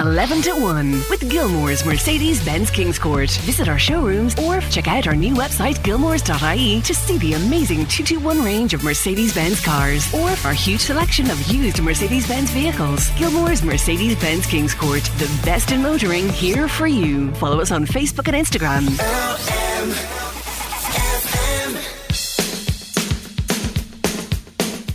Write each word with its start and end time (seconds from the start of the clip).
11 0.00 0.42
to 0.42 0.52
1 0.52 0.92
with 1.10 1.28
Gilmore's 1.28 1.84
Mercedes 1.84 2.44
Benz 2.44 2.70
Kingscourt. 2.70 3.36
Visit 3.40 3.68
our 3.68 3.78
showrooms 3.80 4.38
or 4.38 4.60
check 4.60 4.86
out 4.86 5.08
our 5.08 5.16
new 5.16 5.34
website, 5.34 5.74
gilmores.ie, 5.78 6.80
to 6.82 6.94
see 6.94 7.18
the 7.18 7.32
amazing 7.32 7.84
221 7.86 8.44
range 8.44 8.74
of 8.74 8.84
Mercedes 8.84 9.34
Benz 9.34 9.60
cars 9.60 10.12
or 10.14 10.30
our 10.46 10.52
huge 10.52 10.80
selection 10.80 11.28
of 11.30 11.40
used 11.48 11.82
Mercedes 11.82 12.28
Benz 12.28 12.50
vehicles. 12.50 13.08
Gilmore's 13.10 13.64
Mercedes 13.64 14.18
Benz 14.20 14.46
Kingscourt, 14.46 15.04
the 15.18 15.44
best 15.44 15.72
in 15.72 15.82
motoring 15.82 16.28
here 16.28 16.68
for 16.68 16.86
you. 16.86 17.32
Follow 17.34 17.60
us 17.60 17.72
on 17.72 17.84
Facebook 17.84 18.28
and 18.32 18.36
Instagram. 18.36 18.86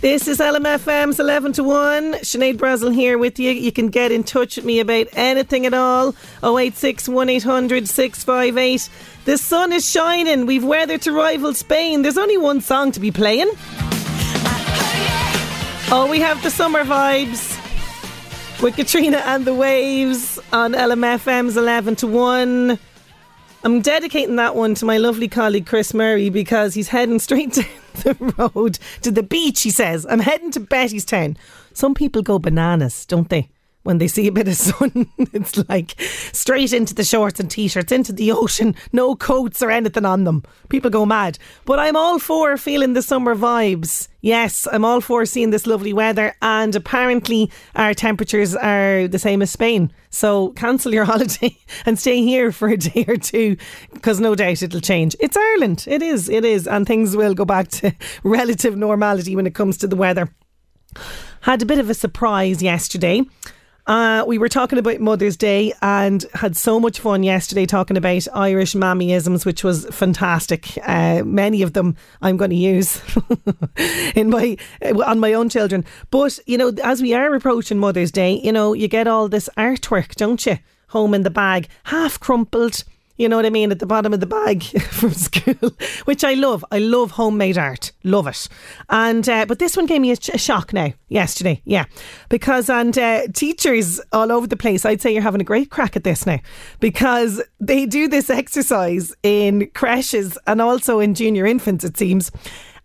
This 0.04 0.28
is 0.28 0.38
LMFM's 0.38 1.18
11 1.18 1.54
to 1.54 1.64
1. 1.64 2.12
Sinead 2.16 2.58
Brazel 2.58 2.94
here 2.94 3.16
with 3.16 3.38
you. 3.38 3.52
You 3.52 3.72
can 3.72 3.88
get 3.88 4.12
in 4.12 4.22
touch 4.22 4.56
with 4.56 4.66
me 4.66 4.78
about 4.78 5.06
anything 5.14 5.64
at 5.64 5.72
all. 5.72 6.14
086 6.42 7.08
1800 7.08 7.88
658. 7.88 8.90
The 9.24 9.38
sun 9.38 9.72
is 9.72 9.90
shining. 9.90 10.44
We've 10.44 10.62
weather 10.62 10.98
to 10.98 11.10
rival 11.10 11.54
Spain. 11.54 12.02
There's 12.02 12.18
only 12.18 12.36
one 12.36 12.60
song 12.60 12.92
to 12.92 13.00
be 13.00 13.10
playing. 13.10 13.48
Oh, 15.90 16.06
we 16.10 16.20
have 16.20 16.42
the 16.42 16.50
summer 16.50 16.84
vibes 16.84 17.58
with 18.62 18.76
Katrina 18.76 19.22
and 19.24 19.46
the 19.46 19.54
Waves 19.54 20.38
on 20.52 20.74
LMFM's 20.74 21.56
11 21.56 21.96
to 21.96 22.06
1. 22.06 22.78
I'm 23.62 23.80
dedicating 23.80 24.36
that 24.36 24.54
one 24.54 24.74
to 24.74 24.84
my 24.84 24.98
lovely 24.98 25.28
colleague 25.28 25.64
Chris 25.64 25.94
Murray 25.94 26.28
because 26.28 26.74
he's 26.74 26.88
heading 26.88 27.18
straight 27.20 27.54
down 27.54 27.64
the 28.02 28.14
road 28.38 28.78
to 29.02 29.10
the 29.10 29.22
beach, 29.22 29.62
he 29.62 29.70
says. 29.70 30.06
I'm 30.08 30.20
heading 30.20 30.50
to 30.52 30.60
Bettystown. 30.60 31.36
Some 31.72 31.94
people 31.94 32.22
go 32.22 32.38
bananas, 32.38 33.06
don't 33.06 33.28
they? 33.28 33.48
When 33.84 33.98
they 33.98 34.08
see 34.08 34.26
a 34.26 34.32
bit 34.32 34.48
of 34.48 34.54
sun, 34.54 35.08
it's 35.18 35.56
like 35.68 35.94
straight 36.32 36.72
into 36.72 36.94
the 36.94 37.04
shorts 37.04 37.38
and 37.38 37.50
t 37.50 37.68
shirts, 37.68 37.92
into 37.92 38.14
the 38.14 38.32
ocean, 38.32 38.74
no 38.92 39.14
coats 39.14 39.62
or 39.62 39.70
anything 39.70 40.06
on 40.06 40.24
them. 40.24 40.42
People 40.70 40.90
go 40.90 41.04
mad. 41.04 41.38
But 41.66 41.78
I'm 41.78 41.94
all 41.94 42.18
for 42.18 42.56
feeling 42.56 42.94
the 42.94 43.02
summer 43.02 43.36
vibes. 43.36 44.08
Yes, 44.22 44.66
I'm 44.72 44.86
all 44.86 45.02
for 45.02 45.26
seeing 45.26 45.50
this 45.50 45.66
lovely 45.66 45.92
weather, 45.92 46.34
and 46.40 46.74
apparently 46.74 47.50
our 47.74 47.92
temperatures 47.92 48.56
are 48.56 49.06
the 49.06 49.18
same 49.18 49.42
as 49.42 49.50
Spain. 49.50 49.92
So 50.08 50.52
cancel 50.52 50.94
your 50.94 51.04
holiday 51.12 51.54
and 51.84 51.98
stay 51.98 52.22
here 52.22 52.52
for 52.52 52.68
a 52.68 52.78
day 52.78 53.04
or 53.06 53.18
two 53.18 53.58
because 53.92 54.18
no 54.18 54.34
doubt 54.34 54.62
it'll 54.62 54.80
change. 54.80 55.14
It's 55.20 55.36
Ireland. 55.36 55.84
It 55.86 56.00
is. 56.00 56.30
It 56.30 56.46
is. 56.46 56.66
And 56.66 56.86
things 56.86 57.14
will 57.14 57.34
go 57.34 57.44
back 57.44 57.68
to 57.68 57.94
relative 58.24 58.78
normality 58.78 59.36
when 59.36 59.46
it 59.46 59.54
comes 59.54 59.76
to 59.78 59.86
the 59.86 59.96
weather. 59.96 60.30
Had 61.42 61.60
a 61.60 61.66
bit 61.66 61.78
of 61.78 61.90
a 61.90 61.94
surprise 61.94 62.62
yesterday. 62.62 63.20
Uh, 63.86 64.24
we 64.26 64.38
were 64.38 64.48
talking 64.48 64.78
about 64.78 64.98
Mother's 64.98 65.36
Day 65.36 65.74
and 65.82 66.24
had 66.32 66.56
so 66.56 66.80
much 66.80 67.00
fun 67.00 67.22
yesterday 67.22 67.66
talking 67.66 67.98
about 67.98 68.26
Irish 68.32 68.72
mammyisms, 68.72 69.44
which 69.44 69.62
was 69.62 69.84
fantastic. 69.86 70.78
Uh, 70.86 71.22
many 71.22 71.60
of 71.60 71.74
them 71.74 71.94
I'm 72.22 72.38
going 72.38 72.50
to 72.50 72.56
use 72.56 73.02
in 74.14 74.30
my 74.30 74.56
on 75.04 75.20
my 75.20 75.34
own 75.34 75.50
children. 75.50 75.84
But 76.10 76.38
you 76.46 76.56
know, 76.56 76.72
as 76.82 77.02
we 77.02 77.12
are 77.12 77.34
approaching 77.34 77.78
Mother's 77.78 78.10
Day, 78.10 78.40
you 78.42 78.52
know, 78.52 78.72
you 78.72 78.88
get 78.88 79.06
all 79.06 79.28
this 79.28 79.50
artwork, 79.56 80.14
don't 80.14 80.44
you? 80.46 80.58
Home 80.88 81.12
in 81.12 81.22
the 81.22 81.30
bag, 81.30 81.68
half 81.84 82.18
crumpled 82.18 82.84
you 83.16 83.28
know 83.28 83.36
what 83.36 83.46
I 83.46 83.50
mean, 83.50 83.70
at 83.70 83.78
the 83.78 83.86
bottom 83.86 84.12
of 84.12 84.20
the 84.20 84.26
bag 84.26 84.62
from 84.90 85.12
school, 85.12 85.70
which 86.04 86.24
I 86.24 86.34
love. 86.34 86.64
I 86.72 86.78
love 86.78 87.12
homemade 87.12 87.56
art, 87.56 87.92
love 88.02 88.26
it. 88.26 88.48
And 88.90 89.28
uh, 89.28 89.46
but 89.46 89.58
this 89.58 89.76
one 89.76 89.86
gave 89.86 90.00
me 90.00 90.10
a, 90.10 90.16
a, 90.32 90.38
shock 90.38 90.72
now 90.72 90.92
yesterday, 91.08 91.62
yeah, 91.64 91.84
because 92.28 92.68
and 92.68 92.96
uh, 92.98 93.28
teachers 93.32 94.00
all 94.12 94.32
over 94.32 94.46
the 94.46 94.56
place. 94.56 94.84
I'd 94.84 95.00
say 95.00 95.12
you're 95.12 95.22
having 95.22 95.40
a 95.40 95.44
great 95.44 95.70
crack 95.70 95.96
at 95.96 96.04
this 96.04 96.26
now 96.26 96.40
because 96.80 97.42
they 97.60 97.86
do 97.86 98.08
this 98.08 98.30
exercise 98.30 99.14
in 99.22 99.70
creches 99.74 100.36
and 100.46 100.60
also 100.60 100.98
in 100.98 101.14
junior 101.14 101.46
infants, 101.46 101.84
it 101.84 101.96
seems, 101.96 102.32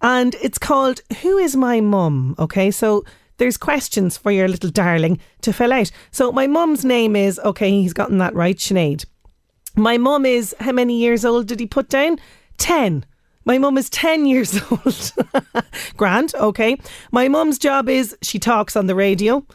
and 0.01 0.35
it's 0.41 0.59
called 0.59 1.01
"Who 1.21 1.37
is 1.37 1.55
my 1.55 1.81
mum?" 1.81 2.35
Okay, 2.37 2.69
so 2.69 3.03
there's 3.37 3.57
questions 3.57 4.17
for 4.17 4.31
your 4.31 4.47
little 4.47 4.69
darling 4.69 5.19
to 5.41 5.53
fill 5.53 5.73
out. 5.73 5.89
So 6.11 6.31
my 6.31 6.45
mum's 6.45 6.85
name 6.85 7.15
is 7.15 7.39
okay. 7.39 7.71
He's 7.71 7.93
gotten 7.93 8.19
that 8.19 8.35
right, 8.35 8.57
Sinead. 8.57 9.05
My 9.79 9.97
mum 9.97 10.25
is, 10.25 10.53
how 10.59 10.73
many 10.73 10.99
years 10.99 11.23
old 11.23 11.47
did 11.47 11.61
he 11.61 11.65
put 11.65 11.87
down? 11.87 12.19
10. 12.57 13.05
My 13.45 13.57
mum 13.57 13.77
is 13.77 13.89
10 13.89 14.25
years 14.25 14.59
old. 14.71 15.13
Grant, 15.95 16.35
okay. 16.35 16.77
My 17.13 17.29
mum's 17.29 17.57
job 17.57 17.87
is 17.87 18.15
she 18.21 18.39
talks 18.39 18.75
on 18.75 18.87
the 18.87 18.95
radio. 18.95 19.45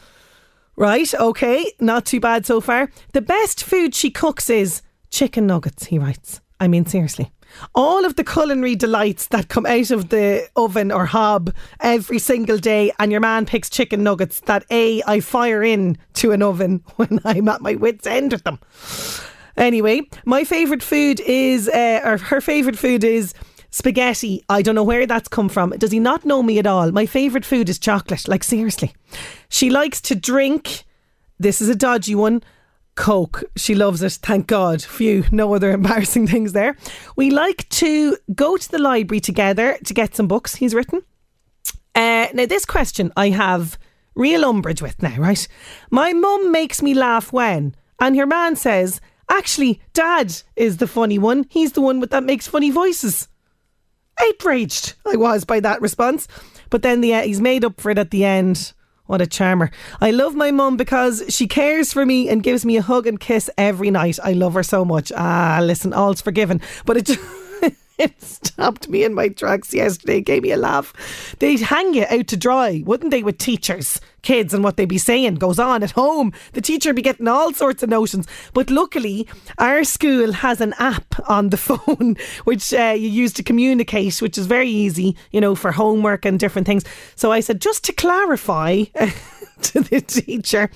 Right, 0.77 1.12
okay. 1.15 1.71
Not 1.79 2.07
too 2.07 2.21
bad 2.21 2.47
so 2.47 2.62
far. 2.62 2.91
The 3.12 3.21
best 3.21 3.62
food 3.62 3.95
she 3.95 4.11
cooks 4.11 4.49
is 4.49 4.81
chicken 5.11 5.47
nuggets, 5.47 5.85
he 5.85 5.99
writes. 5.99 6.41
I 6.59 6.69
mean, 6.69 6.87
seriously. 6.87 7.31
All 7.75 8.06
of 8.06 8.17
the 8.17 8.25
culinary 8.25 8.77
delights 8.77 9.27
that 9.27 9.49
come 9.49 9.67
out 9.67 9.91
of 9.91 10.09
the 10.09 10.49
oven 10.56 10.91
or 10.91 11.05
hob 11.05 11.55
every 11.81 12.19
single 12.19 12.56
day, 12.56 12.93
and 12.99 13.12
your 13.12 13.21
man 13.21 13.45
picks 13.45 13.69
chicken 13.69 14.03
nuggets 14.03 14.41
that 14.41 14.65
A, 14.71 15.03
I 15.03 15.21
fire 15.21 15.62
in 15.62 15.99
to 16.15 16.33
an 16.33 16.43
oven 16.43 16.83
when 16.97 17.21
I'm 17.27 17.49
at 17.49 17.61
my 17.61 17.75
wits' 17.75 18.06
end 18.06 18.33
with 18.33 18.45
them. 18.45 18.59
Anyway, 19.56 20.03
my 20.25 20.44
favourite 20.44 20.82
food 20.82 21.20
is, 21.20 21.69
uh, 21.69 22.00
or 22.04 22.19
her 22.19 22.41
favourite 22.41 22.78
food 22.78 23.04
is 23.04 23.34
spaghetti. 23.70 24.44
I 24.48 24.62
don't 24.62 24.75
know 24.75 24.84
where 24.84 25.06
that's 25.06 25.28
come 25.28 25.48
from. 25.48 25.70
Does 25.70 25.92
he 25.92 25.98
not 25.98 26.25
know 26.25 26.42
me 26.42 26.59
at 26.59 26.66
all? 26.66 26.92
My 26.92 27.06
favourite 27.06 27.44
food 27.44 27.69
is 27.69 27.78
chocolate. 27.78 28.28
Like, 28.28 28.44
seriously. 28.44 28.94
She 29.48 29.70
likes 29.70 30.00
to 30.03 30.14
drink. 30.14 30.84
This 31.38 31.60
is 31.60 31.69
a 31.69 31.75
dodgy 31.75 32.14
one. 32.14 32.43
Coke. 32.94 33.43
She 33.56 33.75
loves 33.75 34.03
it. 34.03 34.12
Thank 34.12 34.47
God. 34.47 34.82
Phew, 34.82 35.25
no 35.32 35.54
other 35.54 35.70
embarrassing 35.81 36.26
things 36.28 36.53
there. 36.53 36.76
We 37.16 37.31
like 37.31 37.69
to 37.70 38.16
go 38.34 38.56
to 38.56 38.70
the 38.70 38.78
library 38.78 39.20
together 39.20 39.78
to 39.84 39.94
get 39.94 40.14
some 40.14 40.28
books 40.28 40.54
he's 40.54 40.75
written. 40.75 41.03
Uh, 41.94 42.28
now, 42.34 42.47
this 42.47 42.64
question 42.64 43.12
I 43.16 43.31
have 43.31 43.78
real 44.14 44.44
umbrage 44.44 44.82
with 44.82 45.03
now, 45.03 45.16
right? 45.16 45.47
My 45.91 46.12
mum 46.12 46.52
makes 46.52 46.82
me 46.82 46.94
laugh 46.94 47.32
when, 47.32 47.75
and 48.00 48.17
your 48.17 48.26
man 48.26 48.56
says, 48.56 49.00
Actually, 49.31 49.81
Dad 49.93 50.35
is 50.56 50.79
the 50.79 50.87
funny 50.87 51.19
one. 51.19 51.47
He's 51.49 51.73
the 51.73 51.81
one 51.81 52.00
with 52.00 52.11
that 52.11 52.25
makes 52.25 52.47
funny 52.47 52.71
voices. 52.71 53.29
Outraged 54.21 54.94
I 55.06 55.17
was 55.17 55.44
by 55.44 55.61
that 55.61 55.81
response. 55.81 56.29
But 56.71 56.82
then 56.82 57.00
the, 57.00 57.15
uh, 57.15 57.23
he's 57.23 57.41
made 57.41 57.65
up 57.65 57.81
for 57.81 57.91
it 57.91 57.99
at 57.99 58.11
the 58.11 58.25
end. 58.25 58.73
What 59.06 59.21
a 59.21 59.26
charmer. 59.26 59.71
I 60.00 60.11
love 60.12 60.35
my 60.35 60.50
mum 60.50 60.76
because 60.76 61.23
she 61.29 61.47
cares 61.47 61.93
for 61.93 62.06
me 62.06 62.29
and 62.29 62.43
gives 62.43 62.65
me 62.65 62.79
a 62.79 62.82
hug 62.82 63.06
and 63.06 63.21
kiss 63.21 63.50
every 63.59 63.91
night. 63.91 64.19
I 64.25 64.32
love 64.32 64.55
her 64.55 64.62
so 64.62 64.85
much. 64.85 65.12
Ah, 65.15 65.61
listen, 65.62 65.93
all's 65.93 66.23
forgiven. 66.23 66.62
But 66.87 66.97
it 66.97 67.11
it 67.99 68.23
stopped 68.23 68.88
me 68.88 69.05
in 69.05 69.12
my 69.12 69.29
tracks 69.29 69.75
yesterday, 69.75 70.20
gave 70.23 70.43
me 70.43 70.53
a 70.53 70.56
laugh. 70.56 71.37
They'd 71.38 71.61
hang 71.61 71.93
you 71.93 72.06
out 72.09 72.29
to 72.29 72.37
dry, 72.37 72.82
wouldn't 72.87 73.11
they, 73.11 73.23
with 73.23 73.37
teachers? 73.37 74.00
Kids 74.25 74.53
and 74.53 74.65
what 74.65 74.76
they 74.76 74.85
be 74.85 74.99
saying 74.99 75.37
goes 75.37 75.59
on 75.59 75.82
at 75.82 75.93
home. 75.93 76.32
The 76.55 76.61
teacher 76.61 76.93
be 76.93 77.03
getting 77.03 77.29
all 77.29 77.53
sorts 77.53 77.82
of 77.82 77.91
notions. 77.91 78.26
But 78.53 78.71
luckily, 78.71 79.29
our 79.59 79.85
school 79.85 80.32
has 80.32 80.61
an 80.61 80.75
app 80.79 81.15
on 81.29 81.50
the 81.50 81.56
phone 81.69 82.17
which 82.44 82.75
uh, 82.75 82.94
you 82.97 83.09
use 83.09 83.32
to 83.35 83.43
communicate, 83.43 84.21
which 84.21 84.37
is 84.37 84.47
very 84.47 84.69
easy, 84.69 85.17
you 85.31 85.41
know, 85.41 85.55
for 85.55 85.71
homework 85.71 86.25
and 86.25 86.41
different 86.41 86.67
things. 86.67 86.85
So 87.15 87.31
I 87.31 87.41
said, 87.41 87.61
just 87.61 87.85
to 87.85 87.93
clarify. 87.93 88.85
to 89.62 89.81
the 89.81 90.00
teacher. 90.00 90.70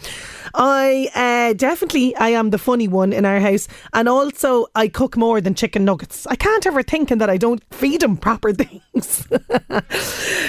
I 0.54 1.10
uh, 1.14 1.52
definitely 1.54 2.14
I 2.16 2.30
am 2.30 2.50
the 2.50 2.58
funny 2.58 2.88
one 2.88 3.12
in 3.12 3.24
our 3.24 3.40
house, 3.40 3.68
and 3.92 4.08
also 4.08 4.66
I 4.74 4.88
cook 4.88 5.16
more 5.16 5.40
than 5.40 5.54
chicken 5.54 5.84
nuggets. 5.84 6.26
I 6.26 6.36
can't 6.36 6.66
ever 6.66 6.82
thinking 6.82 7.18
that 7.18 7.30
I 7.30 7.36
don't 7.36 7.62
feed 7.72 8.02
him 8.02 8.16
proper 8.16 8.52
things. 8.54 9.26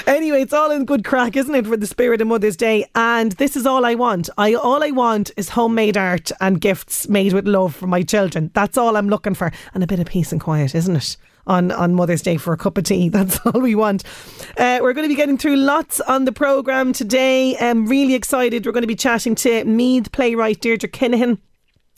anyway, 0.07 0.41
it's 0.41 0.53
all 0.53 0.71
in 0.71 0.85
good 0.85 1.03
crack, 1.03 1.35
isn't 1.35 1.53
it, 1.53 1.67
for 1.67 1.77
the 1.77 1.87
spirit 1.87 2.21
of 2.21 2.27
Mother's 2.27 2.57
Day? 2.57 2.85
And 2.95 3.33
this 3.33 3.55
is 3.55 3.65
all 3.65 3.85
I 3.85 3.95
want. 3.95 4.29
I 4.37 4.53
all 4.53 4.83
I 4.83 4.91
want 4.91 5.31
is 5.37 5.49
homemade 5.49 5.97
art 5.97 6.31
and 6.41 6.59
gifts 6.59 7.07
made 7.07 7.33
with 7.33 7.47
love 7.47 7.75
for 7.75 7.87
my 7.87 8.01
children. 8.01 8.51
That's 8.53 8.77
all 8.77 8.97
I'm 8.97 9.09
looking 9.09 9.35
for, 9.35 9.51
and 9.73 9.83
a 9.83 9.87
bit 9.87 9.99
of 9.99 10.07
peace 10.07 10.31
and 10.31 10.41
quiet, 10.41 10.75
isn't 10.75 10.95
it? 10.95 11.17
on, 11.49 11.71
on 11.71 11.95
Mother's 11.95 12.21
Day 12.21 12.37
for 12.37 12.53
a 12.53 12.57
cup 12.57 12.77
of 12.77 12.85
tea. 12.85 13.09
That's 13.09 13.39
all 13.45 13.59
we 13.59 13.75
want. 13.75 14.03
Uh, 14.55 14.79
we're 14.81 14.93
going 14.93 15.05
to 15.05 15.09
be 15.09 15.15
getting 15.15 15.37
through 15.37 15.57
lots 15.57 15.99
on 16.01 16.25
the 16.25 16.31
programme 16.31 16.93
today. 16.93 17.57
I'm 17.57 17.87
really 17.87 18.13
excited. 18.13 18.65
We're 18.65 18.71
going 18.71 18.83
to 18.83 18.87
be 18.87 18.95
chatting 18.95 19.35
to 19.35 19.65
Meath 19.65 20.11
playwright 20.11 20.61
Deirdre 20.61 20.89
Kinahan 20.89 21.39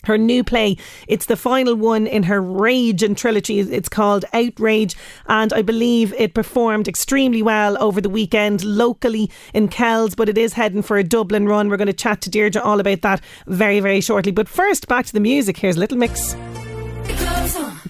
her 0.04 0.18
new 0.18 0.44
play. 0.44 0.76
It's 1.08 1.26
the 1.26 1.36
final 1.36 1.74
one 1.74 2.06
in 2.06 2.24
her 2.24 2.40
Rage 2.40 3.02
and 3.02 3.16
trilogy. 3.16 3.60
It's 3.60 3.88
called 3.88 4.24
Outrage, 4.32 4.96
and 5.26 5.52
I 5.52 5.62
believe 5.62 6.12
it 6.14 6.34
performed 6.34 6.88
extremely 6.88 7.42
well 7.42 7.82
over 7.82 8.00
the 8.00 8.08
weekend 8.08 8.64
locally 8.64 9.30
in 9.54 9.68
Kells, 9.68 10.14
but 10.14 10.28
it 10.28 10.38
is 10.38 10.54
heading 10.54 10.82
for 10.82 10.98
a 10.98 11.04
Dublin 11.04 11.46
run. 11.46 11.68
We're 11.68 11.76
going 11.76 11.86
to 11.86 11.92
chat 11.92 12.20
to 12.22 12.30
Deirdre 12.30 12.62
all 12.62 12.80
about 12.80 13.02
that 13.02 13.20
very, 13.46 13.80
very 13.80 14.00
shortly. 14.00 14.32
But 14.32 14.48
first, 14.48 14.88
back 14.88 15.06
to 15.06 15.12
the 15.12 15.20
music. 15.20 15.56
Here's 15.56 15.76
Little 15.76 15.98
Mix. 15.98 16.34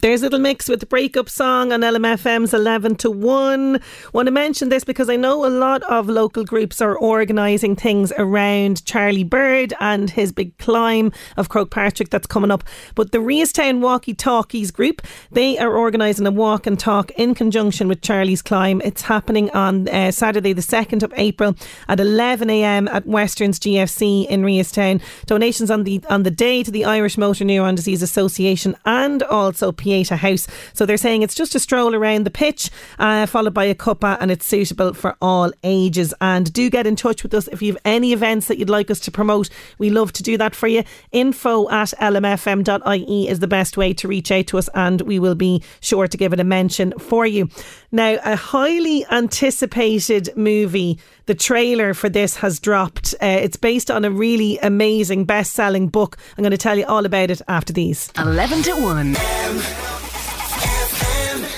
There's 0.02 0.22
a 0.22 0.24
little 0.24 0.40
mix 0.40 0.68
with 0.68 0.80
the 0.80 0.86
breakup 0.86 1.28
song 1.28 1.72
on 1.72 1.82
LMFM's 1.82 2.52
11 2.52 2.96
to 2.96 3.10
1. 3.12 3.80
Want 4.12 4.26
to 4.26 4.32
mention 4.32 4.68
this 4.68 4.82
because 4.82 5.08
I 5.08 5.14
know 5.14 5.46
a 5.46 5.48
lot 5.48 5.84
of 5.84 6.08
local 6.08 6.44
groups 6.44 6.80
are 6.80 6.98
organising 6.98 7.76
things 7.76 8.12
around 8.18 8.84
Charlie 8.84 9.22
Bird 9.22 9.72
and 9.78 10.10
his 10.10 10.32
big 10.32 10.58
climb 10.58 11.12
of 11.36 11.50
Croagh 11.50 12.10
that's 12.10 12.26
coming 12.26 12.50
up. 12.50 12.64
But 12.96 13.12
the 13.12 13.20
Reestown 13.20 13.80
Walkie 13.80 14.12
Talkies 14.12 14.72
group, 14.72 15.02
they 15.30 15.56
are 15.56 15.72
organising 15.72 16.26
a 16.26 16.32
walk 16.32 16.66
and 16.66 16.80
talk 16.80 17.12
in 17.12 17.36
conjunction 17.36 17.86
with 17.86 18.02
Charlie's 18.02 18.42
climb. 18.42 18.80
It's 18.80 19.02
happening 19.02 19.50
on 19.50 19.88
uh, 19.88 20.10
Saturday, 20.10 20.52
the 20.52 20.62
2nd 20.62 21.04
of 21.04 21.14
April 21.16 21.54
at 21.86 21.98
11am 21.98 22.92
at 22.92 23.06
Westerns 23.06 23.60
GFC 23.60 24.26
in 24.26 24.42
Reestown. 24.42 25.00
Donations 25.26 25.70
on 25.70 25.84
the 25.84 26.02
on 26.10 26.24
the 26.24 26.32
day 26.32 26.64
to 26.64 26.72
the 26.72 26.86
Irish 26.86 27.16
Motor 27.16 27.44
Neuron 27.44 27.76
Disease 27.76 28.02
Association 28.02 28.74
and 28.84 29.22
also 29.22 29.70
Pieta 29.92 30.16
House. 30.16 30.48
So 30.72 30.86
they're 30.86 30.96
saying 30.96 31.20
it's 31.20 31.34
just 31.34 31.54
a 31.54 31.58
stroll 31.58 31.94
around 31.94 32.24
the 32.24 32.30
pitch, 32.30 32.70
uh, 32.98 33.26
followed 33.26 33.52
by 33.52 33.64
a 33.64 33.74
cuppa, 33.74 34.16
and 34.20 34.30
it's 34.30 34.46
suitable 34.46 34.94
for 34.94 35.16
all 35.20 35.52
ages. 35.62 36.14
And 36.18 36.50
do 36.50 36.70
get 36.70 36.86
in 36.86 36.96
touch 36.96 37.22
with 37.22 37.34
us 37.34 37.46
if 37.48 37.60
you 37.60 37.74
have 37.74 37.82
any 37.84 38.14
events 38.14 38.48
that 38.48 38.56
you'd 38.56 38.70
like 38.70 38.90
us 38.90 39.00
to 39.00 39.10
promote. 39.10 39.50
We 39.76 39.90
love 39.90 40.14
to 40.14 40.22
do 40.22 40.38
that 40.38 40.54
for 40.54 40.66
you. 40.66 40.84
Info 41.12 41.68
at 41.68 41.92
lmfm.ie 42.00 43.28
is 43.28 43.40
the 43.40 43.46
best 43.46 43.76
way 43.76 43.92
to 43.92 44.08
reach 44.08 44.32
out 44.32 44.46
to 44.46 44.56
us, 44.56 44.70
and 44.74 45.02
we 45.02 45.18
will 45.18 45.34
be 45.34 45.62
sure 45.80 46.08
to 46.08 46.16
give 46.16 46.32
it 46.32 46.40
a 46.40 46.44
mention 46.44 46.94
for 46.98 47.26
you. 47.26 47.50
Now, 47.90 48.18
a 48.24 48.34
highly 48.34 49.04
anticipated 49.10 50.30
movie. 50.36 50.98
The 51.26 51.34
trailer 51.34 51.94
for 51.94 52.08
this 52.08 52.36
has 52.36 52.58
dropped. 52.58 53.14
Uh, 53.22 53.26
it's 53.26 53.56
based 53.56 53.90
on 53.90 54.04
a 54.04 54.10
really 54.10 54.58
amazing 54.58 55.24
best 55.24 55.52
selling 55.52 55.88
book. 55.88 56.16
I'm 56.36 56.42
going 56.42 56.50
to 56.50 56.58
tell 56.58 56.76
you 56.76 56.84
all 56.86 57.06
about 57.06 57.30
it 57.30 57.40
after 57.48 57.72
these. 57.72 58.10
11 58.18 58.62
to 58.64 58.72
1. 58.72 60.01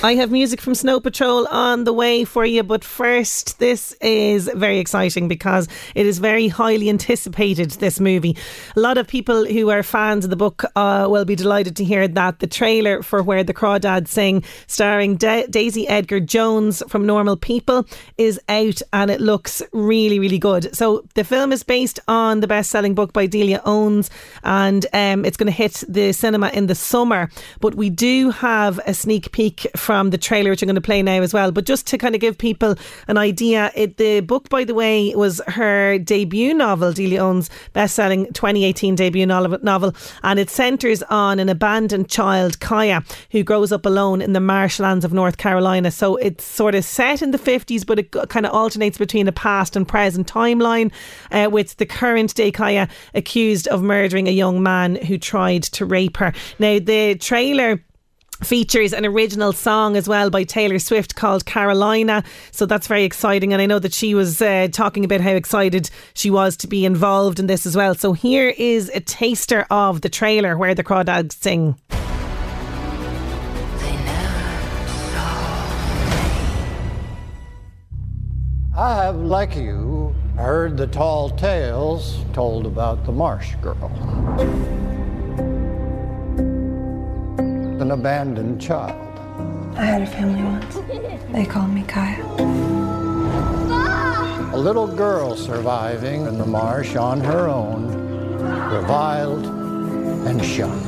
I 0.05 0.17
have 0.17 0.31
music 0.31 0.61
from 0.61 0.75
Snow 0.75 1.01
Patrol 1.01 1.47
on 1.47 1.85
the 1.85 1.93
way 1.95 2.27
for 2.27 2.45
you, 2.45 2.63
but 2.63 2.85
first, 2.85 3.59
this 3.59 3.93
is 4.03 4.51
very 4.55 4.79
exciting 4.79 5.29
because 5.29 5.67
it 5.95 6.05
is 6.05 6.19
very 6.19 6.47
highly 6.47 6.91
anticipated. 6.91 7.71
This 7.71 7.99
movie, 7.99 8.37
a 8.77 8.81
lot 8.81 8.99
of 8.99 9.09
people 9.09 9.47
who 9.47 9.71
are 9.71 9.83
fans 9.83 10.25
of 10.25 10.29
the 10.29 10.37
book 10.37 10.63
uh, 10.77 11.07
will 11.09 11.25
be 11.25 11.35
delighted 11.35 11.75
to 11.77 11.85
hear 11.85 12.07
that 12.07 12.41
the 12.41 12.47
trailer 12.47 13.03
for 13.03 13.23
Where 13.23 13.43
the 13.43 13.55
Crawdads 13.55 14.09
Sing, 14.09 14.45
starring 14.67 15.17
da- 15.17 15.47
Daisy 15.47 15.89
Edgar 15.89 16.21
Jones 16.21 16.83
from 16.87 17.07
Normal 17.07 17.39
People, 17.39 17.87
is 18.19 18.39
out 18.51 18.83
and 18.93 19.11
it 19.11 19.23
looks 19.23 19.63
really, 19.73 20.19
really 20.19 20.39
good. 20.39 20.77
So 20.77 21.03
the 21.15 21.25
film 21.25 21.51
is 21.51 21.63
based 21.63 21.99
on 22.09 22.41
the 22.41 22.47
best-selling 22.47 22.95
book 22.95 23.15
by 23.15 23.25
Delia 23.25 23.63
Owens, 23.65 24.11
and 24.43 24.85
um, 24.93 25.25
it's 25.25 25.39
going 25.39 25.47
to 25.47 25.51
hit 25.51 25.83
the 25.89 26.13
cinema 26.13 26.51
in 26.51 26.67
the 26.67 26.75
summer. 26.75 27.31
But 27.61 27.75
we 27.75 27.89
do 27.89 28.33
have 28.33 28.79
a 28.87 28.93
sneak 28.93 29.33
peek 29.33 29.67
from 29.75 29.94
from 29.95 30.11
the 30.11 30.19
trailer, 30.19 30.51
which 30.51 30.61
I'm 30.61 30.67
going 30.67 30.75
to 30.75 30.81
play 30.81 31.03
now 31.03 31.23
as 31.23 31.33
well. 31.33 31.53
But 31.53 31.67
just 31.67 31.87
to 31.87 31.99
kind 31.99 32.17
of 32.17 32.21
give 32.21 32.37
people 32.37 32.75
an 33.07 33.17
idea, 33.17 33.71
it, 33.77 33.97
the 33.97 34.19
book, 34.23 34.49
by 34.49 34.65
the 34.65 34.75
way, 34.75 35.15
was 35.15 35.41
her 35.47 35.99
debut 35.99 36.53
novel, 36.53 36.93
Delia 36.93 37.21
Owens' 37.21 37.49
best-selling 37.75 38.27
2018 38.33 38.97
debut 38.97 39.25
novel, 39.25 39.95
and 40.25 40.41
it 40.41 40.51
centres 40.51 41.05
on 41.05 41.39
an 41.39 41.49
abandoned 41.49 42.09
child, 42.09 42.59
Kaya, 42.59 43.05
who 43.31 43.45
grows 43.45 43.71
up 43.71 43.87
alone 43.87 44.21
in 44.21 44.33
the 44.33 44.41
marshlands 44.41 45.05
of 45.05 45.13
North 45.13 45.37
Carolina. 45.37 45.93
So 45.93 46.17
it's 46.17 46.43
sort 46.43 46.75
of 46.75 46.85
set 46.85 47.23
in 47.23 47.31
the 47.31 47.39
50s, 47.39 47.87
but 47.87 48.01
it 48.01 48.11
kind 48.11 48.47
of 48.47 48.53
alternates 48.53 48.99
between 48.99 49.27
the 49.27 49.33
past 49.33 49.77
and 49.77 49.87
present 49.87 50.27
timeline, 50.27 50.91
uh, 51.31 51.49
with 51.53 51.77
the 51.77 51.87
current 51.87 52.35
day 52.35 52.51
Kaya 52.51 52.89
accused 53.15 53.69
of 53.69 53.81
murdering 53.81 54.27
a 54.27 54.33
young 54.33 54.61
man 54.61 54.97
who 54.97 55.19
tried 55.19 55.63
to 55.63 55.87
rape 55.87 56.17
her. 56.17 56.33
Now, 56.59 56.81
the 56.81 57.15
trailer 57.15 57.81
features 58.43 58.93
an 58.93 59.07
original 59.07 59.53
song 59.53 59.97
as 59.97 60.09
well 60.09 60.31
by 60.31 60.45
Taylor 60.45 60.79
Swift 60.79 61.15
called 61.15 61.47
Carolina. 61.47 62.25
So 62.51 62.67
that's 62.67 62.87
very 62.87 63.05
exciting. 63.05 63.53
And 63.53 63.63
I 63.63 63.67
know 63.67 63.79
that 63.79 63.93
she 63.93 64.15
was 64.15 64.43
uh, 64.43 64.69
talking 64.73 65.05
about 65.05 65.21
how 65.21 65.31
excited 65.31 65.91
she 66.15 66.31
was 66.31 66.57
to 66.59 66.67
be 66.67 66.85
involved 66.85 67.39
in 67.39 67.47
this 67.47 67.67
as 67.67 67.77
well. 67.77 67.95
So 67.95 68.13
here 68.13 68.55
is 68.59 68.91
a 68.95 69.01
taster 69.01 69.67
of 69.71 70.01
the 70.01 70.09
trailer 70.09 70.57
where 70.57 70.75
the 70.75 70.85
crawdads 70.85 71.33
sing. 71.35 71.77
I 78.77 79.05
have, 79.05 79.17
like 79.17 79.55
you, 79.55 80.15
heard 80.37 80.77
the 80.77 80.89
tall 80.89 81.31
tales 81.31 82.19
told 82.33 82.67
about 82.67 83.05
the 83.07 83.13
marsh 83.13 83.55
girl. 83.63 83.89
An 87.81 87.91
abandoned 87.91 88.61
child. 88.61 89.01
I 89.77 89.85
had 89.85 90.03
a 90.03 90.07
family 90.07 90.43
once. 90.43 90.79
They 91.33 91.45
called 91.45 91.71
me 91.71 91.83
Kaya. 91.83 92.23
A 94.53 94.57
little 94.57 94.87
girl 94.87 95.35
surviving 95.37 96.27
in 96.27 96.39
the 96.39 96.47
marsh 96.47 96.95
on 96.95 97.21
her 97.21 97.49
own, 97.49 97.89
reviled 98.73 99.47
and 100.29 100.45
shunned. 100.45 100.83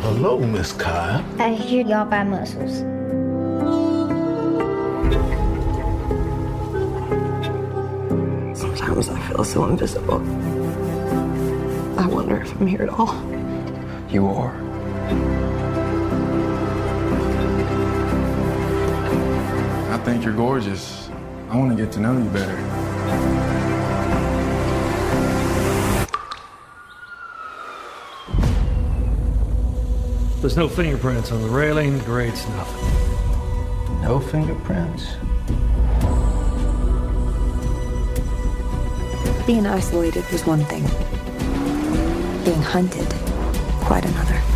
Hello, 0.00 0.38
Miss 0.38 0.72
Kaya. 0.72 1.22
I 1.38 1.52
hear 1.52 1.86
y'all 1.86 2.06
buy 2.06 2.24
mussels. 2.24 2.78
Sometimes 8.58 9.10
I 9.10 9.20
feel 9.28 9.44
so 9.44 9.66
invisible. 9.66 10.22
I 12.00 12.06
wonder 12.06 12.40
if 12.40 12.50
I'm 12.58 12.66
here 12.66 12.82
at 12.84 12.88
all. 12.88 13.14
You 14.08 14.26
are. 14.28 14.63
I 19.90 19.98
think 20.04 20.24
you're 20.24 20.34
gorgeous. 20.34 21.08
I 21.50 21.56
want 21.56 21.76
to 21.76 21.82
get 21.82 21.92
to 21.92 22.00
know 22.00 22.16
you 22.16 22.28
better. 22.30 22.56
There's 30.40 30.58
no 30.58 30.68
fingerprints 30.68 31.32
on 31.32 31.40
the 31.40 31.48
railing, 31.48 31.96
the 31.96 32.04
grates, 32.04 32.46
nothing. 32.50 34.02
No 34.02 34.20
fingerprints? 34.20 35.06
Being 39.46 39.66
isolated 39.66 40.24
was 40.30 40.44
one 40.44 40.62
thing. 40.66 40.84
Being 42.44 42.60
hunted, 42.60 43.08
quite 43.80 44.04
another. 44.04 44.53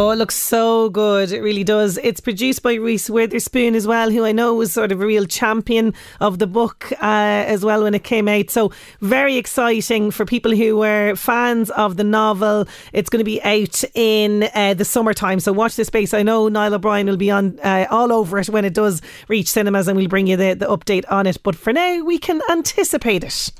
Oh, 0.00 0.10
it 0.10 0.16
looks 0.16 0.36
so 0.36 0.90
good. 0.90 1.32
It 1.32 1.40
really 1.40 1.64
does. 1.64 1.98
It's 1.98 2.20
produced 2.20 2.62
by 2.62 2.74
Reese 2.74 3.10
Witherspoon 3.10 3.74
as 3.74 3.84
well, 3.84 4.12
who 4.12 4.24
I 4.24 4.30
know 4.30 4.54
was 4.54 4.72
sort 4.72 4.92
of 4.92 5.00
a 5.00 5.04
real 5.04 5.26
champion 5.26 5.92
of 6.20 6.38
the 6.38 6.46
book 6.46 6.92
uh, 7.02 7.44
as 7.48 7.64
well 7.64 7.82
when 7.82 7.94
it 7.94 8.04
came 8.04 8.28
out. 8.28 8.48
So, 8.50 8.70
very 9.00 9.36
exciting 9.38 10.12
for 10.12 10.24
people 10.24 10.54
who 10.54 10.76
were 10.76 11.16
fans 11.16 11.70
of 11.70 11.96
the 11.96 12.04
novel. 12.04 12.68
It's 12.92 13.10
going 13.10 13.18
to 13.18 13.24
be 13.24 13.42
out 13.42 13.82
in 13.92 14.48
uh, 14.54 14.74
the 14.74 14.84
summertime. 14.84 15.40
So, 15.40 15.52
watch 15.52 15.74
this 15.74 15.88
space. 15.88 16.14
I 16.14 16.22
know 16.22 16.46
Niall 16.46 16.74
O'Brien 16.74 17.08
will 17.08 17.16
be 17.16 17.32
on 17.32 17.58
uh, 17.64 17.86
all 17.90 18.12
over 18.12 18.38
it 18.38 18.48
when 18.48 18.64
it 18.64 18.74
does 18.74 19.02
reach 19.26 19.48
cinemas 19.48 19.88
and 19.88 19.96
we'll 19.96 20.06
bring 20.06 20.28
you 20.28 20.36
the, 20.36 20.54
the 20.54 20.66
update 20.66 21.10
on 21.10 21.26
it. 21.26 21.38
But 21.42 21.56
for 21.56 21.72
now, 21.72 22.04
we 22.04 22.18
can 22.18 22.40
anticipate 22.48 23.24
it 23.24 23.50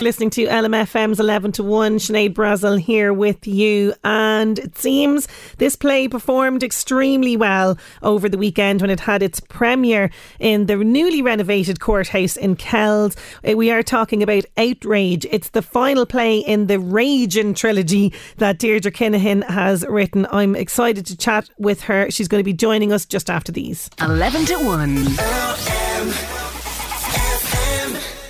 listening 0.00 0.30
to 0.30 0.46
LMFM's 0.46 1.20
11 1.20 1.52
to 1.52 1.62
1. 1.62 1.98
Sinead 1.98 2.34
Brazel 2.34 2.80
here 2.80 3.12
with 3.12 3.46
you. 3.46 3.94
And 4.02 4.58
it 4.58 4.76
seems 4.76 5.28
this 5.58 5.76
play 5.76 6.08
performed 6.08 6.62
extremely 6.62 7.36
well 7.36 7.78
over 8.02 8.28
the 8.28 8.38
weekend 8.38 8.80
when 8.80 8.90
it 8.90 9.00
had 9.00 9.22
its 9.22 9.40
premiere 9.40 10.10
in 10.38 10.66
the 10.66 10.76
newly 10.76 11.22
renovated 11.22 11.80
courthouse 11.80 12.36
in 12.36 12.56
Kells. 12.56 13.16
Uh, 13.48 13.56
we 13.56 13.70
are 13.70 13.82
talking 13.82 14.22
about 14.22 14.44
Outrage. 14.56 15.26
It's 15.30 15.50
the 15.50 15.62
final 15.62 16.06
play 16.06 16.38
in 16.38 16.66
the 16.66 16.78
Raging 16.78 17.54
trilogy 17.54 18.12
that 18.38 18.58
Deirdre 18.58 18.90
Kinahan 18.90 19.44
has 19.48 19.86
written. 19.88 20.26
I'm 20.30 20.56
excited 20.56 21.06
to 21.06 21.16
chat 21.16 21.48
with 21.58 21.82
her. 21.82 22.10
She's 22.10 22.28
going 22.28 22.40
to 22.40 22.44
be 22.44 22.52
joining 22.52 22.92
us 22.92 23.04
just 23.06 23.30
after 23.30 23.52
these. 23.52 23.90
11 24.00 24.46
to 24.46 24.56
1. 24.56 26.33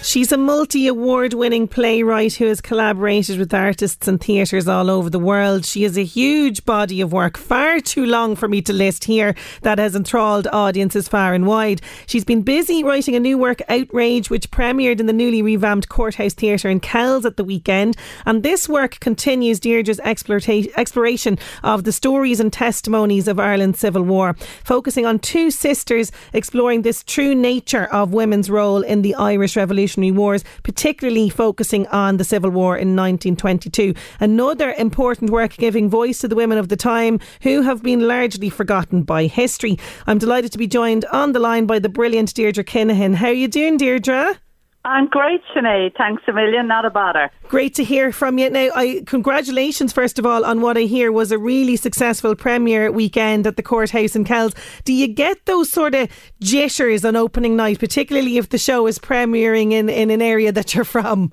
She's 0.05 0.33
a 0.33 0.37
multi 0.37 0.87
award 0.87 1.33
winning 1.33 1.67
playwright 1.67 2.35
who 2.35 2.45
has 2.45 2.61
collaborated 2.61 3.39
with 3.39 3.55
artists 3.55 4.07
and 4.07 4.21
theatres 4.21 4.69
all 4.69 4.91
over 4.91 5.09
the 5.09 5.19
world. 5.19 5.65
She 5.65 5.83
has 5.85 5.97
a 5.97 6.05
huge 6.05 6.67
body 6.67 7.01
of 7.01 7.11
work, 7.11 7.39
far 7.39 7.81
too 7.81 8.05
long 8.05 8.37
for 8.37 8.47
me 8.47 8.61
to 8.63 8.75
list 8.75 9.05
here, 9.05 9.35
that 9.63 9.79
has 9.79 9.97
enthralled 9.97 10.47
audiences 10.49 11.09
far 11.09 11.33
and 11.33 11.47
wide. 11.47 11.81
She's 12.07 12.25
been 12.27 12.43
busy 12.43 12.85
writing 12.85 13.17
a 13.17 13.19
new 13.19 13.39
work, 13.39 13.63
Outrage, 13.67 14.29
which 14.29 14.51
premiered 14.51 15.01
in 15.01 15.07
the 15.07 15.15
newly 15.15 15.41
revamped 15.41 15.89
Courthouse 15.89 16.35
Theatre 16.35 16.69
in 16.69 16.81
Kells 16.81 17.25
at 17.25 17.39
the 17.39 17.45
weekend. 17.45 17.97
And 18.27 18.43
this 18.43 18.69
work 18.69 19.01
continues 19.01 19.59
Deirdre's 19.59 20.01
exploration 20.01 21.39
of 21.63 21.85
the 21.85 21.93
stories 21.93 22.41
and 22.41 22.53
testimonies 22.53 23.27
of 23.27 23.41
Ireland's 23.41 23.79
Civil 23.79 24.03
War, 24.03 24.37
focusing 24.65 25.07
on 25.07 25.19
two 25.19 25.51
sisters 25.51 26.13
exploring 26.35 26.83
this 26.83 27.03
true 27.03 27.35
nature 27.35 27.87
of 27.87 28.13
women's 28.13 28.51
role 28.51 28.83
in 28.83 29.01
the 29.01 29.15
Irish 29.15 29.57
Revolution 29.57 29.94
Revolutionary 29.95 30.11
Wars, 30.11 30.45
particularly 30.63 31.29
focusing 31.29 31.87
on 31.89 32.17
the 32.17 32.25
Civil 32.25 32.51
War 32.51 32.77
in 32.77 32.97
1922. 32.97 33.95
Another 34.21 34.75
important 34.79 35.31
work 35.31 35.57
giving 35.57 35.89
voice 35.89 36.19
to 36.21 36.29
the 36.29 36.37
women 36.37 36.59
of 36.59 36.69
the 36.69 36.77
time 36.77 37.21
who 37.43 37.63
have 37.63 37.83
been 37.83 38.09
largely 38.09 38.51
forgotten 38.51 39.03
by 39.03 39.27
history. 39.27 39.79
I'm 40.07 40.19
delighted 40.19 40.53
to 40.53 40.59
be 40.59 40.67
joined 40.67 41.05
on 41.07 41.33
the 41.33 41.41
line 41.41 41.67
by 41.67 41.79
the 41.79 41.89
brilliant 41.89 42.35
Deirdre 42.35 42.65
Kinahan. 42.65 43.15
How 43.15 43.29
are 43.29 43.33
you 43.33 43.49
doing, 43.49 43.77
Deirdre? 43.77 44.44
I'm 44.87 45.07
great, 45.07 45.41
Sinead. 45.55 45.97
Thanks 45.97 46.23
a 46.29 46.33
million. 46.33 46.69
Not 46.69 46.85
a 46.85 46.91
bother. 46.91 47.31
Great 47.49 47.75
to 47.77 47.85
hear 47.85 48.13
from 48.13 48.37
you. 48.37 48.51
Now, 48.51 48.69
I 48.75 49.03
congratulations 49.07 49.95
first 49.95 50.19
of 50.19 50.27
all 50.27 50.45
on 50.45 50.61
what 50.61 50.77
I 50.77 50.83
hear 50.83 51.11
was 51.11 51.33
a 51.33 51.39
really 51.39 51.77
successful 51.77 52.35
premiere 52.35 52.93
weekend 52.93 53.47
at 53.47 53.57
the 53.57 53.63
courthouse 53.63 54.15
in 54.15 54.25
Kells. 54.25 54.55
Do 54.85 54.93
you 54.93 55.09
get 55.09 55.47
those 55.47 55.71
sort 55.71 55.95
of 55.95 56.11
jitters 56.41 57.03
on 57.03 57.17
opening 57.17 57.57
night, 57.57 57.79
particularly 57.79 58.37
if 58.37 58.51
the 58.51 58.59
show 58.59 58.87
is 58.87 58.99
premiering 58.99 59.73
in, 59.73 59.89
in 59.89 60.11
an 60.11 60.21
area 60.21 60.53
that 60.53 60.75
you're 60.75 60.85
from? 60.85 61.33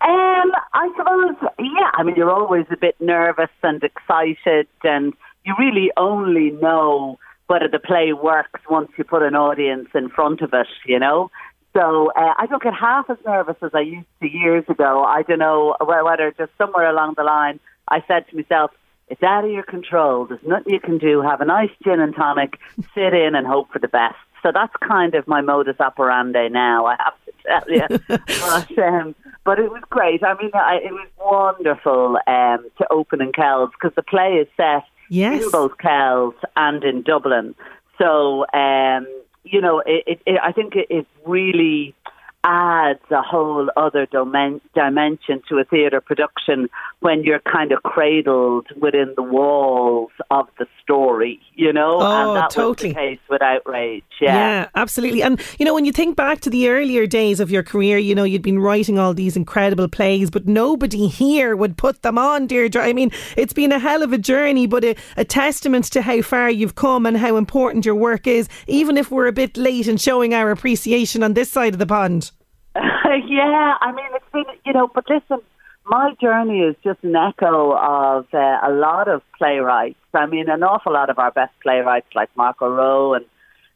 Um, 0.00 0.52
I 0.72 0.88
suppose, 0.96 1.52
yeah. 1.58 1.90
I 1.92 2.02
mean, 2.02 2.16
you're 2.16 2.30
always 2.30 2.64
a 2.70 2.76
bit 2.76 2.98
nervous 3.00 3.50
and 3.62 3.84
excited, 3.84 4.66
and 4.82 5.12
you 5.44 5.54
really 5.58 5.90
only 5.98 6.52
know 6.52 7.18
whether 7.48 7.68
the 7.68 7.78
play 7.78 8.14
works 8.14 8.60
once 8.70 8.88
you 8.96 9.04
put 9.04 9.22
an 9.22 9.34
audience 9.34 9.88
in 9.94 10.08
front 10.08 10.40
of 10.40 10.54
it. 10.54 10.68
You 10.86 10.98
know. 10.98 11.30
So 11.72 12.10
uh, 12.16 12.34
I 12.36 12.46
don't 12.46 12.62
get 12.62 12.74
half 12.74 13.08
as 13.10 13.18
nervous 13.24 13.56
as 13.62 13.70
I 13.74 13.80
used 13.80 14.06
to 14.20 14.28
years 14.28 14.64
ago. 14.68 15.04
I 15.04 15.22
don't 15.22 15.38
know 15.38 15.76
whether 15.80 16.32
just 16.36 16.50
somewhere 16.58 16.90
along 16.90 17.14
the 17.16 17.22
line 17.22 17.60
I 17.88 18.02
said 18.08 18.28
to 18.28 18.36
myself, 18.36 18.72
it's 19.08 19.22
out 19.22 19.44
of 19.44 19.50
your 19.50 19.64
control. 19.64 20.26
There's 20.26 20.40
nothing 20.44 20.72
you 20.72 20.80
can 20.80 20.98
do. 20.98 21.20
Have 21.20 21.40
a 21.40 21.44
nice 21.44 21.70
gin 21.82 22.00
and 22.00 22.14
tonic, 22.14 22.58
sit 22.94 23.12
in 23.12 23.34
and 23.34 23.46
hope 23.46 23.72
for 23.72 23.78
the 23.78 23.88
best. 23.88 24.16
So 24.42 24.50
that's 24.52 24.72
kind 24.86 25.14
of 25.14 25.26
my 25.26 25.40
modus 25.40 25.76
operandi 25.80 26.48
now, 26.48 26.86
I 26.86 26.96
have 26.98 27.14
to 27.26 27.32
tell 27.46 27.70
you. 27.70 27.98
but, 28.08 28.78
um, 28.78 29.14
but 29.44 29.58
it 29.58 29.70
was 29.70 29.82
great. 29.90 30.22
I 30.22 30.34
mean, 30.40 30.50
I, 30.54 30.76
it 30.76 30.92
was 30.92 31.08
wonderful 31.18 32.18
um, 32.26 32.70
to 32.78 32.86
open 32.90 33.20
in 33.20 33.32
Kells 33.32 33.70
because 33.72 33.94
the 33.96 34.02
play 34.02 34.34
is 34.34 34.48
set 34.56 34.84
yes. 35.08 35.42
in 35.42 35.50
both 35.50 35.76
Kells 35.78 36.34
and 36.56 36.82
in 36.84 37.02
Dublin. 37.02 37.54
So 37.98 38.46
um, 38.54 39.06
you 39.44 39.60
know, 39.60 39.82
it, 39.84 40.20
it, 40.26 40.38
I 40.42 40.52
think 40.52 40.76
it, 40.76 40.86
it 40.90 41.06
really 41.26 41.94
adds 42.42 43.00
a 43.10 43.20
whole 43.20 43.68
other 43.76 44.06
domain, 44.06 44.60
dimension 44.74 45.42
to 45.48 45.58
a 45.58 45.64
theatre 45.64 46.00
production 46.00 46.68
when 47.00 47.22
you're 47.22 47.40
kind 47.40 47.72
of 47.72 47.82
cradled 47.82 48.66
within 48.80 49.12
the 49.16 49.22
walls 49.22 50.10
of 50.30 50.48
the 50.58 50.66
story, 50.82 51.40
you 51.54 51.72
know? 51.72 51.98
Oh, 52.00 52.28
and 52.28 52.36
that 52.36 52.50
totally. 52.50 52.90
was 52.90 52.94
the 52.94 53.00
case 53.00 53.18
with 53.28 53.42
Outrage. 53.42 54.04
Yeah. 54.20 54.34
yeah, 54.34 54.68
absolutely. 54.74 55.22
And, 55.22 55.40
you 55.58 55.66
know, 55.66 55.74
when 55.74 55.84
you 55.84 55.92
think 55.92 56.16
back 56.16 56.40
to 56.40 56.50
the 56.50 56.68
earlier 56.68 57.06
days 57.06 57.40
of 57.40 57.50
your 57.50 57.62
career, 57.62 57.98
you 57.98 58.14
know, 58.14 58.24
you'd 58.24 58.42
been 58.42 58.58
writing 58.58 58.98
all 58.98 59.12
these 59.12 59.36
incredible 59.36 59.88
plays, 59.88 60.30
but 60.30 60.46
nobody 60.46 61.08
here 61.08 61.54
would 61.54 61.76
put 61.76 62.02
them 62.02 62.16
on, 62.16 62.46
Deirdre. 62.46 62.82
I 62.82 62.92
mean, 62.92 63.10
it's 63.36 63.52
been 63.52 63.72
a 63.72 63.78
hell 63.78 64.02
of 64.02 64.12
a 64.12 64.18
journey, 64.18 64.66
but 64.66 64.84
a, 64.84 64.96
a 65.16 65.24
testament 65.24 65.84
to 65.86 66.02
how 66.02 66.22
far 66.22 66.50
you've 66.50 66.74
come 66.74 67.04
and 67.04 67.16
how 67.16 67.36
important 67.36 67.84
your 67.84 67.94
work 67.94 68.26
is, 68.26 68.48
even 68.66 68.96
if 68.96 69.10
we're 69.10 69.26
a 69.26 69.32
bit 69.32 69.56
late 69.56 69.88
in 69.88 69.98
showing 69.98 70.32
our 70.32 70.50
appreciation 70.50 71.22
on 71.22 71.34
this 71.34 71.50
side 71.50 71.74
of 71.74 71.78
the 71.78 71.86
pond. 71.86 72.29
yeah, 72.76 73.74
I 73.80 73.92
mean, 73.92 74.06
it's 74.14 74.24
been, 74.32 74.44
you 74.64 74.72
know, 74.72 74.88
but 74.94 75.04
listen, 75.08 75.44
my 75.86 76.14
journey 76.20 76.60
is 76.60 76.76
just 76.84 77.02
an 77.02 77.16
echo 77.16 77.72
of 77.76 78.26
uh, 78.32 78.58
a 78.62 78.70
lot 78.70 79.08
of 79.08 79.22
playwrights. 79.36 79.98
I 80.14 80.26
mean, 80.26 80.48
an 80.48 80.62
awful 80.62 80.92
lot 80.92 81.10
of 81.10 81.18
our 81.18 81.32
best 81.32 81.52
playwrights 81.62 82.06
like 82.14 82.28
Mark 82.36 82.62
O'Rowe 82.62 83.14
and 83.14 83.24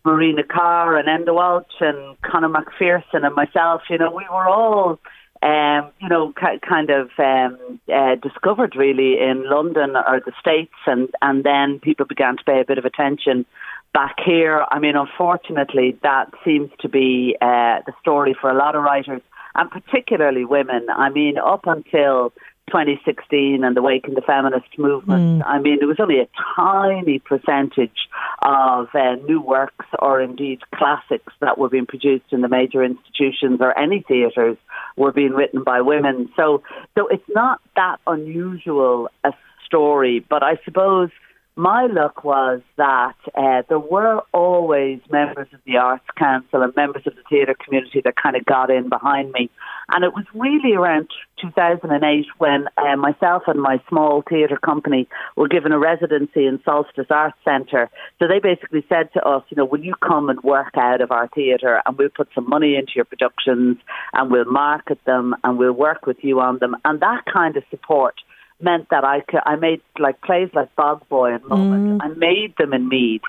Marina 0.04 0.44
Carr 0.44 0.96
and 0.96 1.08
Enda 1.08 1.34
Walsh 1.34 1.66
and 1.80 2.20
Conor 2.22 2.50
McPherson 2.50 3.24
and 3.24 3.34
myself, 3.34 3.82
you 3.90 3.98
know, 3.98 4.10
we 4.10 4.24
were 4.30 4.46
all, 4.46 5.00
um, 5.42 5.90
you 6.00 6.08
know, 6.08 6.32
k- 6.32 6.60
kind 6.66 6.90
of 6.90 7.10
um, 7.18 7.80
uh, 7.92 8.14
discovered 8.16 8.76
really 8.76 9.18
in 9.18 9.48
London 9.48 9.96
or 9.96 10.20
the 10.24 10.32
States, 10.38 10.74
and, 10.86 11.08
and 11.20 11.42
then 11.42 11.80
people 11.80 12.06
began 12.06 12.36
to 12.36 12.44
pay 12.44 12.60
a 12.60 12.64
bit 12.64 12.78
of 12.78 12.84
attention 12.84 13.44
back 13.94 14.16
here. 14.26 14.66
I 14.70 14.80
mean, 14.80 14.96
unfortunately, 14.96 15.96
that 16.02 16.30
seems 16.44 16.70
to 16.80 16.88
be 16.88 17.36
uh, 17.40 17.80
the 17.86 17.92
story 18.00 18.36
for 18.38 18.50
a 18.50 18.54
lot 18.54 18.74
of 18.74 18.82
writers, 18.82 19.22
and 19.54 19.70
particularly 19.70 20.44
women. 20.44 20.88
I 20.94 21.08
mean, 21.08 21.38
up 21.38 21.62
until 21.64 22.32
2016 22.68 23.62
and 23.62 23.76
the 23.76 23.82
wake 23.82 24.06
in 24.08 24.14
the 24.14 24.20
feminist 24.20 24.78
movement, 24.78 25.42
mm. 25.42 25.46
I 25.46 25.60
mean, 25.60 25.78
there 25.78 25.88
was 25.88 26.00
only 26.00 26.18
a 26.18 26.28
tiny 26.56 27.20
percentage 27.20 28.08
of 28.42 28.88
uh, 28.94 29.14
new 29.26 29.40
works 29.40 29.86
or 30.00 30.20
indeed 30.20 30.60
classics 30.74 31.32
that 31.40 31.56
were 31.56 31.68
being 31.68 31.86
produced 31.86 32.32
in 32.32 32.40
the 32.40 32.48
major 32.48 32.82
institutions 32.82 33.58
or 33.60 33.78
any 33.78 34.04
theatres 34.06 34.56
were 34.96 35.12
being 35.12 35.32
written 35.32 35.62
by 35.62 35.80
women. 35.82 36.30
So, 36.36 36.62
so 36.98 37.06
it's 37.08 37.28
not 37.28 37.60
that 37.76 38.00
unusual 38.06 39.08
a 39.22 39.32
story, 39.66 40.24
but 40.28 40.42
I 40.42 40.58
suppose 40.64 41.10
my 41.56 41.86
luck 41.86 42.24
was 42.24 42.62
that 42.76 43.14
uh, 43.36 43.62
there 43.68 43.78
were 43.78 44.22
always 44.32 44.98
members 45.10 45.46
of 45.52 45.60
the 45.64 45.76
Arts 45.76 46.04
Council 46.18 46.62
and 46.62 46.74
members 46.74 47.02
of 47.06 47.14
the 47.14 47.22
theatre 47.30 47.54
community 47.64 48.00
that 48.04 48.14
kind 48.20 48.34
of 48.34 48.44
got 48.44 48.70
in 48.70 48.88
behind 48.88 49.30
me. 49.30 49.50
And 49.88 50.04
it 50.04 50.12
was 50.14 50.24
really 50.34 50.74
around 50.74 51.08
2008 51.40 52.26
when 52.38 52.66
uh, 52.76 52.96
myself 52.96 53.44
and 53.46 53.60
my 53.60 53.80
small 53.88 54.24
theatre 54.28 54.56
company 54.56 55.06
were 55.36 55.46
given 55.46 55.70
a 55.70 55.78
residency 55.78 56.46
in 56.46 56.60
Solstice 56.64 57.06
Arts 57.10 57.36
Centre. 57.44 57.88
So 58.18 58.26
they 58.26 58.40
basically 58.40 58.84
said 58.88 59.12
to 59.12 59.22
us, 59.22 59.44
you 59.50 59.56
know, 59.56 59.64
will 59.64 59.84
you 59.84 59.94
come 60.04 60.30
and 60.30 60.40
work 60.42 60.76
out 60.76 61.00
of 61.00 61.12
our 61.12 61.28
theatre 61.28 61.80
and 61.86 61.96
we'll 61.96 62.08
put 62.08 62.28
some 62.34 62.48
money 62.48 62.74
into 62.74 62.92
your 62.96 63.04
productions 63.04 63.76
and 64.12 64.30
we'll 64.30 64.44
market 64.44 64.98
them 65.04 65.36
and 65.44 65.56
we'll 65.56 65.72
work 65.72 66.06
with 66.06 66.18
you 66.22 66.40
on 66.40 66.58
them. 66.58 66.74
And 66.84 66.98
that 67.00 67.24
kind 67.32 67.56
of 67.56 67.62
support 67.70 68.14
meant 68.60 68.88
that 68.90 69.04
I 69.04 69.20
could, 69.20 69.40
I 69.44 69.56
made 69.56 69.80
like 69.98 70.20
plays 70.22 70.48
like 70.54 70.74
Bog 70.76 71.06
Boy 71.08 71.34
and 71.34 71.44
Moment. 71.44 72.00
Mm. 72.00 72.04
I 72.04 72.08
made 72.16 72.54
them 72.58 72.72
in 72.72 72.88
Meath, 72.88 73.22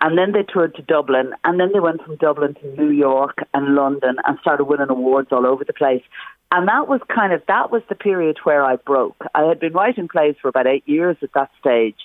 and 0.00 0.16
then 0.16 0.32
they 0.32 0.42
toured 0.42 0.74
to 0.76 0.82
Dublin, 0.82 1.32
and 1.44 1.58
then 1.58 1.72
they 1.72 1.80
went 1.80 2.02
from 2.02 2.16
Dublin 2.16 2.54
to 2.54 2.76
New 2.76 2.90
York 2.90 3.38
and 3.54 3.74
London 3.74 4.16
and 4.24 4.38
started 4.40 4.64
winning 4.64 4.90
awards 4.90 5.28
all 5.32 5.46
over 5.46 5.64
the 5.64 5.72
place. 5.72 6.02
And 6.52 6.68
that 6.68 6.86
was 6.86 7.00
kind 7.12 7.32
of 7.32 7.42
that 7.48 7.72
was 7.72 7.82
the 7.88 7.96
period 7.96 8.38
where 8.44 8.64
I 8.64 8.76
broke. 8.76 9.16
I 9.34 9.42
had 9.44 9.58
been 9.58 9.72
writing 9.72 10.08
plays 10.08 10.36
for 10.40 10.48
about 10.48 10.66
eight 10.66 10.84
years 10.86 11.16
at 11.22 11.32
that 11.34 11.50
stage, 11.58 11.98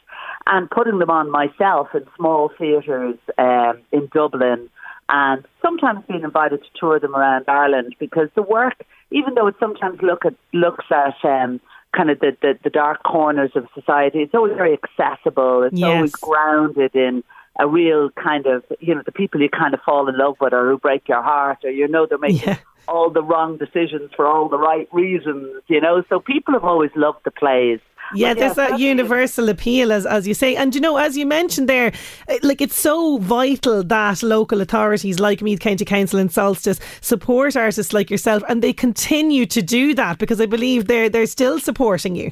and 0.48 0.70
putting 0.70 1.00
them 1.00 1.12
on 1.12 1.30
myself 1.30 1.90
in 1.94 2.06
small 2.16 2.52
theatres 2.58 3.18
um, 3.38 3.82
in 3.92 4.10
Dublin, 4.12 4.70
and 5.10 5.46
sometimes 5.62 6.04
being 6.08 6.24
invited 6.24 6.64
to 6.64 6.70
tour 6.80 7.00
them 7.00 7.16
around 7.16 7.46
Ireland 7.48 7.96
because 8.00 8.30
the 8.34 8.42
work, 8.42 8.84
even 9.12 9.36
though 9.36 9.48
it 9.48 9.56
sometimes 9.60 10.02
look 10.02 10.26
at 10.26 10.34
looks 10.54 10.86
at 10.90 11.24
um, 11.24 11.60
kind 11.96 12.10
of 12.10 12.20
the, 12.20 12.36
the, 12.42 12.58
the 12.64 12.70
dark 12.70 13.04
corners 13.04 13.52
of 13.56 13.68
society. 13.74 14.20
It's 14.20 14.34
always 14.34 14.54
very 14.56 14.74
accessible. 14.74 15.64
It's 15.64 15.76
Yes. 15.78 15.88
always 15.90 16.12
grounded 16.22 16.96
in 16.96 17.24
a 17.60 17.68
real 17.68 18.10
kind 18.12 18.46
of, 18.48 18.64
you 18.80 18.96
know, 18.96 19.02
the 19.06 19.12
people 19.12 19.42
you 19.42 19.50
kind 19.50 19.74
of 19.74 19.82
fall 19.82 20.08
in 20.08 20.18
love 20.18 20.36
with 20.40 20.54
or 20.54 20.70
who 20.70 20.78
break 20.78 21.08
your 21.08 21.22
heart 21.22 21.60
or 21.64 21.70
you 21.70 21.88
know 21.88 22.06
they're 22.06 22.18
making 22.18 22.58
all 22.88 23.10
the 23.10 23.22
wrong 23.24 23.58
decisions 23.58 24.12
for 24.16 24.26
all 24.26 24.50
the 24.50 24.58
right 24.58 24.88
reasons, 24.92 25.62
you 25.68 25.82
know. 25.82 26.04
So 26.10 26.20
people 26.20 26.54
have 26.54 26.64
always 26.64 26.92
loved 26.96 27.20
the 27.26 27.32
plays. 27.32 27.80
Yeah, 28.14 28.34
there's 28.34 28.56
that 28.56 28.80
universal 28.80 29.50
appeal, 29.50 29.92
as 29.92 30.06
as 30.06 30.28
you 30.28 30.34
say, 30.34 30.56
and 30.56 30.74
you 30.76 30.82
know, 30.82 30.98
as 30.98 31.18
you 31.18 31.26
mentioned 31.26 31.70
there, 31.70 31.94
eh, 32.28 32.40
like 32.44 32.62
it's 32.62 32.80
so 32.80 33.18
vital 33.18 33.84
that 33.84 34.24
local 34.24 34.62
authorities 34.62 35.20
like 35.20 35.42
Meath 35.42 35.60
County 35.60 35.86
Council 35.86 36.20
and 36.20 36.32
Solstice 36.32 36.80
support 37.02 37.56
artists 37.56 37.94
like 37.94 38.10
yourself, 38.10 38.44
and 38.50 38.62
they 38.62 38.74
continue 38.74 39.46
to 39.46 39.62
do 39.62 39.94
that 39.96 40.18
because 40.18 40.42
I 40.42 40.46
believe 40.46 40.88
they're 40.88 41.10
they're 41.10 41.26
still 41.26 41.60
supporting 41.60 42.16
you. 42.16 42.32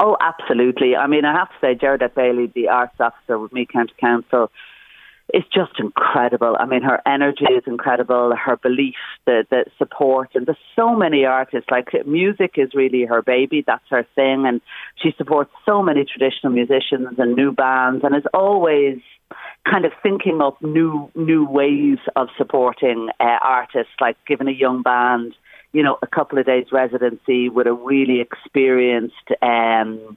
Oh, 0.00 0.16
absolutely. 0.20 0.94
I 0.96 1.06
mean, 1.06 1.24
I 1.24 1.32
have 1.32 1.48
to 1.48 1.54
say, 1.60 1.74
Gerardette 1.74 2.14
Bailey, 2.14 2.52
the 2.54 2.68
arts 2.68 3.00
officer 3.00 3.38
with 3.38 3.52
Meath 3.52 3.68
County 3.72 3.94
Council, 3.98 4.50
is 5.34 5.44
just 5.52 5.72
incredible. 5.78 6.56
I 6.58 6.66
mean, 6.66 6.82
her 6.82 7.00
energy 7.06 7.44
is 7.44 7.64
incredible, 7.66 8.34
her 8.34 8.56
belief, 8.56 8.94
the, 9.26 9.46
the 9.50 9.64
support, 9.76 10.30
and 10.34 10.46
there's 10.46 10.56
so 10.74 10.94
many 10.94 11.24
artists. 11.24 11.70
Like, 11.70 11.88
music 12.06 12.52
is 12.56 12.70
really 12.74 13.04
her 13.04 13.22
baby, 13.22 13.62
that's 13.66 13.84
her 13.90 14.06
thing, 14.14 14.46
and 14.46 14.60
she 14.96 15.12
supports 15.16 15.50
so 15.66 15.82
many 15.82 16.04
traditional 16.04 16.52
musicians 16.52 17.18
and 17.18 17.34
new 17.34 17.52
bands, 17.52 18.04
and 18.04 18.16
is 18.16 18.24
always 18.32 18.98
kind 19.70 19.84
of 19.84 19.92
thinking 20.02 20.40
up 20.40 20.62
new 20.62 21.10
new 21.14 21.44
ways 21.44 21.98
of 22.16 22.28
supporting 22.38 23.08
uh, 23.20 23.38
artists, 23.42 23.92
like 24.00 24.16
giving 24.26 24.48
a 24.48 24.52
young 24.52 24.82
band 24.82 25.34
you 25.72 25.82
know, 25.82 25.98
a 26.02 26.06
couple 26.06 26.38
of 26.38 26.46
days 26.46 26.66
residency 26.72 27.48
with 27.48 27.66
a 27.66 27.72
really 27.72 28.20
experienced 28.20 29.14
um, 29.42 30.16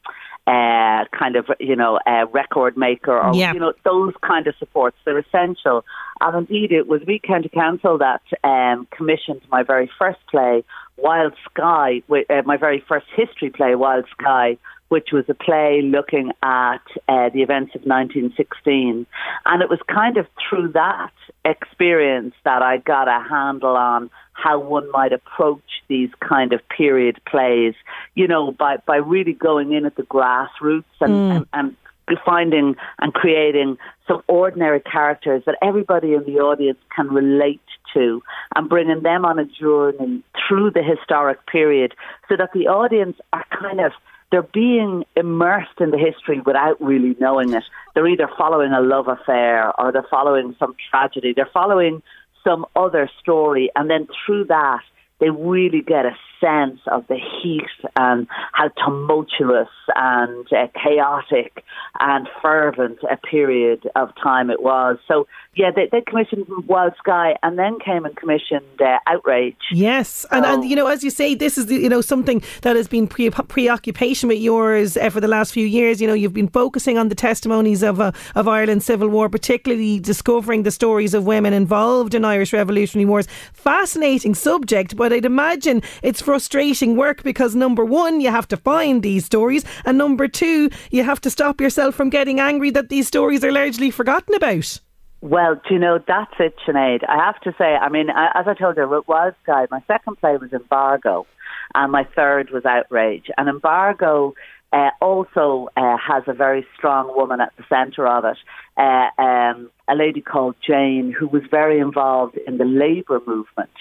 uh, 0.51 1.05
kind 1.17 1.38
of, 1.38 1.46
you 1.62 1.77
know, 1.77 1.98
uh, 2.05 2.25
record 2.34 2.75
maker 2.75 3.17
or, 3.17 3.34
Yeah. 3.34 3.53
you 3.53 3.60
know, 3.60 3.72
those 3.86 4.13
kind 4.22 4.46
of 4.48 4.55
supports. 4.58 4.98
They're 5.05 5.17
essential. 5.17 5.86
And 6.20 6.36
indeed, 6.39 6.74
it 6.74 6.88
was 6.88 7.00
Meath 7.08 7.22
County 7.24 7.48
Council 7.48 7.98
that 8.00 8.22
um, 8.43 8.86
commissioned 8.91 9.41
my 9.50 9.63
very 9.63 9.89
first 9.98 10.20
play, 10.29 10.65
Wild 10.98 11.34
Sky, 11.50 12.03
uh, 12.12 12.41
my 12.46 12.58
very 12.58 12.84
first 12.86 13.08
history 13.15 13.50
play, 13.50 13.75
Wild 13.75 14.05
Sky, 14.20 14.58
which 14.91 15.13
was 15.13 15.24
a 15.29 15.33
play 15.33 15.81
looking 15.81 16.33
at 16.43 16.83
uh, 17.07 17.29
the 17.29 17.41
events 17.41 17.74
of 17.75 17.83
1916. 17.83 19.05
And 19.45 19.62
it 19.62 19.69
was 19.69 19.79
kind 19.88 20.17
of 20.17 20.27
through 20.38 20.74
that 20.74 21.13
experience 21.45 22.33
that 22.43 22.62
I 22.62 22.75
got 22.75 23.07
a 23.07 23.24
handle 23.25 23.77
on 23.77 24.10
how 24.33 24.60
one 24.60 24.91
might 24.91 25.13
approach 25.13 25.63
these 25.88 26.10
kind 26.19 26.51
of 26.51 26.60
period 26.67 27.21
plays, 27.25 27.74
you 28.15 28.27
know, 28.27 28.51
by, 28.51 28.77
by 28.86 28.98
really 28.98 29.31
going 29.31 29.71
in 29.71 29.86
at 29.86 29.95
the 29.95 30.03
grassroots 30.03 30.83
and, 31.00 31.13
Mm. 31.13 31.48
and, 31.53 31.75
and 32.10 32.17
finding 32.25 32.75
and 33.00 33.13
creating 33.13 33.77
some 34.10 34.21
ordinary 34.27 34.81
characters 34.81 35.41
that 35.45 35.55
everybody 35.62 36.15
in 36.15 36.25
the 36.25 36.39
audience 36.39 36.79
can 36.93 37.07
relate 37.07 37.62
to 37.93 38.21
and 38.55 38.67
bringing 38.67 39.03
them 39.03 39.24
on 39.24 39.39
a 39.39 39.45
journey 39.45 40.21
through 40.36 40.71
the 40.71 40.83
historic 40.83 41.45
period 41.48 41.93
so 42.27 42.36
that 42.36 42.50
the 42.53 42.67
audience 42.67 43.15
are 43.31 43.45
kind 43.57 43.79
of 43.79 43.93
they're 44.32 44.42
being 44.42 45.04
immersed 45.16 45.80
in 45.80 45.92
the 45.92 45.98
history 45.98 46.40
without 46.40 46.82
really 46.82 47.16
knowing 47.20 47.54
it. 47.54 47.64
They're 47.94 48.08
either 48.08 48.30
following 48.38 48.72
a 48.72 48.82
love 48.82 49.08
affair 49.08 49.72
or 49.80 49.92
they're 49.92 50.08
following 50.10 50.56
some 50.58 50.76
tragedy. 50.90 51.34
They're 51.36 51.50
following 51.54 52.02
some 52.44 52.66
other 52.76 53.10
story, 53.20 53.70
and 53.76 53.90
then 53.90 54.08
through 54.26 54.46
that, 54.46 54.82
they 55.20 55.30
really 55.30 55.82
get 55.82 56.06
a 56.06 56.16
sense 56.41 56.79
of 56.88 57.05
the 57.07 57.17
heat 57.17 57.62
and 57.95 58.27
how 58.51 58.69
tumultuous 58.83 59.69
and 59.95 60.45
uh, 60.51 60.67
chaotic 60.83 61.63
and 62.00 62.27
fervent 62.41 63.00
a 63.10 63.17
period 63.17 63.89
of 63.95 64.10
time 64.21 64.50
it 64.50 64.62
was. 64.62 64.98
So, 65.07 65.27
yeah, 65.55 65.71
they, 65.74 65.88
they 65.91 66.01
commissioned 66.01 66.45
Wild 66.67 66.93
Sky 66.98 67.36
and 67.43 67.60
then 67.60 67.77
came 67.79 68.05
and 68.05 68.15
commissioned 68.15 68.81
uh, 68.81 68.98
Outrage. 69.07 69.55
Yes, 69.71 70.25
and, 70.31 70.45
and 70.45 70.63
you 70.63 70.75
know, 70.75 70.88
as 70.88 71.03
you 71.03 71.10
say, 71.10 71.36
this 71.36 71.57
is 71.57 71.69
you 71.69 71.89
know 71.89 72.01
something 72.01 72.41
that 72.62 72.75
has 72.75 72.88
been 72.88 73.07
pre- 73.07 73.29
preoccupation 73.29 74.29
with 74.29 74.39
yours 74.39 74.98
uh, 74.98 75.10
for 75.10 75.19
the 75.19 75.27
last 75.27 75.53
few 75.53 75.65
years. 75.65 76.01
You 76.01 76.07
know, 76.07 76.13
you've 76.13 76.33
been 76.33 76.48
focusing 76.48 76.98
on 76.98 77.10
the 77.10 77.15
testimonies 77.15 77.83
of 77.83 78.00
uh, 78.00 78.12
of 78.36 78.48
Ireland's 78.48 78.86
civil 78.86 79.10
war, 79.10 79.29
particularly 79.29 80.00
discovering 80.00 80.63
the 80.63 80.71
stories 80.71 81.13
of 81.13 81.25
women 81.25 81.53
involved 81.53 82.15
in 82.15 82.24
Irish 82.24 82.53
revolutionary 82.53 83.05
wars. 83.05 83.27
Fascinating 83.53 84.33
subject, 84.36 84.95
but 84.95 85.12
I'd 85.12 85.25
imagine 85.25 85.81
it's 86.01 86.21
frustrating 86.32 86.96
work 86.96 87.24
because 87.24 87.58
number 87.58 87.84
one, 87.84 88.22
you 88.22 88.32
have 88.32 88.48
to 88.48 88.56
find 88.56 89.04
these 89.04 89.26
stories, 89.26 89.66
and 89.84 89.98
number 89.98 90.30
two, 90.30 90.70
you 90.90 91.04
have 91.04 91.20
to 91.20 91.30
stop 91.30 91.60
yourself 91.60 91.94
from 91.94 92.10
getting 92.10 92.40
angry 92.40 92.70
that 92.70 92.88
these 92.88 93.06
stories 93.06 93.44
are 93.44 93.52
largely 93.52 93.92
forgotten 93.92 94.34
about. 94.34 94.80
Well, 95.20 95.56
do 95.56 95.74
you 95.74 95.80
know, 95.82 96.00
that's 96.08 96.34
it, 96.40 96.56
Sinead. 96.66 97.04
I 97.10 97.18
have 97.18 97.38
to 97.42 97.54
say, 97.58 97.76
I 97.76 97.90
mean, 97.90 98.10
as 98.10 98.48
I 98.48 98.54
told 98.54 98.78
you, 98.78 98.84
it 98.96 99.08
was 99.10 99.34
Sky, 99.44 99.68
my 99.70 99.84
second 99.88 100.22
play 100.22 100.38
was 100.38 100.54
Embargo, 100.54 101.28
and 101.76 101.91
my 101.91 102.06
third 102.15 102.50
was 102.52 102.63
Outrage. 102.63 103.30
And 103.38 103.50
Embargo 103.50 104.34
uh, 104.72 104.91
also 105.02 105.67
uh, 105.76 105.98
has 105.98 106.24
a 106.28 106.34
very 106.34 106.65
strong 106.78 107.13
woman 107.13 107.41
at 107.41 107.52
the 107.58 107.65
centre 107.67 108.08
of 108.08 108.24
it, 108.24 108.38
uh, 108.78 109.22
um, 109.22 109.70
a 109.89 109.96
lady 109.96 110.22
called 110.22 110.56
Jane, 110.65 111.12
who 111.12 111.28
was 111.28 111.44
very 111.52 111.80
involved 111.80 112.38
in 112.48 112.58
the 112.58 112.63
labour 112.63 113.20
movement. 113.28 113.72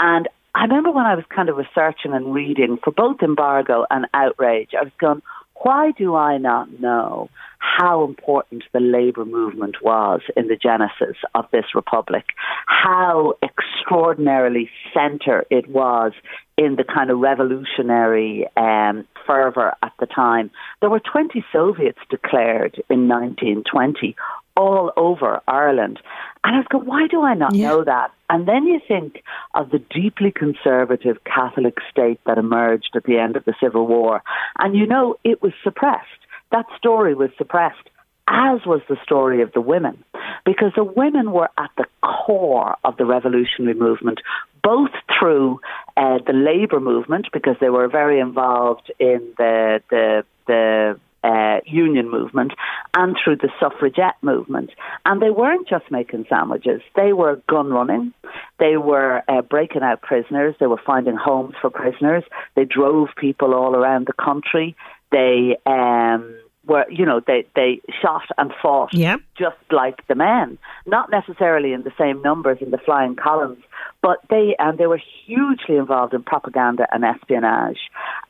And 0.00 0.28
I 0.54 0.62
remember 0.62 0.90
when 0.90 1.06
I 1.06 1.14
was 1.14 1.24
kind 1.34 1.48
of 1.48 1.56
researching 1.56 2.12
and 2.12 2.34
reading 2.34 2.78
for 2.82 2.90
both 2.90 3.22
Embargo 3.22 3.86
and 3.90 4.06
Outrage, 4.12 4.70
I 4.78 4.82
was 4.82 4.92
going, 4.98 5.22
why 5.62 5.92
do 5.92 6.14
I 6.14 6.38
not 6.38 6.80
know 6.80 7.28
how 7.58 8.04
important 8.04 8.64
the 8.72 8.80
labour 8.80 9.24
movement 9.24 9.76
was 9.82 10.22
in 10.36 10.48
the 10.48 10.56
genesis 10.56 11.16
of 11.34 11.44
this 11.52 11.66
republic? 11.74 12.24
How 12.66 13.34
extraordinarily 13.42 14.70
centre 14.94 15.44
it 15.50 15.68
was 15.68 16.12
in 16.56 16.76
the 16.76 16.84
kind 16.84 17.10
of 17.10 17.18
revolutionary 17.18 18.46
um, 18.56 19.06
fervour 19.26 19.74
at 19.82 19.92
the 20.00 20.06
time. 20.06 20.50
There 20.80 20.90
were 20.90 21.00
20 21.00 21.44
Soviets 21.52 21.98
declared 22.08 22.82
in 22.88 23.06
1920 23.08 24.16
all 24.56 24.92
over 24.96 25.40
Ireland. 25.46 26.00
And 26.44 26.56
I 26.56 26.58
was 26.58 26.66
going, 26.70 26.86
why 26.86 27.06
do 27.06 27.22
I 27.22 27.34
not 27.34 27.54
know 27.54 27.84
that? 27.84 28.12
And 28.28 28.48
then 28.48 28.66
you 28.66 28.80
think 28.86 29.22
of 29.54 29.70
the 29.70 29.78
deeply 29.78 30.32
conservative 30.32 31.22
Catholic 31.24 31.78
state 31.90 32.20
that 32.26 32.38
emerged 32.38 32.90
at 32.94 33.04
the 33.04 33.18
end 33.18 33.36
of 33.36 33.44
the 33.44 33.54
Civil 33.60 33.86
War. 33.86 34.22
And 34.58 34.76
you 34.76 34.86
know, 34.86 35.16
it 35.24 35.42
was 35.42 35.52
suppressed. 35.62 36.06
That 36.50 36.66
story 36.76 37.14
was 37.14 37.30
suppressed, 37.36 37.88
as 38.28 38.64
was 38.64 38.80
the 38.88 38.96
story 39.02 39.42
of 39.42 39.52
the 39.52 39.60
women, 39.60 40.02
because 40.44 40.72
the 40.74 40.84
women 40.84 41.32
were 41.32 41.50
at 41.58 41.70
the 41.76 41.86
core 42.02 42.76
of 42.84 42.96
the 42.96 43.04
revolutionary 43.04 43.74
movement, 43.74 44.20
both 44.62 44.90
through 45.18 45.60
uh, 45.96 46.18
the 46.26 46.32
labour 46.32 46.80
movement, 46.80 47.28
because 47.32 47.56
they 47.60 47.70
were 47.70 47.88
very 47.88 48.18
involved 48.20 48.90
in 48.98 49.32
the, 49.36 49.82
the, 49.90 50.24
the 50.46 51.00
uh, 51.22 51.60
union 51.66 52.10
movement 52.10 52.52
and 52.96 53.16
through 53.22 53.36
the 53.36 53.50
suffragette 53.60 54.16
movement. 54.22 54.70
And 55.04 55.20
they 55.20 55.30
weren't 55.30 55.68
just 55.68 55.90
making 55.90 56.26
sandwiches, 56.28 56.82
they 56.96 57.12
were 57.12 57.42
gun 57.48 57.68
running, 57.68 58.12
they 58.58 58.76
were 58.76 59.22
uh, 59.28 59.42
breaking 59.42 59.82
out 59.82 60.02
prisoners, 60.02 60.54
they 60.60 60.66
were 60.66 60.80
finding 60.84 61.16
homes 61.16 61.54
for 61.60 61.70
prisoners, 61.70 62.24
they 62.56 62.64
drove 62.64 63.08
people 63.16 63.54
all 63.54 63.74
around 63.76 64.06
the 64.06 64.12
country, 64.12 64.76
they 65.12 65.56
um, 65.66 66.39
were, 66.70 66.86
you 66.98 67.04
know, 67.08 67.18
they, 67.30 67.40
they 67.58 67.72
shot 68.00 68.26
and 68.40 68.48
fought 68.62 68.92
Yeah. 68.94 69.16
just 69.44 69.62
like 69.82 69.98
the 70.10 70.14
men, 70.14 70.48
not 70.86 71.06
necessarily 71.18 71.70
in 71.76 71.82
the 71.88 71.94
same 72.02 72.18
numbers 72.22 72.58
in 72.64 72.70
the 72.70 72.82
flying 72.86 73.16
columns, 73.16 73.62
but 74.06 74.18
they 74.32 74.46
and 74.64 74.78
they 74.78 74.86
were 74.92 75.02
hugely 75.26 75.76
involved 75.84 76.12
in 76.14 76.22
propaganda 76.32 76.84
and 76.92 77.02
espionage, 77.04 77.82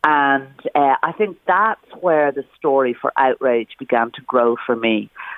and 0.03 0.55
uh, 0.75 0.97
I 1.09 1.13
think 1.19 1.33
that's 1.47 1.89
where 2.01 2.29
the 2.39 2.45
story 2.59 2.93
for 3.01 3.13
outrage 3.27 3.73
began 3.79 4.09
to 4.17 4.23
grow 4.33 4.51
for 4.67 4.77
me, 4.87 4.97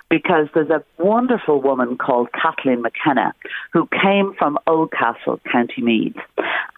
because 0.09 0.47
there's 0.55 0.71
a 0.71 0.83
wonderful 0.99 1.59
woman 1.69 1.91
called 2.07 2.29
Kathleen 2.41 2.81
McKenna 2.87 3.29
who 3.75 3.83
came 4.05 4.29
from 4.39 4.59
Oldcastle, 4.67 5.41
County 5.51 5.83
Meath, 5.89 6.21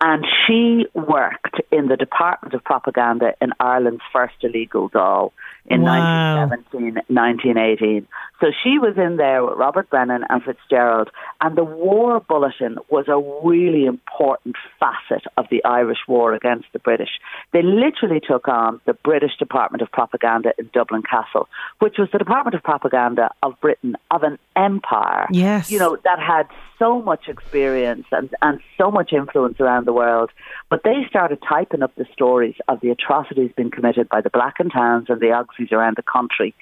and 0.00 0.20
she 0.42 0.86
worked 0.94 1.56
in 1.70 1.88
the 1.88 1.96
Department 2.06 2.54
of 2.54 2.64
Propaganda 2.72 3.28
in 3.40 3.50
Ireland's 3.60 4.06
first 4.12 4.38
illegal 4.42 4.84
Dáil 4.90 5.30
in 5.66 5.82
Wow. 5.82 6.46
1917, 6.48 6.94
1918. 7.08 8.06
So 8.40 8.48
she 8.62 8.78
was 8.78 8.94
in 8.98 9.16
there 9.16 9.44
with 9.44 9.56
Robert 9.56 9.88
Brennan 9.88 10.24
and 10.28 10.42
Fitzgerald, 10.42 11.08
and 11.40 11.56
the 11.56 11.64
War 11.64 12.20
Bulletin 12.20 12.76
was 12.90 13.06
a 13.08 13.16
really 13.46 13.86
important 13.86 14.56
facet 14.78 15.24
of 15.36 15.46
the 15.50 15.64
Irish 15.64 15.98
war 16.06 16.34
against 16.34 16.66
the 16.72 16.78
British. 16.78 17.10
They 17.52 17.62
literally 17.62 18.20
took 18.20 18.48
on 18.48 18.80
the 18.84 18.92
British 18.94 19.36
Department 19.38 19.80
of 19.82 19.90
Propaganda 19.90 20.52
in 20.58 20.68
Dublin 20.74 21.02
Castle, 21.02 21.48
which 21.78 21.96
was 21.98 22.08
the 22.12 22.18
Department 22.18 22.54
of 22.54 22.62
Propaganda 22.62 23.30
of 23.42 23.58
Britain, 23.60 23.96
of 24.10 24.22
an 24.22 24.38
empire 24.56 25.26
Yes. 25.30 25.70
you 25.70 25.78
know, 25.78 25.96
that 26.04 26.18
had 26.18 26.46
so 26.84 27.00
much 27.00 27.28
experience 27.28 28.04
and, 28.12 28.30
and 28.42 28.60
so 28.76 28.90
much 28.90 29.12
influence 29.12 29.58
around 29.58 29.86
the 29.86 29.92
world. 29.92 30.30
But 30.68 30.82
they 30.84 31.06
started 31.08 31.38
typing 31.48 31.82
up 31.82 31.94
the 31.96 32.04
stories 32.12 32.56
of 32.68 32.80
the 32.80 32.90
atrocities 32.90 33.52
being 33.56 33.70
committed 33.70 34.08
by 34.08 34.20
the 34.20 34.30
Black 34.30 34.56
and 34.58 34.70
Tans 34.70 35.06
and 35.08 35.20
the 35.20 35.26
Auxies 35.26 35.72
around 35.72 35.96
the 35.96 36.02
country, 36.02 36.54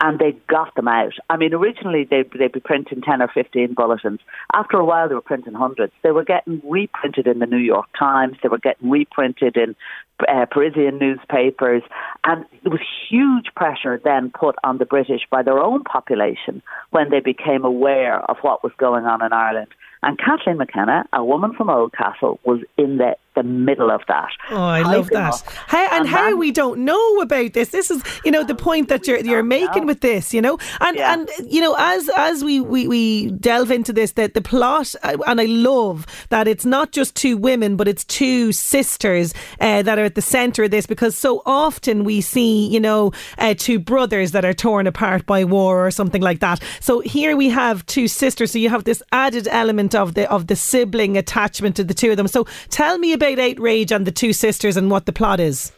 and 0.00 0.18
they 0.18 0.32
got 0.48 0.74
them 0.76 0.88
out. 0.88 1.12
I 1.28 1.36
mean, 1.36 1.52
originally 1.52 2.04
they'd, 2.08 2.30
they'd 2.38 2.52
be 2.52 2.60
printing 2.60 3.02
10 3.02 3.20
or 3.20 3.28
15 3.28 3.74
bulletins. 3.74 4.20
After 4.54 4.78
a 4.78 4.84
while, 4.84 5.08
they 5.08 5.14
were 5.14 5.20
printing 5.20 5.54
hundreds. 5.54 5.92
They 6.02 6.10
were 6.10 6.24
getting 6.24 6.62
reprinted 6.64 7.26
in 7.26 7.38
the 7.38 7.46
New 7.46 7.58
York 7.58 7.86
Times, 7.98 8.36
they 8.42 8.48
were 8.48 8.58
getting 8.58 8.88
reprinted 8.88 9.56
in 9.56 9.76
uh, 10.20 10.46
Parisian 10.50 10.98
newspapers, 10.98 11.82
and 12.24 12.44
there 12.62 12.70
was 12.70 12.80
huge 13.10 13.46
pressure 13.54 14.00
then 14.02 14.30
put 14.30 14.56
on 14.64 14.78
the 14.78 14.86
British 14.86 15.22
by 15.30 15.42
their 15.42 15.58
own 15.58 15.84
population 15.84 16.62
when 16.90 17.10
they 17.10 17.20
became 17.20 17.64
aware 17.64 18.18
of 18.30 18.38
what 18.42 18.62
was 18.62 18.72
going 18.78 19.04
on 19.04 19.22
in 19.22 19.32
Ireland. 19.32 19.65
And 20.06 20.16
Kathleen 20.16 20.58
McKenna, 20.58 21.04
a 21.12 21.24
woman 21.24 21.52
from 21.52 21.68
Oldcastle, 21.68 22.38
was 22.44 22.60
in 22.78 22.98
the 22.98 23.16
the 23.36 23.44
middle 23.44 23.90
of 23.92 24.00
that. 24.08 24.30
Oh, 24.50 24.56
I 24.56 24.82
love 24.82 25.08
that. 25.10 25.40
How, 25.66 25.86
and, 25.96 26.08
how 26.08 26.34
we 26.36 26.50
don't 26.50 26.84
know 26.84 27.20
about 27.20 27.52
this. 27.52 27.68
This 27.68 27.90
is, 27.90 28.02
you 28.24 28.32
know, 28.32 28.42
the 28.42 28.54
point 28.56 28.88
that 28.88 29.06
you're 29.06 29.20
you're 29.20 29.44
making 29.44 29.86
with 29.86 30.00
this, 30.00 30.34
you 30.34 30.42
know, 30.42 30.58
and 30.80 30.96
Yeah. 30.96 31.12
and 31.12 31.30
you 31.48 31.60
know, 31.60 31.76
as 31.78 32.08
as 32.16 32.42
we 32.42 32.60
we, 32.60 32.88
we 32.88 33.30
delve 33.32 33.70
into 33.70 33.92
this, 33.92 34.12
that 34.12 34.34
the 34.34 34.40
plot, 34.40 34.94
and 35.02 35.40
I 35.40 35.44
love 35.44 36.06
that 36.30 36.48
it's 36.48 36.64
not 36.64 36.92
just 36.92 37.14
two 37.14 37.36
women, 37.36 37.76
but 37.76 37.86
it's 37.86 38.04
two 38.04 38.52
sisters 38.52 39.34
uh, 39.60 39.82
that 39.82 39.98
are 39.98 40.04
at 40.04 40.14
the 40.14 40.22
centre 40.22 40.64
of 40.64 40.70
this, 40.70 40.86
because 40.86 41.16
so 41.16 41.42
often 41.44 42.04
we 42.04 42.20
see, 42.20 42.66
you 42.68 42.80
know, 42.80 43.12
uh, 43.38 43.54
two 43.56 43.78
brothers 43.78 44.32
that 44.32 44.44
are 44.44 44.54
torn 44.54 44.86
apart 44.86 45.26
by 45.26 45.44
war 45.44 45.86
or 45.86 45.90
something 45.90 46.22
like 46.22 46.40
that. 46.40 46.62
So 46.80 47.00
here 47.00 47.36
we 47.36 47.50
have 47.50 47.84
two 47.86 48.08
sisters. 48.08 48.52
So 48.52 48.58
you 48.58 48.70
have 48.70 48.84
this 48.84 49.02
added 49.12 49.46
element 49.50 49.94
of 49.94 50.14
the 50.14 50.30
of 50.30 50.46
the 50.46 50.56
sibling 50.56 51.16
attachment 51.16 51.76
to 51.76 51.84
the 51.84 51.94
two 51.94 52.10
of 52.10 52.16
them. 52.16 52.28
So 52.28 52.46
tell 52.70 52.98
me 52.98 53.12
about 53.12 53.25
outrage 53.34 53.92
and 53.92 54.06
the 54.06 54.12
two 54.12 54.32
sisters 54.32 54.76
and 54.76 54.90
what 54.90 55.06
the 55.06 55.12
plot 55.12 55.40
is. 55.40 55.72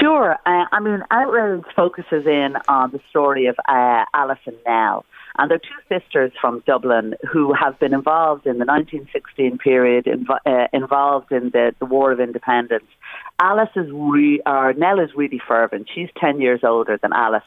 Sure. 0.00 0.36
Uh, 0.46 0.64
I 0.70 0.80
mean, 0.80 1.02
Outrage 1.10 1.64
focuses 1.74 2.26
in 2.26 2.54
on 2.68 2.90
the 2.90 3.00
story 3.10 3.46
of 3.46 3.56
uh, 3.68 4.04
Alice 4.14 4.38
and 4.46 4.56
Nell. 4.66 5.04
And 5.38 5.50
they're 5.50 5.58
two 5.58 5.98
sisters 6.00 6.32
from 6.40 6.62
Dublin 6.66 7.14
who 7.30 7.54
have 7.54 7.78
been 7.78 7.94
involved 7.94 8.46
in 8.46 8.58
the 8.58 8.66
1916 8.66 9.58
period, 9.58 10.04
inv- 10.04 10.38
uh, 10.44 10.68
involved 10.72 11.32
in 11.32 11.50
the, 11.50 11.74
the 11.78 11.86
War 11.86 12.12
of 12.12 12.20
Independence. 12.20 12.84
Alice 13.40 13.70
is 13.74 13.90
re- 13.90 14.42
or 14.44 14.74
Nell 14.74 15.00
is 15.00 15.10
really 15.16 15.40
fervent. 15.46 15.88
She's 15.92 16.10
10 16.20 16.40
years 16.40 16.60
older 16.62 16.98
than 17.00 17.12
Alice. 17.12 17.42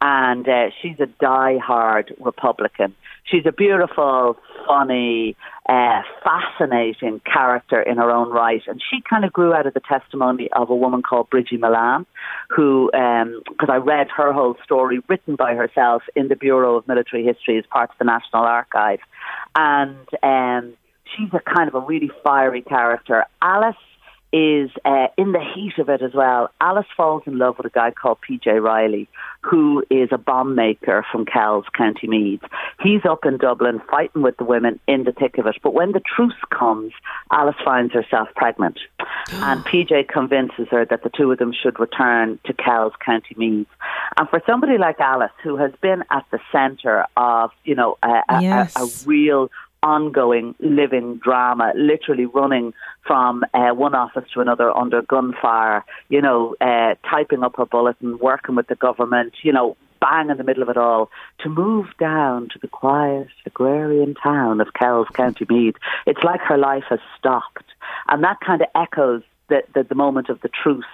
And 0.00 0.48
uh, 0.48 0.70
she's 0.80 0.98
a 1.00 1.06
die-hard 1.06 2.14
Republican. 2.20 2.94
She's 3.24 3.44
a 3.46 3.52
beautiful, 3.52 4.36
funny, 4.66 5.36
uh, 5.68 6.00
fascinating 6.24 7.20
character 7.20 7.80
in 7.82 7.98
her 7.98 8.10
own 8.10 8.30
right. 8.30 8.62
And 8.66 8.80
she 8.90 9.02
kind 9.08 9.24
of 9.24 9.32
grew 9.32 9.52
out 9.52 9.66
of 9.66 9.74
the 9.74 9.80
testimony 9.80 10.48
of 10.52 10.70
a 10.70 10.74
woman 10.74 11.02
called 11.02 11.28
Bridgie 11.28 11.58
Milan, 11.58 12.06
who, 12.48 12.90
because 12.92 13.68
I 13.68 13.76
read 13.76 14.08
her 14.16 14.32
whole 14.32 14.56
story 14.64 15.00
written 15.08 15.36
by 15.36 15.54
herself 15.54 16.02
in 16.16 16.28
the 16.28 16.36
Bureau 16.36 16.76
of 16.76 16.88
Military 16.88 17.24
History 17.24 17.58
as 17.58 17.64
part 17.66 17.90
of 17.90 17.96
the 17.98 18.04
National 18.04 18.44
Archive. 18.44 19.00
And 19.54 20.08
um, 20.22 20.74
she's 21.16 21.28
a 21.34 21.40
kind 21.40 21.68
of 21.68 21.74
a 21.74 21.80
really 21.80 22.10
fiery 22.24 22.62
character. 22.62 23.24
Alice 23.42 23.76
is 24.32 24.70
uh, 24.84 25.06
in 25.16 25.32
the 25.32 25.40
heat 25.54 25.78
of 25.78 25.88
it 25.88 26.02
as 26.02 26.12
well. 26.14 26.50
Alice 26.60 26.86
falls 26.96 27.22
in 27.26 27.38
love 27.38 27.56
with 27.56 27.66
a 27.66 27.70
guy 27.70 27.90
called 27.90 28.18
PJ 28.28 28.62
Riley, 28.62 29.08
who 29.42 29.82
is 29.90 30.10
a 30.12 30.18
bomb 30.18 30.54
maker 30.54 31.04
from 31.10 31.24
Kells, 31.24 31.64
County 31.76 32.06
Meath. 32.06 32.42
He's 32.82 33.00
up 33.08 33.24
in 33.24 33.38
Dublin 33.38 33.80
fighting 33.90 34.22
with 34.22 34.36
the 34.36 34.44
women 34.44 34.78
in 34.86 35.04
the 35.04 35.12
thick 35.12 35.38
of 35.38 35.46
it. 35.46 35.56
But 35.62 35.72
when 35.72 35.92
the 35.92 36.00
truce 36.00 36.34
comes, 36.50 36.92
Alice 37.32 37.56
finds 37.64 37.92
herself 37.94 38.28
pregnant. 38.36 38.78
and 39.32 39.64
PJ 39.64 40.08
convinces 40.08 40.66
her 40.70 40.84
that 40.84 41.02
the 41.02 41.10
two 41.10 41.30
of 41.32 41.38
them 41.38 41.52
should 41.52 41.80
return 41.80 42.38
to 42.44 42.52
Kells, 42.52 42.92
County 43.04 43.34
Meath. 43.36 43.66
And 44.18 44.28
for 44.28 44.42
somebody 44.46 44.76
like 44.78 45.00
Alice, 45.00 45.32
who 45.42 45.56
has 45.56 45.72
been 45.80 46.02
at 46.10 46.24
the 46.30 46.40
centre 46.52 47.04
of, 47.16 47.50
you 47.64 47.74
know, 47.74 47.96
a, 48.02 48.22
a, 48.28 48.42
Yes. 48.42 48.76
a, 48.76 48.82
a 48.82 48.88
real 49.06 49.50
ongoing 49.82 50.54
living 50.60 51.16
drama, 51.18 51.72
literally 51.76 52.26
running 52.26 52.74
from 53.06 53.44
uh, 53.54 53.70
one 53.70 53.94
office 53.94 54.24
to 54.34 54.40
another 54.40 54.76
under 54.76 55.02
gunfire, 55.02 55.84
you 56.08 56.20
know, 56.20 56.54
uh, 56.60 56.94
typing 57.08 57.42
up 57.42 57.56
her 57.56 57.66
bulletin, 57.66 58.18
working 58.18 58.54
with 58.54 58.66
the 58.66 58.74
government, 58.74 59.34
you 59.42 59.52
know, 59.52 59.76
bang 60.00 60.30
in 60.30 60.36
the 60.36 60.44
middle 60.44 60.62
of 60.62 60.68
it 60.68 60.76
all, 60.76 61.10
to 61.40 61.48
move 61.48 61.86
down 61.98 62.48
to 62.52 62.58
the 62.60 62.68
quiet 62.68 63.28
agrarian 63.46 64.14
town 64.14 64.60
of 64.60 64.72
Kells, 64.74 65.08
County 65.14 65.46
Meath. 65.48 65.76
It's 66.06 66.22
like 66.22 66.40
her 66.40 66.58
life 66.58 66.84
has 66.88 67.00
stopped. 67.18 67.64
And 68.08 68.22
that 68.24 68.38
kind 68.40 68.62
of 68.62 68.68
echoes 68.74 69.22
the, 69.48 69.62
the, 69.74 69.82
the 69.84 69.94
moment 69.94 70.28
of 70.28 70.40
the 70.40 70.48
truce 70.48 70.84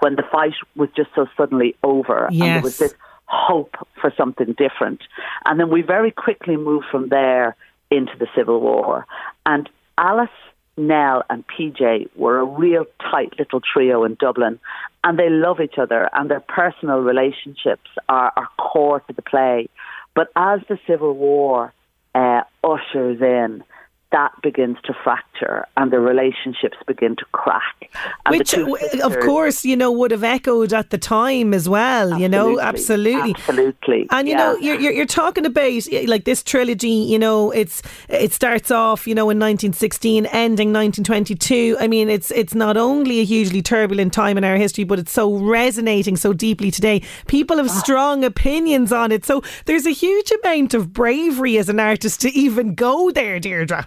when 0.00 0.16
the 0.16 0.24
fight 0.30 0.54
was 0.76 0.88
just 0.96 1.10
so 1.14 1.26
suddenly 1.36 1.76
over. 1.82 2.26
And 2.26 2.40
there 2.40 2.62
was 2.62 2.78
this 2.78 2.94
hope 3.26 3.76
for 4.00 4.12
something 4.16 4.54
different. 4.56 5.02
And 5.44 5.60
then 5.60 5.70
we 5.70 5.82
very 5.82 6.10
quickly 6.10 6.56
moved 6.56 6.86
from 6.90 7.08
there 7.08 7.56
into 7.90 8.12
the 8.18 8.26
Civil 8.36 8.60
War. 8.60 9.06
And 9.46 9.68
Alice, 9.96 10.28
Nell, 10.76 11.24
and 11.28 11.44
PJ 11.46 12.08
were 12.16 12.38
a 12.38 12.44
real 12.44 12.84
tight 13.00 13.34
little 13.38 13.60
trio 13.60 14.04
in 14.04 14.14
Dublin. 14.14 14.58
And 15.04 15.18
they 15.18 15.30
love 15.30 15.60
each 15.60 15.78
other, 15.78 16.08
and 16.12 16.30
their 16.30 16.40
personal 16.40 16.98
relationships 16.98 17.90
are, 18.08 18.32
are 18.36 18.48
core 18.58 19.00
to 19.00 19.12
the 19.12 19.22
play. 19.22 19.68
But 20.14 20.28
as 20.36 20.60
the 20.68 20.78
Civil 20.86 21.14
War 21.14 21.72
uh, 22.14 22.42
ushers 22.64 23.20
in, 23.20 23.62
that 24.10 24.32
begins 24.42 24.78
to 24.84 24.94
fracture 25.04 25.66
and 25.76 25.92
the 25.92 26.00
relationships 26.00 26.78
begin 26.86 27.14
to 27.16 27.24
crack. 27.32 27.90
Which, 28.28 28.54
of 28.54 29.18
course, 29.20 29.64
you 29.64 29.76
know, 29.76 29.92
would 29.92 30.10
have 30.12 30.24
echoed 30.24 30.72
at 30.72 30.90
the 30.90 30.98
time 30.98 31.52
as 31.52 31.68
well. 31.68 32.18
You 32.18 32.28
know, 32.28 32.58
absolutely, 32.58 33.32
absolutely. 33.32 34.06
And 34.10 34.26
you 34.26 34.34
yeah. 34.34 34.38
know, 34.38 34.56
you're, 34.56 34.80
you're 34.80 34.92
you're 34.92 35.06
talking 35.06 35.44
about 35.44 35.82
like 36.06 36.24
this 36.24 36.42
trilogy. 36.42 36.88
You 36.88 37.18
know, 37.18 37.50
it's 37.50 37.82
it 38.08 38.32
starts 38.32 38.70
off, 38.70 39.06
you 39.06 39.14
know, 39.14 39.24
in 39.24 39.38
1916, 39.38 40.26
ending 40.26 40.72
1922. 40.72 41.76
I 41.78 41.86
mean, 41.86 42.08
it's 42.08 42.30
it's 42.30 42.54
not 42.54 42.76
only 42.76 43.20
a 43.20 43.24
hugely 43.24 43.60
turbulent 43.62 44.12
time 44.14 44.38
in 44.38 44.44
our 44.44 44.56
history, 44.56 44.84
but 44.84 44.98
it's 44.98 45.12
so 45.12 45.34
resonating 45.36 46.16
so 46.16 46.32
deeply 46.32 46.70
today. 46.70 47.02
People 47.26 47.58
have 47.58 47.68
ah. 47.68 47.80
strong 47.80 48.24
opinions 48.24 48.90
on 48.90 49.12
it, 49.12 49.26
so 49.26 49.42
there's 49.66 49.86
a 49.86 49.90
huge 49.90 50.32
amount 50.42 50.72
of 50.72 50.92
bravery 50.92 51.58
as 51.58 51.68
an 51.68 51.78
artist 51.78 52.22
to 52.22 52.30
even 52.30 52.74
go 52.74 53.10
there, 53.10 53.38
Deirdre. 53.38 53.86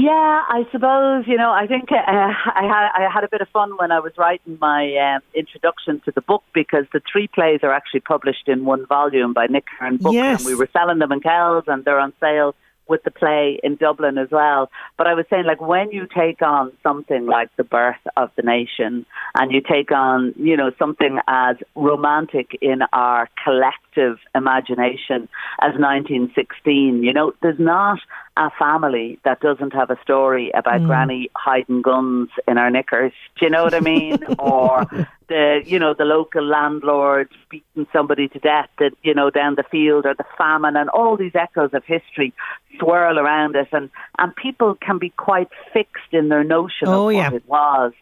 Yeah, 0.00 0.42
I 0.48 0.64
suppose 0.70 1.24
you 1.26 1.36
know. 1.36 1.50
I 1.50 1.66
think 1.66 1.90
uh, 1.90 1.96
I 2.06 2.62
had 2.62 3.06
I 3.06 3.10
had 3.12 3.24
a 3.24 3.28
bit 3.28 3.40
of 3.40 3.48
fun 3.48 3.76
when 3.78 3.90
I 3.90 3.98
was 3.98 4.12
writing 4.16 4.56
my 4.60 4.94
um, 4.96 5.22
introduction 5.34 6.00
to 6.04 6.12
the 6.12 6.20
book 6.20 6.44
because 6.54 6.84
the 6.92 7.00
three 7.10 7.26
plays 7.26 7.60
are 7.64 7.72
actually 7.72 8.00
published 8.00 8.46
in 8.46 8.64
one 8.64 8.86
volume 8.86 9.32
by 9.32 9.46
Nick 9.46 9.64
Hern 9.78 9.96
Books, 9.96 10.14
Yes. 10.14 10.40
and 10.40 10.46
we 10.46 10.54
were 10.54 10.68
selling 10.72 10.98
them 10.98 11.10
in 11.10 11.20
Kells, 11.20 11.64
and 11.66 11.84
they're 11.84 11.98
on 11.98 12.12
sale 12.20 12.54
with 12.86 13.02
the 13.02 13.10
play 13.10 13.60
in 13.62 13.76
Dublin 13.76 14.16
as 14.18 14.28
well. 14.30 14.70
But 14.96 15.06
I 15.06 15.14
was 15.14 15.26
saying, 15.28 15.44
like, 15.44 15.60
when 15.60 15.90
you 15.90 16.06
take 16.06 16.40
on 16.42 16.72
something 16.82 17.26
like 17.26 17.50
the 17.56 17.64
birth 17.64 18.00
of 18.16 18.30
the 18.36 18.42
nation, 18.42 19.04
and 19.34 19.52
you 19.52 19.60
take 19.60 19.92
on, 19.92 20.32
you 20.36 20.56
know, 20.56 20.70
something 20.78 21.18
as 21.28 21.56
romantic 21.74 22.56
in 22.62 22.80
our 22.92 23.28
collective 23.44 24.18
imagination 24.34 25.28
as 25.60 25.74
1916, 25.78 27.02
you 27.02 27.12
know, 27.12 27.32
there's 27.42 27.58
not 27.58 27.98
a 28.38 28.50
family 28.56 29.18
that 29.24 29.40
doesn't 29.40 29.72
have 29.72 29.90
a 29.90 30.00
story 30.02 30.50
about 30.54 30.80
mm. 30.80 30.86
Granny 30.86 31.28
hiding 31.34 31.82
guns 31.82 32.30
in 32.46 32.56
our 32.56 32.70
knickers. 32.70 33.12
Do 33.38 33.46
you 33.46 33.50
know 33.50 33.64
what 33.64 33.74
I 33.74 33.80
mean? 33.80 34.18
or 34.38 34.86
the, 35.28 35.62
you 35.66 35.78
know, 35.78 35.92
the 35.92 36.04
local 36.04 36.44
landlord 36.44 37.28
beating 37.50 37.86
somebody 37.92 38.28
to 38.28 38.38
death, 38.38 38.68
that 38.78 38.92
you 39.02 39.12
know, 39.12 39.30
down 39.30 39.56
the 39.56 39.64
field, 39.64 40.06
or 40.06 40.14
the 40.14 40.24
famine, 40.38 40.76
and 40.76 40.88
all 40.90 41.16
these 41.16 41.34
echoes 41.34 41.70
of 41.72 41.84
history 41.84 42.32
swirl 42.78 43.18
around 43.18 43.56
us, 43.56 43.66
and 43.72 43.90
and 44.18 44.34
people 44.36 44.76
can 44.76 44.98
be 44.98 45.10
quite 45.10 45.50
fixed 45.72 46.12
in 46.12 46.28
their 46.28 46.44
notion 46.44 46.86
Oh, 46.86 47.08
of 47.08 47.14
yeah. 47.14 47.24
what 47.24 47.34
it 47.34 47.48
was. 47.48 47.92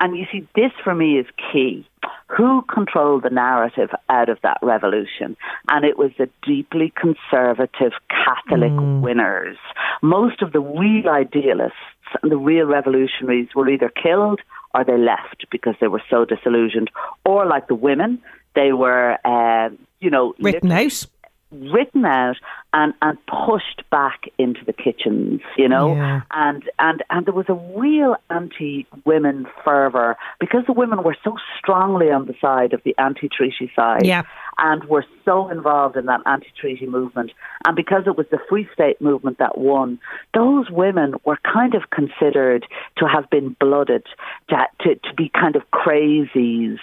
And 0.00 0.16
you 0.16 0.26
see, 0.30 0.46
this 0.54 0.72
for 0.84 0.94
me 0.94 1.18
is 1.18 1.26
key. 1.52 1.86
Who 2.28 2.62
controlled 2.62 3.22
the 3.22 3.30
narrative 3.30 3.90
out 4.08 4.28
of 4.28 4.38
that 4.42 4.58
revolution? 4.62 5.36
And 5.68 5.84
it 5.84 5.96
was 5.98 6.10
the 6.18 6.28
deeply 6.46 6.92
conservative 6.96 7.92
Catholic 8.10 8.72
winners. 9.02 9.56
Most 10.02 10.42
of 10.42 10.52
the 10.52 10.60
real 10.60 11.08
idealists 11.08 11.78
and 12.22 12.30
the 12.30 12.36
real 12.36 12.66
revolutionaries 12.66 13.48
were 13.54 13.68
either 13.68 13.88
killed 13.90 14.40
or 14.74 14.84
they 14.84 14.98
left 14.98 15.46
because 15.50 15.74
they 15.80 15.88
were 15.88 16.02
so 16.10 16.24
disillusioned. 16.24 16.90
Or 17.24 17.46
like 17.46 17.68
the 17.68 17.74
women, 17.74 18.20
they 18.54 18.72
were, 18.72 19.16
uh, 19.24 19.70
you 20.00 20.10
know, 20.10 20.34
Written 20.40 20.70
out. 20.72 21.06
written 21.50 22.04
out 22.04 22.36
and, 22.78 22.92
and 23.00 23.16
pushed 23.26 23.80
back 23.90 24.20
into 24.38 24.62
the 24.64 24.72
kitchens, 24.72 25.40
you 25.56 25.68
know, 25.74 25.94
Yeah. 25.94 26.20
and 26.30 26.62
and 26.78 26.98
and 27.10 27.24
there 27.26 27.34
was 27.42 27.48
a 27.48 27.58
real 27.76 28.12
anti-women 28.30 29.46
fervor 29.64 30.16
because 30.38 30.62
the 30.66 30.72
women 30.82 31.02
were 31.02 31.16
so 31.24 31.32
strongly 31.58 32.08
on 32.10 32.26
the 32.26 32.34
side 32.40 32.72
of 32.74 32.80
the 32.84 32.94
anti-treaty 32.98 33.68
side. 33.74 34.04
Yeah. 34.06 34.22
and 34.58 34.84
were 34.84 35.04
so 35.22 35.50
involved 35.50 35.96
in 35.98 36.06
that 36.06 36.20
anti-treaty 36.24 36.86
movement. 36.86 37.30
And 37.66 37.76
because 37.76 38.04
it 38.06 38.16
was 38.16 38.24
the 38.30 38.38
Free 38.48 38.66
State 38.72 38.98
movement 39.02 39.36
that 39.38 39.58
won, 39.58 39.98
those 40.32 40.70
women 40.70 41.08
were 41.26 41.38
kind 41.44 41.74
of 41.74 41.90
considered 41.90 42.64
to 42.96 43.04
have 43.06 43.28
been 43.28 43.54
blooded, 43.60 44.04
to, 44.48 44.56
to, 44.80 44.94
to 44.94 45.14
be 45.14 45.28
kind 45.28 45.56
of 45.56 45.62
crazies, 45.72 46.78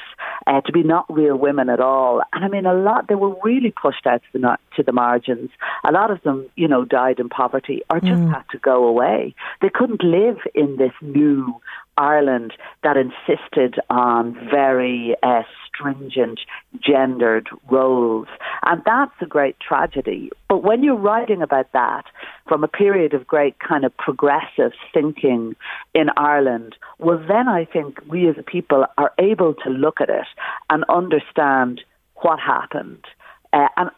uh, 0.46 0.62
to 0.62 0.72
be 0.72 0.84
not 0.84 1.06
real 1.12 1.36
women 1.36 1.68
at 1.70 1.80
all. 1.80 2.22
And 2.32 2.46
I 2.46 2.48
mean, 2.48 2.68
a 2.68 2.76
lot, 2.76 3.08
they 3.08 3.16
were 3.16 3.36
really 3.44 3.72
pushed 3.72 4.06
out 4.06 4.22
to 4.32 4.40
the, 4.40 4.58
to 4.76 4.84
the 4.84 4.92
margins. 4.92 5.50
A 5.84 5.92
lot 5.92 6.12
of 6.12 6.22
them, 6.24 6.50
you 6.56 6.68
know, 6.68 6.86
died 6.86 7.20
in 7.20 7.30
poverty 7.30 7.82
or 7.90 8.00
just 8.00 8.22
mm. 8.22 8.34
had 8.34 8.44
to 8.52 8.58
go 8.58 8.86
away. 8.86 9.36
They 9.62 9.70
couldn't 9.70 10.04
live 10.04 10.38
in 10.56 10.78
this 10.78 10.94
new 11.02 11.60
Ireland 11.98 12.54
that 12.84 12.98
insisted 12.98 13.76
on 13.90 14.34
very 14.50 15.16
uh, 15.22 15.44
stringent 15.68 16.40
gendered 16.80 17.50
roles. 17.70 18.28
And 18.64 18.82
that's 18.86 19.14
a 19.22 19.26
great 19.26 19.60
tragedy. 19.60 20.32
But 20.50 20.64
when 20.64 20.84
you're 20.84 20.96
writing 20.96 21.42
about 21.42 21.72
that 21.74 22.06
from 22.48 22.64
a 22.64 22.68
period 22.68 23.14
of 23.14 23.28
great 23.28 23.60
kind 23.60 23.86
of 23.86 23.96
progressive 23.98 24.72
thinking 24.94 25.56
in 25.94 26.10
Ireland, 26.18 26.76
well, 26.98 27.24
then 27.28 27.48
I 27.48 27.66
think 27.66 28.00
we 28.08 28.28
as 28.28 28.38
a 28.38 28.44
people 28.44 28.86
are 28.98 29.12
able 29.20 29.54
to 29.64 29.70
look 29.70 30.02
at 30.02 30.10
it 30.10 30.28
and 30.70 30.84
understand 30.90 31.82
what 32.16 32.40
happened. 32.40 33.04
Uh, 33.52 33.68
and 33.78 33.90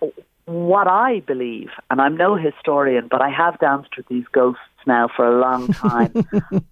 what 0.45 0.87
I 0.87 1.21
believe, 1.21 1.69
and 1.89 1.99
I'm 1.99 2.17
no 2.17 2.35
historian, 2.35 3.07
but 3.09 3.21
I 3.21 3.29
have 3.29 3.59
danced 3.59 3.97
with 3.97 4.07
these 4.07 4.25
ghosts 4.31 4.61
now 4.85 5.09
for 5.15 5.25
a 5.25 5.39
long 5.39 5.67
time. 5.73 6.13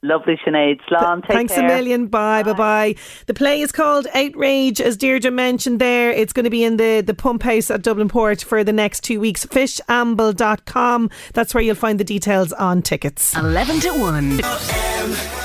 Lovely, 0.06 0.38
Sinead. 0.46 0.80
Slán, 0.90 1.22
Th- 1.22 1.34
Thanks 1.34 1.54
care. 1.54 1.64
a 1.66 1.68
million. 1.68 2.08
Bye, 2.08 2.44
bye, 2.44 2.54
bye. 2.54 2.96
The 3.26 3.34
play 3.34 3.62
is 3.62 3.72
called 3.72 4.08
Outrage, 4.14 4.80
as 4.80 4.98
Deirdre 4.98 5.32
mentioned 5.32 5.80
there. 5.80 6.12
It's 6.12 6.32
going 6.34 6.44
to 6.44 6.50
be 6.50 6.64
in 6.64 6.78
the, 6.78 7.02
the 7.02 7.14
pump 7.14 7.44
house 7.44 7.72
at 7.72 7.82
Dublin 7.82 8.08
Port 8.10 8.42
for 8.42 8.64
the 8.64 8.74
next 8.74 9.04
two 9.04 9.20
weeks. 9.20 9.46
Fishamble.com. 9.46 11.10
That's 11.34 11.54
where 11.54 11.64
you'll 11.64 11.76
find 11.76 12.00
the 12.00 12.04
details 12.04 12.54
on 12.54 12.82
tickets. 12.82 13.36
11 13.36 13.80
to 13.82 13.92
1. 14.00 15.45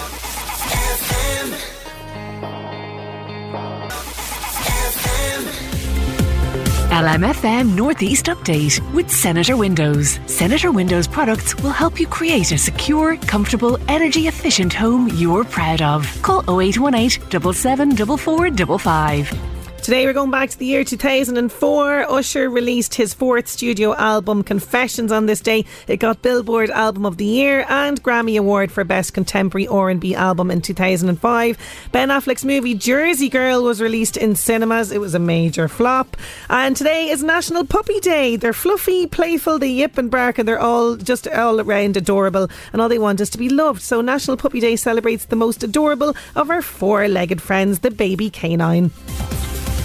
LMFM 6.91 7.77
Northeast 7.77 8.27
Update 8.27 8.81
with 8.93 9.09
Senator 9.09 9.57
Windows. 9.57 10.19
Senator 10.27 10.73
Windows 10.73 11.07
products 11.07 11.55
will 11.63 11.71
help 11.71 12.01
you 12.01 12.09
create 12.09 12.51
a 12.51 12.59
secure, 12.59 13.17
comfortable, 13.17 13.79
energy 13.87 14.27
efficient 14.27 14.73
home 14.73 15.09
you're 15.15 15.45
proud 15.45 15.83
of. 15.83 16.05
Call 16.21 16.41
0818 16.61 17.31
774455. 17.31 19.60
Today 19.91 20.07
we're 20.07 20.13
going 20.13 20.31
back 20.31 20.49
to 20.51 20.57
the 20.57 20.67
year 20.67 20.85
2004. 20.85 22.03
Usher 22.09 22.49
released 22.49 22.95
his 22.95 23.13
fourth 23.13 23.49
studio 23.49 23.93
album, 23.97 24.45
Confessions, 24.45 25.11
on 25.11 25.27
this 25.27 25.41
day. 25.41 25.65
It 25.89 25.97
got 25.97 26.23
Billboard 26.23 26.71
Album 26.71 27.05
of 27.05 27.17
the 27.17 27.25
Year 27.25 27.67
and 27.69 28.01
Grammy 28.01 28.39
Award 28.39 28.71
for 28.71 28.85
Best 28.85 29.15
Contemporary 29.15 29.67
R&B 29.67 30.15
Album 30.15 30.49
in 30.49 30.61
2005. 30.61 31.59
Ben 31.91 32.09
Affleck's 32.09 32.45
movie 32.45 32.75
Jersey 32.75 33.29
Girl 33.29 33.65
was 33.65 33.83
released 33.83 34.17
in 34.17 34.37
cinemas. 34.37 34.93
It 34.93 35.01
was 35.01 35.17
a 35.17 35.19
major 35.19 35.67
flop. 35.67 36.17
And 36.49 36.77
today 36.77 37.09
is 37.09 37.25
National 37.25 37.65
Puppy 37.65 37.99
Day. 37.99 38.37
They're 38.37 38.53
fluffy, 38.53 39.09
playful, 39.09 39.59
they 39.59 39.73
yip 39.73 39.99
and 39.99 40.09
bark, 40.09 40.39
and 40.39 40.47
they're 40.47 40.61
all 40.61 40.95
just 40.95 41.27
all 41.27 41.61
around 41.61 41.97
adorable. 41.97 42.49
And 42.73 42.81
all 42.81 42.89
they 42.89 43.01
want 43.01 43.21
is 43.21 43.31
to 43.31 43.39
be 43.39 43.49
loved. 43.49 43.83
So 43.83 44.03
National 44.03 44.37
Puppy 44.37 44.61
Day 44.61 44.77
celebrates 44.77 45.25
the 45.25 45.35
most 45.35 45.65
adorable 45.65 46.15
of 46.37 46.49
our 46.49 46.63
four-legged 46.63 47.43
friends, 47.43 47.81
the 47.81 47.91
baby 47.91 48.31
canine. 48.31 48.93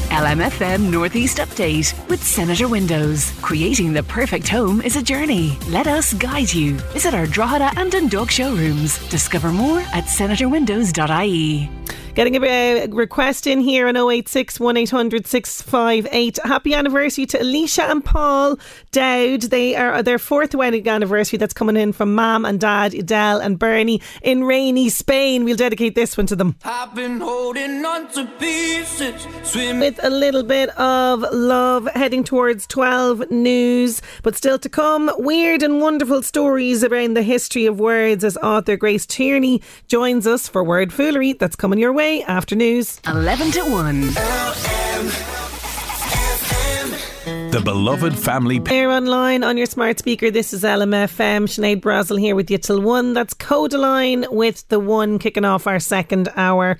LMFM 0.09 0.91
Northeast 0.91 1.37
Update 1.39 1.93
with 2.09 2.23
Senator 2.23 2.67
Windows. 2.67 3.31
Creating 3.41 3.93
the 3.93 4.03
perfect 4.03 4.47
home 4.47 4.81
is 4.81 4.95
a 4.95 5.03
journey. 5.03 5.57
Let 5.67 5.87
us 5.87 6.13
guide 6.13 6.53
you. 6.53 6.75
Visit 6.93 7.13
our 7.13 7.25
Drogheda 7.25 7.71
and 7.77 7.91
Dundalk 7.91 8.29
showrooms. 8.29 8.97
Discover 9.09 9.51
more 9.51 9.79
at 9.93 10.05
senatorwindows.ie. 10.05 11.69
Getting 12.15 12.41
a 12.41 12.83
uh, 12.83 12.87
request 12.91 13.45
in 13.45 13.59
here 13.59 13.89
on 13.89 13.97
086 13.97 14.57
1800 14.57 15.27
658. 15.27 16.39
Happy 16.45 16.73
anniversary 16.73 17.25
to 17.25 17.41
Alicia 17.41 17.91
and 17.91 18.05
Paul 18.05 18.57
Dowd. 18.93 19.41
They 19.41 19.75
are 19.75 20.01
their 20.01 20.17
fourth 20.17 20.55
wedding 20.55 20.87
anniversary 20.87 21.37
that's 21.37 21.53
coming 21.53 21.75
in 21.75 21.91
from 21.91 22.15
Mom 22.15 22.45
and 22.45 22.57
Dad, 22.57 22.93
Adele 22.93 23.41
and 23.41 23.59
Bernie 23.59 24.01
in 24.21 24.45
rainy 24.45 24.87
Spain. 24.87 25.43
We'll 25.43 25.57
dedicate 25.57 25.95
this 25.95 26.15
one 26.15 26.25
to 26.27 26.37
them. 26.37 26.55
I've 26.63 26.95
been 26.95 27.19
holding 27.19 27.83
on 27.83 28.07
to 28.13 28.25
pieces. 28.39 29.27
With 29.53 29.99
a 30.01 30.09
little 30.09 30.43
bit 30.43 30.69
of 30.79 31.19
love 31.33 31.85
heading 31.95 32.23
towards 32.23 32.65
12 32.67 33.29
news, 33.29 34.01
but 34.23 34.37
still 34.37 34.57
to 34.59 34.69
come, 34.69 35.11
weird 35.17 35.63
and 35.63 35.81
wonderful 35.81 36.23
stories 36.23 36.81
around 36.81 37.15
the 37.15 37.23
history 37.23 37.65
of 37.65 37.77
words 37.77 38.23
as 38.23 38.37
author 38.37 38.77
Grace 38.77 39.05
Tierney 39.05 39.61
joins 39.89 40.25
us 40.25 40.47
for 40.47 40.63
Word 40.63 40.93
Foolery. 40.93 41.33
That's 41.33 41.57
coming 41.57 41.77
your 41.77 41.91
way 41.91 42.04
after 42.05 42.55
news. 42.55 43.01
11 43.07 43.51
to 43.51 43.61
1. 43.61 44.01
The 47.51 47.61
beloved 47.63 48.17
family. 48.17 48.61
Here 48.67 48.89
online 48.91 49.43
on 49.43 49.57
your 49.57 49.65
smart 49.65 49.97
speaker, 49.97 50.29
this 50.29 50.53
is 50.53 50.63
LMFM. 50.63 51.47
Sinead 51.47 51.81
Brazel 51.81 52.19
here 52.19 52.35
with 52.35 52.51
you 52.51 52.57
till 52.57 52.81
1. 52.81 53.13
That's 53.13 53.33
Kodaline 53.33 54.31
with 54.31 54.67
the 54.67 54.79
1 54.79 55.19
kicking 55.19 55.45
off 55.45 55.65
our 55.65 55.79
second 55.79 56.29
hour. 56.35 56.77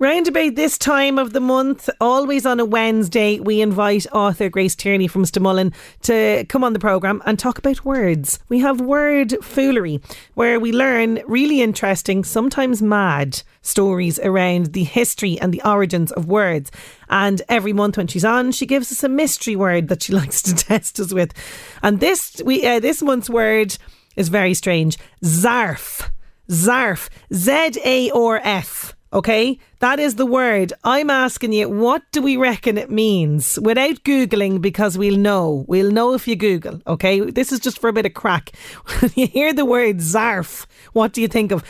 Round 0.00 0.28
about 0.28 0.54
this 0.54 0.78
time 0.78 1.18
of 1.18 1.32
the 1.32 1.40
month, 1.40 1.90
always 2.00 2.46
on 2.46 2.60
a 2.60 2.64
Wednesday, 2.64 3.40
we 3.40 3.60
invite 3.60 4.06
author 4.12 4.48
Grace 4.48 4.76
Tierney 4.76 5.08
from 5.08 5.24
Stamullen 5.24 5.74
to 6.02 6.44
come 6.48 6.62
on 6.62 6.72
the 6.72 6.78
programme 6.78 7.20
and 7.26 7.36
talk 7.36 7.58
about 7.58 7.84
words. 7.84 8.38
We 8.48 8.60
have 8.60 8.80
word 8.80 9.34
foolery, 9.42 10.00
where 10.34 10.60
we 10.60 10.70
learn 10.70 11.20
really 11.26 11.62
interesting, 11.62 12.22
sometimes 12.22 12.80
mad 12.80 13.42
stories 13.60 14.20
around 14.20 14.66
the 14.66 14.84
history 14.84 15.36
and 15.40 15.52
the 15.52 15.62
origins 15.64 16.12
of 16.12 16.26
words. 16.26 16.70
And 17.10 17.42
every 17.48 17.72
month 17.72 17.96
when 17.96 18.06
she's 18.06 18.24
on, 18.24 18.52
she 18.52 18.66
gives 18.66 18.92
us 18.92 19.02
a 19.02 19.08
mystery 19.08 19.56
word 19.56 19.88
that 19.88 20.04
she 20.04 20.12
likes 20.20 20.42
to 20.42 20.54
test 20.54 21.00
us 21.00 21.12
with. 21.12 21.34
And 21.82 21.98
this 21.98 22.40
we 22.44 22.64
uh, 22.64 22.78
this 22.78 23.02
month's 23.02 23.28
word 23.28 23.76
is 24.14 24.28
very 24.28 24.54
strange. 24.54 24.96
Zarf. 25.24 26.08
Zarf. 26.48 27.08
Z 27.32 27.80
A 27.84 28.10
R 28.12 28.40
F. 28.44 28.94
Okay, 29.10 29.58
that 29.78 29.98
is 29.98 30.16
the 30.16 30.26
word. 30.26 30.74
I'm 30.84 31.08
asking 31.08 31.54
you, 31.54 31.70
what 31.70 32.02
do 32.12 32.20
we 32.20 32.36
reckon 32.36 32.76
it 32.76 32.90
means? 32.90 33.58
Without 33.58 34.04
Googling, 34.04 34.60
because 34.60 34.98
we'll 34.98 35.16
know. 35.16 35.64
We'll 35.66 35.90
know 35.90 36.12
if 36.12 36.28
you 36.28 36.36
Google, 36.36 36.82
okay? 36.86 37.20
This 37.20 37.50
is 37.50 37.58
just 37.58 37.78
for 37.78 37.88
a 37.88 37.92
bit 37.92 38.04
of 38.04 38.12
crack. 38.12 38.52
When 39.00 39.10
you 39.16 39.26
hear 39.26 39.54
the 39.54 39.64
word 39.64 39.98
zarf, 39.98 40.66
what 40.92 41.14
do 41.14 41.22
you 41.22 41.28
think 41.28 41.52
of? 41.52 41.64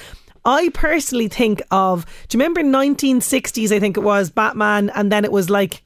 I 0.44 0.70
personally 0.70 1.28
think 1.28 1.62
of, 1.70 2.06
do 2.26 2.36
you 2.36 2.42
remember 2.42 2.62
1960s, 2.62 3.70
I 3.70 3.78
think 3.78 3.96
it 3.96 4.02
was, 4.02 4.30
Batman, 4.30 4.90
and 4.96 5.12
then 5.12 5.24
it 5.24 5.30
was 5.30 5.48
like 5.48 5.82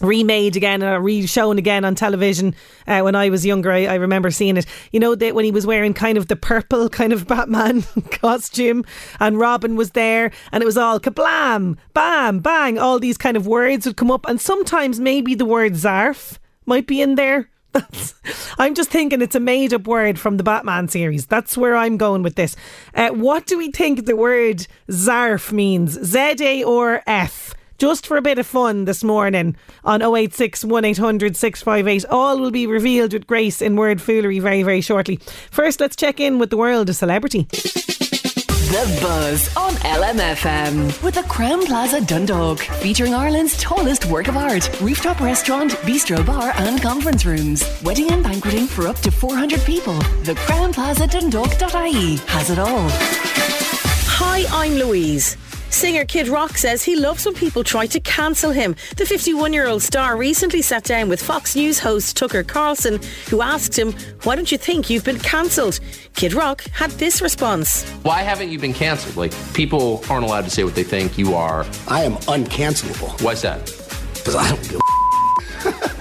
remade 0.00 0.56
again 0.56 0.82
and 0.82 1.04
re-shown 1.04 1.58
again 1.58 1.84
on 1.84 1.94
television 1.94 2.54
uh, 2.86 3.00
when 3.00 3.14
I 3.14 3.30
was 3.30 3.44
younger 3.44 3.72
I, 3.72 3.86
I, 3.86 3.94
remember 3.94 4.30
seeing 4.30 4.56
it 4.56 4.66
you 4.92 5.00
know 5.00 5.14
that 5.14 5.34
when 5.34 5.44
he 5.44 5.50
was 5.50 5.66
wearing 5.66 5.94
kind 5.94 6.16
of 6.16 6.28
the 6.28 6.36
purple 6.36 6.88
kind 6.98 7.12
of 7.12 7.26
Batman 7.26 7.82
costume 8.10 8.84
and 9.18 9.38
Robin 9.38 9.76
was 9.76 9.90
there 9.92 10.30
and 10.52 10.62
it 10.62 10.66
was 10.66 10.78
all 10.78 11.00
kablam 11.00 11.78
bam 11.94 12.38
bang 12.40 12.78
all 12.78 12.98
these 12.98 13.18
kind 13.18 13.36
of 13.36 13.46
words 13.46 13.86
would 13.86 13.96
come 13.96 14.10
up 14.10 14.26
and 14.28 14.40
sometimes 14.40 15.00
maybe 15.00 15.34
the 15.34 15.44
word 15.44 15.72
zarf 15.72 16.38
might 16.64 16.86
be 16.86 17.02
in 17.02 17.16
there 17.16 17.50
I'm 18.58 18.74
just 18.74 18.90
thinking 18.90 19.22
it's 19.22 19.34
a 19.34 19.40
made 19.40 19.74
up 19.74 19.86
word 19.86 20.18
from 20.18 20.36
the 20.36 20.42
Batman 20.42 20.88
series. 20.88 21.26
That's 21.26 21.56
where 21.56 21.76
I'm 21.76 21.96
going 21.96 22.22
with 22.22 22.34
this. 22.34 22.56
Uh, 22.94 23.10
what 23.10 23.46
do 23.46 23.58
we 23.58 23.70
think 23.70 24.06
the 24.06 24.16
word 24.16 24.66
zarf 24.88 25.52
means? 25.52 25.92
Z 26.02 26.36
A 26.40 26.64
or 26.64 27.02
F? 27.06 27.54
Just 27.78 28.08
for 28.08 28.16
a 28.16 28.22
bit 28.22 28.40
of 28.40 28.46
fun 28.46 28.86
this 28.86 29.04
morning 29.04 29.54
on 29.84 30.02
086 30.02 30.64
1800 30.64 31.36
658. 31.36 32.04
All 32.10 32.40
will 32.40 32.50
be 32.50 32.66
revealed 32.66 33.12
with 33.12 33.28
Grace 33.28 33.62
in 33.62 33.76
Word 33.76 34.02
Foolery 34.02 34.40
very, 34.40 34.64
very 34.64 34.80
shortly. 34.80 35.20
First, 35.52 35.78
let's 35.78 35.94
check 35.94 36.18
in 36.18 36.40
with 36.40 36.50
the 36.50 36.56
world 36.56 36.88
of 36.88 36.96
celebrity. 36.96 37.44
The 37.52 38.98
Buzz 39.00 39.56
on 39.56 39.74
LMFM 39.74 41.02
with 41.04 41.14
the 41.14 41.22
Crowne 41.22 41.64
Plaza 41.66 42.00
Dundalk, 42.00 42.58
featuring 42.58 43.14
Ireland's 43.14 43.56
tallest 43.58 44.06
work 44.06 44.26
of 44.26 44.36
art, 44.36 44.68
rooftop 44.80 45.20
restaurant, 45.20 45.70
bistro 45.82 46.26
bar, 46.26 46.52
and 46.56 46.82
conference 46.82 47.24
rooms. 47.24 47.62
Wedding 47.84 48.10
and 48.10 48.24
banqueting 48.24 48.66
for 48.66 48.88
up 48.88 48.96
to 48.96 49.12
400 49.12 49.60
people. 49.60 49.94
The 50.24 50.34
Crowne 50.34 50.74
Plaza 50.74 51.06
Dundalk.ie 51.06 52.16
has 52.26 52.50
it 52.50 52.58
all. 52.58 52.88
Hi, 52.90 54.44
I'm 54.50 54.74
Louise. 54.74 55.36
Singer 55.70 56.04
Kid 56.04 56.28
Rock 56.28 56.56
says 56.56 56.82
he 56.82 56.96
loves 56.96 57.26
when 57.26 57.34
people 57.34 57.62
try 57.62 57.86
to 57.86 58.00
cancel 58.00 58.50
him. 58.50 58.74
The 58.96 59.04
51 59.04 59.52
year 59.52 59.68
old 59.68 59.82
star 59.82 60.16
recently 60.16 60.62
sat 60.62 60.84
down 60.84 61.08
with 61.08 61.22
Fox 61.22 61.54
News 61.54 61.78
host 61.78 62.16
Tucker 62.16 62.42
Carlson, 62.42 63.00
who 63.28 63.42
asked 63.42 63.78
him, 63.78 63.92
Why 64.24 64.34
don't 64.34 64.50
you 64.50 64.58
think 64.58 64.90
you've 64.90 65.04
been 65.04 65.18
cancelled? 65.20 65.80
Kid 66.14 66.32
Rock 66.32 66.62
had 66.72 66.90
this 66.92 67.20
response 67.20 67.88
Why 68.02 68.22
haven't 68.22 68.50
you 68.50 68.58
been 68.58 68.72
cancelled? 68.72 69.16
Like, 69.16 69.32
people 69.52 70.02
aren't 70.10 70.24
allowed 70.24 70.44
to 70.44 70.50
say 70.50 70.64
what 70.64 70.74
they 70.74 70.84
think 70.84 71.18
you 71.18 71.34
are. 71.34 71.64
I 71.86 72.02
am 72.02 72.14
uncancelable. 72.26 73.22
Why's 73.22 73.42
that? 73.42 73.66
Because 74.14 74.34
I 74.34 74.48
don't 74.48 74.62
give 74.62 74.80
a 74.80 75.94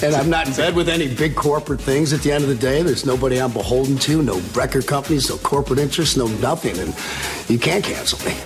And 0.00 0.14
I'm 0.14 0.30
not 0.30 0.46
in 0.46 0.54
bed 0.54 0.76
with 0.76 0.88
any 0.88 1.12
big 1.12 1.34
corporate 1.34 1.80
things 1.80 2.12
at 2.12 2.20
the 2.20 2.30
end 2.30 2.44
of 2.44 2.50
the 2.50 2.54
day. 2.54 2.82
There's 2.82 3.04
nobody 3.04 3.40
I'm 3.40 3.52
beholden 3.52 3.98
to, 3.98 4.22
no 4.22 4.38
record 4.54 4.86
companies, 4.86 5.28
no 5.28 5.38
corporate 5.38 5.80
interests, 5.80 6.16
no 6.16 6.28
nothing. 6.28 6.78
And 6.78 6.94
you 7.50 7.58
can't 7.58 7.82
cancel 7.82 8.24
me. 8.24 8.36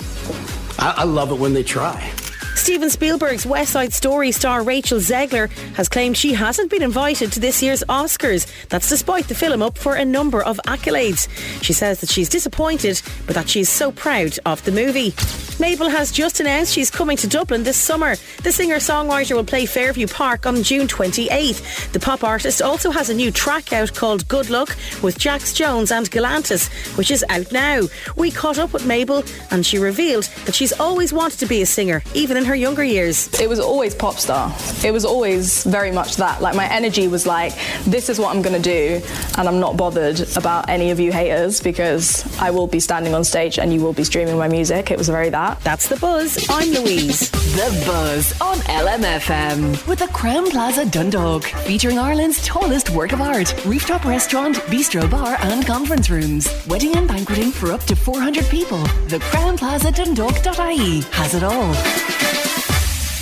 I, 0.83 0.95
I 0.99 1.05
love 1.05 1.31
it 1.31 1.39
when 1.39 1.53
they 1.55 1.63
try. 1.63 2.11
Steven 2.57 2.91
Spielberg's 2.91 3.47
West 3.47 3.73
Side 3.73 3.93
Story 3.93 4.33
star 4.33 4.65
Rachel 4.65 4.99
Zegler 4.99 5.49
has 5.77 5.89
claimed 5.89 6.17
she 6.17 6.33
hasn't 6.33 6.71
been 6.71 6.83
invited 6.83 7.31
to 7.33 7.41
this 7.41 7.63
year's 7.63 7.85
Oscars. 7.89 8.47
That's 8.69 8.89
despite 8.89 9.29
the 9.29 9.35
film 9.35 9.63
up 9.63 9.79
for 9.79 9.95
a 9.95 10.05
number 10.05 10.43
of 10.43 10.61
accolades. 10.67 11.29
She 11.63 11.73
says 11.73 12.01
that 12.01 12.11
she's 12.11 12.29
disappointed, 12.29 13.01
but 13.27 13.37
that 13.37 13.49
she's 13.49 13.69
so 13.69 13.93
proud 13.93 14.39
of 14.45 14.65
the 14.65 14.73
movie. 14.73 15.15
Mabel 15.61 15.89
has 15.89 16.11
just 16.11 16.41
announced 16.41 16.73
she's 16.73 16.91
coming 16.91 17.17
to 17.19 17.27
Dublin 17.27 17.63
this 17.63 17.77
summer. 17.77 18.17
The 18.43 18.51
singer 18.51 18.77
songwriter 18.77 19.37
will 19.37 19.45
play 19.45 19.67
Fairview 19.67 20.07
Park 20.07 20.47
on 20.47 20.63
June 20.63 20.87
28th. 20.87 21.93
The 21.93 22.01
pop 22.01 22.25
artist 22.25 22.63
also 22.63 22.91
has 22.91 23.11
a 23.11 23.15
new 23.15 23.31
track 23.31 23.73
out 23.73 23.95
called 23.95 24.27
Good 24.29 24.51
Luck 24.51 24.77
with 25.03 25.19
Jax 25.19 25.53
Jones 25.53 25.93
and 25.93 26.11
Galantis, 26.11 26.69
which 26.97 27.11
is 27.11 27.25
out 27.29 27.53
now. 27.53 27.83
We 28.17 28.31
caught 28.31 28.59
up 28.59 28.73
with 28.73 28.87
Mabel 28.87 29.25
and 29.51 29.65
she 29.65 29.79
revealed 29.79 30.25
that 30.47 30.55
she's 30.55 30.73
always 30.81 31.13
wanted 31.13 31.39
to 31.41 31.47
be 31.47 31.63
a 31.63 31.67
singer, 31.67 32.03
even 32.15 32.37
in 32.37 32.45
her 32.45 32.55
younger 32.55 32.85
years. 32.85 33.29
It 33.39 33.49
was 33.49 33.61
always 33.61 33.95
pop 33.95 34.15
star. 34.15 34.55
It 34.85 34.93
was 34.93 35.05
always 35.05 35.65
very 35.65 35.93
much 35.93 36.17
that. 36.17 36.41
Like 36.41 36.57
my 36.57 36.69
energy 36.73 37.09
was 37.09 37.27
like, 37.27 37.53
this 37.85 38.09
is 38.09 38.19
what 38.19 38.35
I'm 38.35 38.43
going 38.43 38.61
to 38.61 38.63
do, 38.63 39.05
and 39.37 39.47
I'm 39.49 39.61
not 39.61 39.77
bothered 39.77 40.21
about 40.37 40.69
any 40.69 40.91
of 40.91 40.99
you 40.99 41.13
haters 41.13 41.61
because 41.61 42.25
I 42.41 42.51
will 42.51 42.67
be 42.67 42.81
standing 42.81 43.15
on 43.15 43.23
stage 43.23 43.59
and 43.59 43.73
you 43.73 43.81
will 43.81 43.93
be 43.93 44.05
streaming 44.05 44.39
my 44.39 44.49
music. 44.49 44.91
It 44.91 44.99
was 44.99 45.09
very 45.09 45.29
that. 45.31 45.42
That's 45.65 45.89
the 45.89 45.97
buzz. 45.97 46.47
I'm 46.49 46.71
Louise. 46.71 47.31
The 47.31 47.85
buzz 47.85 48.41
on 48.41 48.57
LMFM 48.59 49.87
with 49.89 49.99
the 49.99 50.07
Crowne 50.07 50.49
Plaza 50.51 50.87
Dundalk, 50.87 51.45
featuring 51.67 51.99
Ireland's 51.99 52.45
tallest 52.47 52.91
work 52.91 53.13
of 53.13 53.21
art, 53.21 53.53
rooftop 53.65 54.05
restaurant, 54.05 54.57
bistro 54.71 55.11
bar, 55.11 55.37
and 55.41 55.67
conference 55.67 56.11
rooms. 56.11 56.49
Wedding 56.69 56.97
and 56.97 57.09
banqueting 57.09 57.51
for 57.51 57.73
up 57.73 57.83
to 57.85 57.97
400 57.97 58.45
people. 58.47 58.83
The 59.09 59.19
Crowne 59.31 59.59
Plaza 59.59 59.91
Dundalk.ie 59.91 61.01
has 61.11 61.35
it 61.35 61.43
all. 61.43 62.22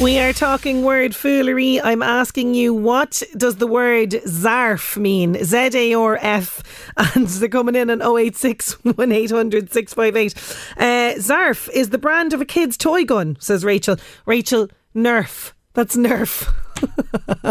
We 0.01 0.19
are 0.19 0.33
talking 0.33 0.83
word 0.83 1.15
foolery. 1.15 1.79
I'm 1.79 2.03
asking 2.03 2.55
you, 2.55 2.73
what 2.73 3.23
does 3.37 3.57
the 3.57 3.67
word 3.67 4.13
zarf 4.13 4.97
mean? 4.97 5.45
Z 5.45 5.71
A 5.75 5.95
R 5.95 6.19
F. 6.23 6.63
And 7.15 7.27
they're 7.27 7.51
coming 7.51 7.75
in 7.77 7.91
on 7.91 8.01
086 8.01 8.83
1800 8.85 9.71
658. 9.71 10.35
Uh, 10.79 11.19
zarf 11.19 11.69
is 11.71 11.91
the 11.91 11.99
brand 11.99 12.33
of 12.33 12.41
a 12.41 12.47
kid's 12.47 12.79
toy 12.79 13.05
gun, 13.05 13.37
says 13.41 13.63
Rachel. 13.63 13.97
Rachel, 14.25 14.69
Nerf. 14.97 15.53
That's 15.75 15.97
Nerf. 15.97 16.53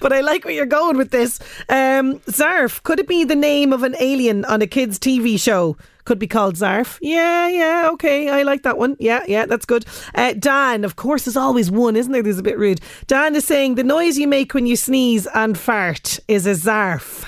but 0.00 0.12
I 0.12 0.20
like 0.20 0.44
where 0.44 0.54
you're 0.54 0.66
going 0.66 0.96
with 0.96 1.10
this. 1.10 1.38
Um, 1.68 2.18
Zarf, 2.20 2.82
could 2.82 2.98
it 2.98 3.08
be 3.08 3.24
the 3.24 3.36
name 3.36 3.72
of 3.72 3.82
an 3.82 3.96
alien 4.00 4.44
on 4.44 4.62
a 4.62 4.66
kids' 4.66 4.98
TV 4.98 5.40
show? 5.40 5.76
Could 6.04 6.18
be 6.18 6.26
called 6.26 6.54
Zarf. 6.54 6.98
Yeah, 7.00 7.48
yeah, 7.48 7.88
okay. 7.92 8.28
I 8.28 8.42
like 8.44 8.62
that 8.62 8.78
one. 8.78 8.96
Yeah, 9.00 9.24
yeah, 9.26 9.46
that's 9.46 9.66
good. 9.66 9.84
Uh, 10.14 10.34
Dan, 10.38 10.84
of 10.84 10.94
course, 10.94 11.24
there's 11.24 11.36
always 11.36 11.68
one, 11.68 11.96
isn't 11.96 12.12
there? 12.12 12.22
There's 12.22 12.38
a 12.38 12.44
bit 12.44 12.58
rude. 12.58 12.80
Dan 13.08 13.34
is 13.34 13.44
saying 13.44 13.74
the 13.74 13.82
noise 13.82 14.16
you 14.16 14.28
make 14.28 14.54
when 14.54 14.66
you 14.66 14.76
sneeze 14.76 15.26
and 15.34 15.58
fart 15.58 16.20
is 16.28 16.46
a 16.46 16.52
Zarf. 16.52 17.24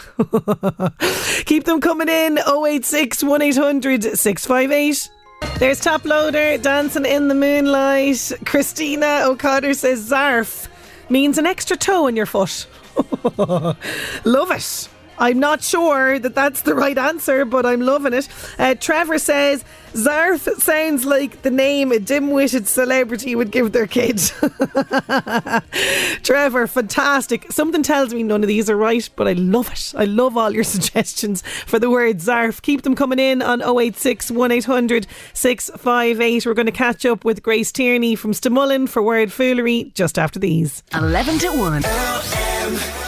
Keep 1.47 1.65
them 1.65 1.81
coming 1.81 2.09
in 2.09 2.39
086 2.39 3.25
1800 3.25 4.17
658. 4.17 5.11
There's 5.59 5.81
Toploader 5.81 6.61
dancing 6.63 7.05
in 7.05 7.29
the 7.29 7.35
moonlight. 7.35 8.33
Christina 8.45 9.23
O'Connor 9.25 9.75
says 9.75 10.09
Zarf 10.11 10.69
means 11.11 11.39
an 11.39 11.47
extra 11.47 11.77
toe 11.77 12.07
in 12.07 12.17
your 12.17 12.27
foot. 12.27 12.67
Love 13.37 14.51
it. 14.51 14.89
I'm 15.19 15.39
not 15.39 15.63
sure 15.63 16.19
that 16.19 16.35
that's 16.35 16.63
the 16.63 16.75
right 16.75 16.97
answer, 16.97 17.45
but 17.45 17.67
I'm 17.67 17.81
loving 17.81 18.15
it. 18.15 18.29
Uh, 18.59 18.75
Trevor 18.75 19.19
says 19.19 19.65
Zarf 19.93 20.61
sounds 20.61 21.05
like 21.05 21.43
the 21.43 21.51
name 21.51 21.93
a 21.93 21.99
dim-witted 21.99 22.69
celebrity 22.69 23.35
would 23.35 23.51
give 23.51 23.73
their 23.73 23.87
kid. 23.87 24.19
Trevor, 26.23 26.67
fantastic. 26.67 27.51
Something 27.51 27.83
tells 27.83 28.15
me 28.15 28.23
none 28.23 28.45
of 28.45 28.49
these 28.49 28.71
are 28.71 28.77
right, 28.77 29.09
but 29.17 29.27
I 29.27 29.33
love 29.33 29.73
it. 29.73 29.93
I 29.97 30.05
love 30.05 30.37
all 30.37 30.53
your 30.53 30.65
suggestions 30.65 31.43
for 31.43 31.79
the 31.79 31.91
word 31.91 32.19
Zarf. 32.19 32.63
Keep 32.63 32.83
them 32.83 32.95
coming 32.95 33.19
in 33.19 33.43
on 33.43 33.61
086 33.61 34.31
1800 34.31 35.07
658. 35.33 36.47
We're 36.47 36.55
going 36.55 36.67
to 36.67 36.73
catch 36.73 37.05
up 37.05 37.25
with 37.25 37.43
Grace 37.43 37.73
Tierney 37.73 38.15
from 38.15 38.33
Stamullen 38.33 38.89
for 38.89 39.03
Word 39.03 39.33
Foolery 39.33 39.91
just 39.95 40.19
after 40.19 40.39
these. 40.39 40.83
11 40.93 41.39
to 41.41 41.49
1 41.49 43.08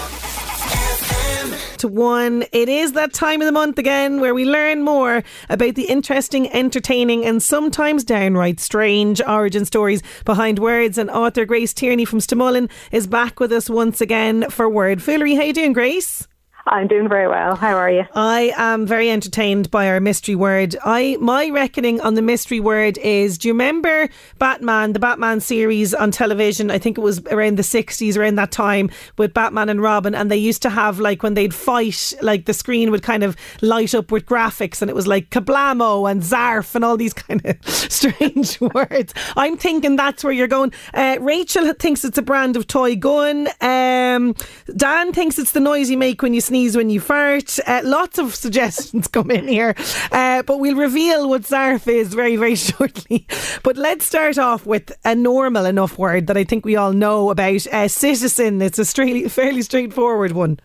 to 1.80 1.88
one. 1.88 2.44
It 2.52 2.68
is 2.68 2.92
that 2.92 3.12
time 3.12 3.40
of 3.40 3.46
the 3.46 3.52
month 3.52 3.78
again 3.78 4.20
where 4.20 4.34
we 4.34 4.44
learn 4.44 4.82
more 4.82 5.22
about 5.48 5.74
the 5.74 5.84
interesting, 5.84 6.50
entertaining, 6.52 7.24
and 7.24 7.42
sometimes 7.42 8.04
downright 8.04 8.60
strange 8.60 9.20
origin 9.26 9.64
stories 9.64 10.02
behind 10.24 10.58
words. 10.58 10.98
And 10.98 11.10
author 11.10 11.44
Grace 11.44 11.74
Tierney 11.74 12.04
from 12.04 12.20
Stamullen 12.20 12.70
is 12.92 13.06
back 13.06 13.40
with 13.40 13.52
us 13.52 13.68
once 13.68 14.00
again 14.00 14.48
for 14.50 14.68
Word 14.68 15.02
Foolery. 15.02 15.34
How 15.34 15.42
you 15.42 15.52
doing, 15.52 15.72
Grace? 15.72 16.28
I'm 16.66 16.86
doing 16.86 17.08
very 17.08 17.26
well. 17.26 17.56
How 17.56 17.74
are 17.76 17.90
you? 17.90 18.04
I 18.14 18.52
am 18.56 18.86
very 18.86 19.10
entertained 19.10 19.70
by 19.70 19.88
our 19.88 20.00
mystery 20.00 20.34
word. 20.34 20.76
I 20.84 21.16
my 21.20 21.48
reckoning 21.48 22.00
on 22.00 22.14
the 22.14 22.22
mystery 22.22 22.60
word 22.60 22.98
is 22.98 23.38
do 23.38 23.48
you 23.48 23.54
remember 23.54 24.08
Batman, 24.38 24.92
the 24.92 24.98
Batman 24.98 25.40
series 25.40 25.94
on 25.94 26.10
television? 26.10 26.70
I 26.70 26.78
think 26.78 26.98
it 26.98 27.00
was 27.00 27.24
around 27.26 27.56
the 27.56 27.62
60s 27.62 28.16
around 28.16 28.36
that 28.36 28.52
time 28.52 28.90
with 29.16 29.32
Batman 29.32 29.68
and 29.68 29.80
Robin 29.80 30.14
and 30.14 30.30
they 30.30 30.36
used 30.36 30.62
to 30.62 30.70
have 30.70 30.98
like 30.98 31.22
when 31.22 31.34
they'd 31.34 31.54
fight 31.54 32.12
like 32.20 32.44
the 32.44 32.54
screen 32.54 32.90
would 32.90 33.02
kind 33.02 33.22
of 33.22 33.36
light 33.62 33.94
up 33.94 34.12
with 34.12 34.26
graphics 34.26 34.82
and 34.82 34.90
it 34.90 34.94
was 34.94 35.06
like 35.06 35.30
kablamo 35.30 36.10
and 36.10 36.22
zarf 36.22 36.74
and 36.74 36.84
all 36.84 36.96
these 36.96 37.14
kind 37.14 37.44
of 37.44 37.56
strange 37.66 38.60
words. 38.74 39.14
I'm 39.36 39.56
thinking 39.56 39.96
that's 39.96 40.22
where 40.22 40.32
you're 40.32 40.46
going. 40.48 40.72
Uh, 40.92 41.16
Rachel 41.20 41.72
thinks 41.74 42.04
it's 42.04 42.18
a 42.18 42.22
brand 42.22 42.56
of 42.56 42.66
toy 42.66 42.96
gun. 42.96 43.48
Um, 43.60 44.34
Dan 44.76 45.12
thinks 45.12 45.38
it's 45.38 45.52
the 45.52 45.60
noise 45.60 45.90
you 45.90 45.98
make 45.98 46.22
when 46.22 46.34
you 46.34 46.40
sneeze 46.50 46.76
when 46.76 46.90
you 46.90 46.98
fart. 46.98 47.60
Uh, 47.64 47.80
lots 47.84 48.18
of 48.18 48.34
suggestions 48.34 49.06
come 49.16 49.30
in 49.30 49.46
here, 49.46 49.72
uh, 50.10 50.42
but 50.42 50.58
we'll 50.58 50.74
reveal 50.74 51.28
what 51.28 51.42
Zarf 51.42 51.86
is 51.86 52.12
very, 52.12 52.34
very 52.34 52.56
shortly. 52.68 53.24
But 53.62 53.76
let's 53.76 54.04
start 54.04 54.36
off 54.36 54.66
with 54.66 54.90
a 55.04 55.14
normal 55.14 55.64
enough 55.64 55.96
word 55.96 56.26
that 56.26 56.36
I 56.36 56.42
think 56.42 56.64
we 56.64 56.74
all 56.74 56.92
know 56.92 57.30
about. 57.30 57.68
Uh, 57.68 57.86
citizen. 57.86 58.60
It's 58.60 58.80
a 58.80 58.84
straight, 58.84 59.30
fairly 59.38 59.62
straightforward 59.62 60.32
one. 60.32 60.58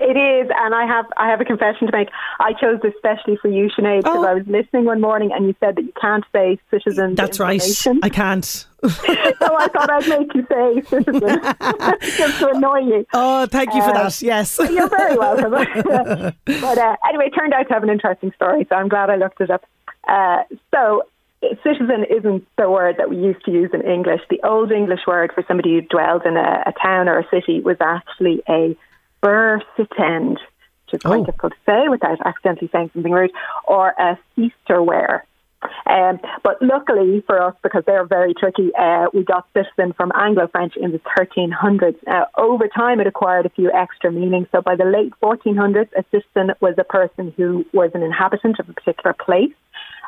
It 0.00 0.16
is, 0.16 0.48
and 0.56 0.74
I 0.76 0.86
have 0.86 1.06
I 1.16 1.28
have 1.28 1.40
a 1.40 1.44
confession 1.44 1.88
to 1.88 1.92
make. 1.92 2.08
I 2.38 2.52
chose 2.52 2.78
this 2.82 2.94
especially 2.94 3.36
for 3.36 3.48
you, 3.48 3.68
Sinead, 3.68 4.04
because 4.04 4.18
Oh. 4.18 4.26
I 4.26 4.34
was 4.34 4.46
listening 4.46 4.84
one 4.84 5.00
morning 5.00 5.32
and 5.32 5.46
you 5.46 5.54
said 5.58 5.74
that 5.74 5.82
you 5.82 5.92
can't 6.00 6.24
say 6.32 6.58
citizen. 6.70 7.16
That's 7.16 7.40
right. 7.40 7.60
I 8.02 8.08
can't. 8.08 8.44
so 8.44 8.86
I 8.86 9.66
thought 9.68 9.90
I'd 9.90 10.08
make 10.08 10.32
you 10.34 10.46
say 10.48 10.82
citizen 10.82 11.20
just 12.16 12.38
to 12.38 12.48
annoy 12.54 12.78
you. 12.78 13.06
Oh, 13.12 13.46
thank 13.46 13.74
you 13.74 13.82
for 13.82 13.90
Uh, 13.90 14.04
that. 14.04 14.22
Yes. 14.22 14.58
You're 14.70 14.88
very 14.88 15.16
welcome. 15.18 15.50
but 16.46 16.78
uh, 16.78 16.96
anyway, 17.08 17.26
it 17.26 17.30
turned 17.36 17.52
out 17.54 17.66
to 17.66 17.74
have 17.74 17.82
an 17.82 17.90
interesting 17.90 18.32
story, 18.36 18.66
so 18.68 18.76
I'm 18.76 18.88
glad 18.88 19.10
I 19.10 19.16
looked 19.16 19.40
it 19.40 19.50
up. 19.50 19.64
Uh, 20.06 20.44
so, 20.72 21.02
citizen 21.64 22.04
isn't 22.08 22.46
the 22.56 22.70
word 22.70 22.96
that 22.98 23.10
we 23.10 23.16
used 23.16 23.44
to 23.46 23.50
use 23.50 23.70
in 23.74 23.82
English. 23.82 24.20
The 24.30 24.40
old 24.44 24.70
English 24.70 25.00
word 25.08 25.32
for 25.34 25.44
somebody 25.48 25.74
who 25.74 25.80
dwelled 25.82 26.22
in 26.24 26.36
a, 26.36 26.62
a 26.66 26.72
town 26.80 27.08
or 27.08 27.18
a 27.18 27.28
city 27.30 27.60
was 27.60 27.76
actually 27.80 28.42
a 28.48 28.76
burhsittend, 29.22 30.38
which 30.86 30.94
is 30.94 31.00
quite 31.00 31.26
difficult 31.26 31.52
to 31.52 31.58
say 31.66 31.88
without 31.88 32.18
accidentally 32.24 32.68
saying 32.72 32.90
something 32.92 33.12
rude, 33.12 33.32
or 33.66 33.94
a 33.98 34.18
Feasterware. 34.36 35.22
Um, 35.86 36.20
but 36.44 36.62
luckily 36.62 37.22
for 37.26 37.42
us, 37.42 37.54
because 37.62 37.82
they're 37.86 38.06
very 38.06 38.32
tricky, 38.34 38.70
uh, 38.78 39.06
we 39.12 39.24
got 39.24 39.46
citizen 39.54 39.92
from 39.92 40.12
Anglo-French 40.14 40.74
in 40.76 40.92
the 40.92 41.00
1300s. 41.18 41.96
Uh, 42.06 42.26
over 42.36 42.68
time, 42.68 43.00
it 43.00 43.06
acquired 43.06 43.46
a 43.46 43.50
few 43.50 43.72
extra 43.72 44.12
meanings. 44.12 44.46
So 44.52 44.62
by 44.62 44.76
the 44.76 44.84
late 44.84 45.12
1400s, 45.22 45.88
a 45.96 46.04
citizen 46.10 46.54
was 46.60 46.74
a 46.78 46.84
person 46.84 47.32
who 47.36 47.64
was 47.72 47.90
an 47.94 48.02
inhabitant 48.02 48.60
of 48.60 48.68
a 48.68 48.72
particular 48.72 49.14
place, 49.14 49.52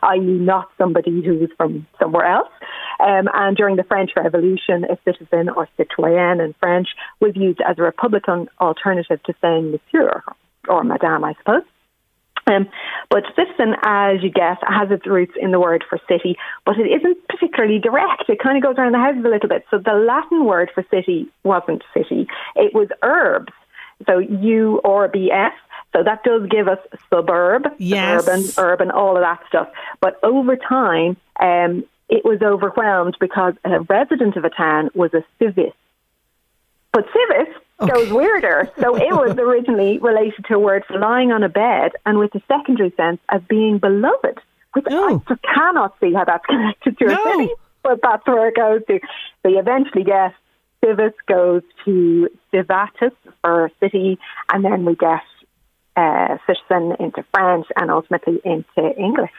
i.e., 0.03 0.20
not 0.20 0.68
somebody 0.78 1.22
who 1.22 1.38
was 1.38 1.51
from 1.57 1.86
somewhere 1.98 2.26
else. 2.26 2.51
Um, 3.01 3.28
and 3.32 3.57
during 3.57 3.76
the 3.76 3.84
French 3.84 4.11
Revolution, 4.16 4.84
a 4.84 4.98
citizen 5.05 5.48
or 5.48 5.68
citoyen 5.76 6.40
in 6.40 6.55
French 6.61 6.88
was 7.20 7.32
used 7.34 7.61
as 7.66 7.78
a 7.78 7.82
Republican 7.82 8.48
alternative 8.61 9.22
to 9.24 9.34
saying 9.40 9.72
Monsieur 9.72 10.22
or 10.68 10.84
Madame, 10.84 11.24
I 11.24 11.34
suppose. 11.38 11.62
Um, 12.46 12.68
but 13.11 13.24
citizen, 13.36 13.74
as 13.84 14.22
you 14.22 14.30
guess, 14.30 14.57
has 14.62 14.90
its 14.90 15.07
roots 15.07 15.34
in 15.40 15.51
the 15.51 15.61
word 15.61 15.84
for 15.88 15.98
city, 16.09 16.36
but 16.64 16.78
it 16.78 16.88
isn't 16.88 17.28
particularly 17.28 17.78
direct. 17.78 18.28
It 18.28 18.38
kind 18.42 18.57
of 18.57 18.62
goes 18.62 18.76
around 18.78 18.92
the 18.92 18.98
houses 18.98 19.24
a 19.24 19.28
little 19.28 19.48
bit. 19.48 19.64
So 19.70 19.78
the 19.78 19.92
Latin 19.92 20.44
word 20.44 20.70
for 20.74 20.84
city 20.90 21.28
wasn't 21.44 21.82
city, 21.94 22.26
it 22.57 22.74
was 22.74 22.88
urbs. 23.03 23.53
So 24.07 24.18
U 24.18 24.80
or 24.84 25.09
BS. 25.09 25.53
So 25.93 26.03
that 26.05 26.22
does 26.22 26.47
give 26.49 26.68
us 26.68 26.78
suburb, 27.12 27.64
Yes. 27.78 28.28
urban, 28.28 28.45
urban, 28.59 28.91
all 28.91 29.16
of 29.16 29.22
that 29.22 29.41
stuff. 29.49 29.68
But 30.01 30.18
over 30.22 30.57
time, 30.57 31.16
um, 31.41 31.84
it 32.09 32.24
was 32.24 32.41
overwhelmed 32.43 33.16
because 33.20 33.55
a 33.64 33.80
resident 33.80 34.36
of 34.36 34.45
a 34.45 34.51
town 34.51 34.91
was 34.95 35.12
a 35.14 35.24
civis. 35.38 35.72
But 36.93 37.07
civis 37.12 37.55
goes 37.88 38.12
weirder. 38.12 38.70
So 38.80 38.97
it 38.97 39.12
was 39.12 39.36
originally 39.38 39.99
related 39.99 40.45
to 40.47 40.55
a 40.55 40.59
word 40.59 40.84
for 40.86 40.99
lying 40.99 41.32
on 41.32 41.43
a 41.43 41.49
bed 41.49 41.93
and 42.05 42.18
with 42.18 42.34
a 42.34 42.43
secondary 42.49 42.93
sense 42.97 43.20
of 43.28 43.47
being 43.49 43.78
beloved, 43.78 44.38
which 44.74 44.86
I 44.88 45.20
just 45.28 45.43
cannot 45.43 45.95
see 46.01 46.12
how 46.12 46.24
that's 46.24 46.45
connected 46.51 46.99
to 46.99 47.05
a 47.07 47.18
city. 47.32 47.51
But 47.82 48.01
that's 48.03 48.26
where 48.26 48.49
it 48.49 48.57
goes 48.57 48.82
to. 48.88 49.01
So 49.43 49.49
you 49.49 49.59
eventually 49.59 50.05
get 50.05 50.34
civis 50.84 51.12
goes 51.26 51.62
to 51.84 52.28
civitas 52.51 53.12
for 53.43 53.70
city, 53.80 54.18
and 54.53 54.64
then 54.64 54.84
we 54.84 54.95
get 54.97 55.22
uh, 55.97 56.38
citizen 56.47 56.97
into 57.01 57.24
French 57.32 57.66
and 57.76 57.91
ultimately 57.91 58.41
into 58.45 58.97
English. 58.99 59.30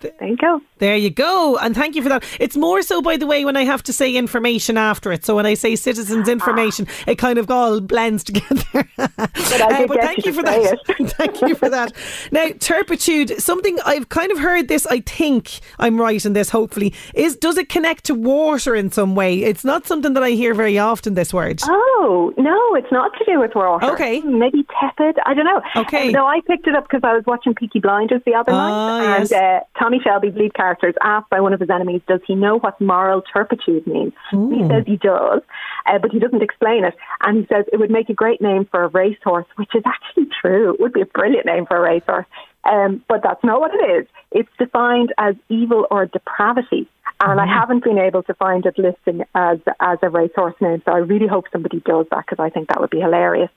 There 0.00 0.28
you 0.28 0.36
go. 0.36 0.60
There 0.78 0.96
you 0.96 1.10
go. 1.10 1.56
And 1.58 1.74
thank 1.74 1.96
you 1.96 2.02
for 2.02 2.08
that. 2.08 2.22
It's 2.38 2.56
more 2.56 2.82
so, 2.82 3.02
by 3.02 3.16
the 3.16 3.26
way, 3.26 3.44
when 3.44 3.56
I 3.56 3.64
have 3.64 3.82
to 3.84 3.92
say 3.92 4.14
information 4.14 4.76
after 4.78 5.10
it. 5.12 5.24
So 5.24 5.34
when 5.36 5.44
I 5.46 5.54
say 5.54 5.74
citizens' 5.76 6.28
information, 6.28 6.86
it 7.06 7.16
kind 7.16 7.38
of 7.38 7.50
all 7.50 7.80
blends 7.80 8.22
together. 8.24 8.88
But 9.48 9.60
Uh, 9.60 9.86
but 9.86 10.00
thank 10.00 10.24
you 10.24 10.32
you 10.32 10.32
for 10.34 10.42
that. 10.42 10.78
thank 11.16 11.40
you 11.40 11.54
for 11.54 11.68
that. 11.70 11.92
Now, 12.32 12.48
turpitude, 12.60 13.40
something 13.40 13.78
I've 13.86 14.08
kind 14.08 14.30
of 14.30 14.38
heard 14.38 14.68
this, 14.68 14.86
I 14.86 15.00
think 15.00 15.60
I'm 15.78 16.00
right 16.00 16.24
in 16.24 16.32
this, 16.32 16.50
hopefully, 16.50 16.92
is 17.14 17.36
does 17.36 17.56
it 17.56 17.68
connect 17.68 18.04
to 18.04 18.14
water 18.14 18.74
in 18.76 18.90
some 18.90 19.14
way? 19.14 19.38
It's 19.42 19.64
not 19.64 19.86
something 19.86 20.12
that 20.14 20.22
I 20.22 20.30
hear 20.30 20.54
very 20.54 20.78
often, 20.78 21.14
this 21.14 21.32
word. 21.32 21.60
Oh, 21.64 22.32
no, 22.36 22.74
it's 22.74 22.92
not 22.92 23.12
to 23.18 23.24
do 23.24 23.40
with 23.40 23.54
water. 23.54 23.86
Okay. 23.92 24.20
Maybe 24.20 24.64
tepid. 24.80 25.16
I 25.26 25.34
don't 25.34 25.44
know. 25.46 25.62
Okay. 25.76 26.08
Uh, 26.08 26.12
no, 26.12 26.26
I 26.26 26.40
picked 26.46 26.66
it 26.66 26.74
up 26.74 26.84
because 26.84 27.00
I 27.04 27.14
was 27.14 27.24
watching 27.26 27.54
Peaky 27.54 27.80
Blinders 27.80 28.22
the 28.26 28.34
other 28.34 28.52
Ah, 28.52 28.98
night. 28.98 29.18
yes. 29.20 29.32
And 29.32 29.42
uh, 29.42 29.60
Tommy 29.88 30.02
Shelby's 30.04 30.34
lead 30.34 30.52
character 30.52 30.86
is 30.86 30.94
asked 31.02 31.30
by 31.30 31.40
one 31.40 31.54
of 31.54 31.60
his 31.60 31.70
enemies, 31.70 32.02
does 32.06 32.20
he 32.26 32.34
know 32.34 32.58
what 32.58 32.78
moral 32.78 33.22
turpitude 33.22 33.86
means? 33.86 34.12
He 34.54 34.68
says 34.68 34.84
he 34.86 34.98
does, 34.98 35.40
uh, 35.86 35.98
but 35.98 36.10
he 36.12 36.18
doesn't 36.18 36.42
explain 36.42 36.84
it. 36.84 36.94
And 37.22 37.38
he 37.38 37.46
says 37.46 37.64
it 37.72 37.78
would 37.78 37.90
make 37.90 38.10
a 38.10 38.12
great 38.12 38.42
name 38.42 38.66
for 38.70 38.84
a 38.84 38.88
racehorse, 38.88 39.46
which 39.56 39.74
is 39.74 39.82
actually 39.86 40.26
true. 40.42 40.74
It 40.74 40.80
would 40.80 40.92
be 40.92 41.00
a 41.00 41.06
brilliant 41.06 41.46
name 41.46 41.64
for 41.64 41.78
a 41.78 41.80
racehorse. 41.80 42.26
Um, 42.64 43.02
but 43.08 43.22
that's 43.22 43.42
not 43.42 43.60
what 43.60 43.70
it 43.72 44.02
is. 44.02 44.06
It's 44.30 44.50
defined 44.58 45.14
as 45.16 45.36
evil 45.48 45.86
or 45.90 46.04
depravity. 46.04 46.86
And 47.20 47.40
I 47.40 47.46
haven't 47.46 47.82
been 47.82 47.98
able 47.98 48.22
to 48.24 48.34
find 48.34 48.66
it 48.66 48.78
listing 48.78 49.24
as 49.34 49.58
as 49.80 49.98
a 50.02 50.10
racehorse 50.10 50.54
name, 50.60 50.82
so 50.84 50.92
I 50.92 50.98
really 50.98 51.26
hope 51.26 51.46
somebody 51.50 51.80
does 51.80 52.06
that 52.10 52.26
because 52.26 52.38
I 52.38 52.50
think 52.50 52.68
that 52.68 52.80
would 52.80 52.90
be 52.90 53.00
hilarious. 53.00 53.50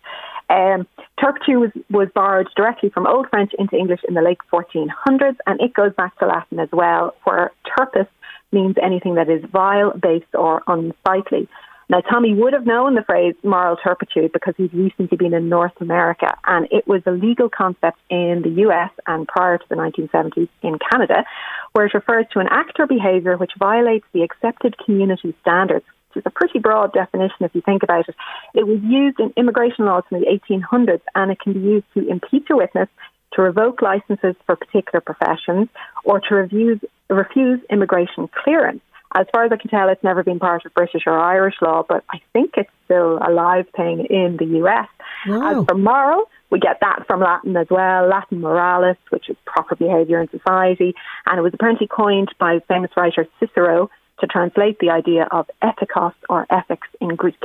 Um, 0.51 0.85
turpitude 1.19 1.57
was, 1.59 1.71
was 1.89 2.09
borrowed 2.13 2.49
directly 2.57 2.89
from 2.89 3.07
Old 3.07 3.27
French 3.29 3.53
into 3.57 3.77
English 3.77 4.01
in 4.07 4.15
the 4.15 4.21
late 4.21 4.39
1400s, 4.51 5.37
and 5.47 5.61
it 5.61 5.73
goes 5.73 5.93
back 5.95 6.17
to 6.19 6.27
Latin 6.27 6.59
as 6.59 6.69
well, 6.73 7.15
where 7.23 7.51
turpis 7.77 8.07
means 8.51 8.75
anything 8.83 9.15
that 9.15 9.29
is 9.29 9.43
vile, 9.49 9.91
base, 9.91 10.25
or 10.33 10.61
unsightly. 10.67 11.47
Now, 11.89 12.01
Tommy 12.01 12.33
would 12.33 12.53
have 12.53 12.65
known 12.65 12.95
the 12.95 13.03
phrase 13.03 13.35
moral 13.43 13.77
turpitude 13.77 14.31
because 14.33 14.53
he's 14.57 14.73
recently 14.73 15.17
been 15.17 15.33
in 15.33 15.47
North 15.47 15.79
America, 15.79 16.37
and 16.45 16.67
it 16.69 16.85
was 16.85 17.01
a 17.05 17.11
legal 17.11 17.49
concept 17.49 17.97
in 18.09 18.41
the 18.43 18.63
US 18.67 18.91
and 19.07 19.27
prior 19.27 19.57
to 19.57 19.65
the 19.69 19.75
1970s 19.75 20.49
in 20.61 20.79
Canada, 20.91 21.25
where 21.71 21.85
it 21.85 21.93
refers 21.93 22.25
to 22.33 22.39
an 22.39 22.47
act 22.49 22.79
or 22.79 22.87
behaviour 22.87 23.37
which 23.37 23.51
violates 23.57 24.05
the 24.13 24.23
accepted 24.23 24.77
community 24.77 25.33
standards, 25.41 25.85
which 26.13 26.21
is 26.21 26.25
a 26.25 26.29
pretty 26.29 26.59
broad 26.59 26.93
definition 26.93 27.37
if 27.41 27.55
you 27.55 27.61
think 27.61 27.83
about 27.83 28.07
it. 28.09 28.15
It 28.53 28.67
was 28.67 28.79
used 28.83 29.19
in 29.19 29.33
immigration 29.37 29.85
laws 29.85 30.03
in 30.11 30.19
the 30.19 30.25
1800s, 30.25 31.01
and 31.15 31.31
it 31.31 31.39
can 31.39 31.53
be 31.53 31.59
used 31.59 31.85
to 31.93 32.07
impeach 32.07 32.47
a 32.49 32.55
witness, 32.55 32.89
to 33.33 33.41
revoke 33.41 33.81
licenses 33.81 34.35
for 34.45 34.55
particular 34.55 35.01
professions, 35.01 35.69
or 36.03 36.19
to 36.19 36.35
refuse, 36.35 36.79
refuse 37.09 37.59
immigration 37.69 38.29
clearance. 38.43 38.81
As 39.13 39.25
far 39.33 39.43
as 39.43 39.51
I 39.51 39.57
can 39.57 39.69
tell, 39.69 39.89
it's 39.89 40.03
never 40.03 40.23
been 40.23 40.39
part 40.39 40.65
of 40.65 40.73
British 40.73 41.03
or 41.05 41.17
Irish 41.17 41.55
law, 41.61 41.83
but 41.87 42.03
I 42.11 42.21
think 42.31 42.51
it's 42.55 42.69
still 42.85 43.17
a 43.17 43.31
live 43.31 43.67
thing 43.75 44.05
in 44.09 44.37
the 44.37 44.45
US. 44.63 44.87
As 45.27 45.65
for 45.65 45.75
moral, 45.75 46.29
we 46.49 46.59
get 46.59 46.79
that 46.81 47.05
from 47.07 47.19
Latin 47.19 47.55
as 47.57 47.67
well, 47.69 48.07
Latin 48.07 48.41
moralis, 48.41 48.97
which 49.09 49.29
is 49.29 49.35
proper 49.45 49.75
behaviour 49.75 50.21
in 50.21 50.29
society, 50.29 50.93
and 51.25 51.37
it 51.37 51.41
was 51.41 51.53
apparently 51.53 51.87
coined 51.87 52.29
by 52.39 52.59
famous 52.67 52.91
writer 52.95 53.27
Cicero 53.39 53.89
to 54.21 54.27
translate 54.27 54.79
the 54.79 54.89
idea 54.89 55.27
of 55.31 55.49
ethikos 55.61 56.13
or 56.29 56.47
ethics 56.49 56.87
in 57.01 57.15
Greek. 57.15 57.43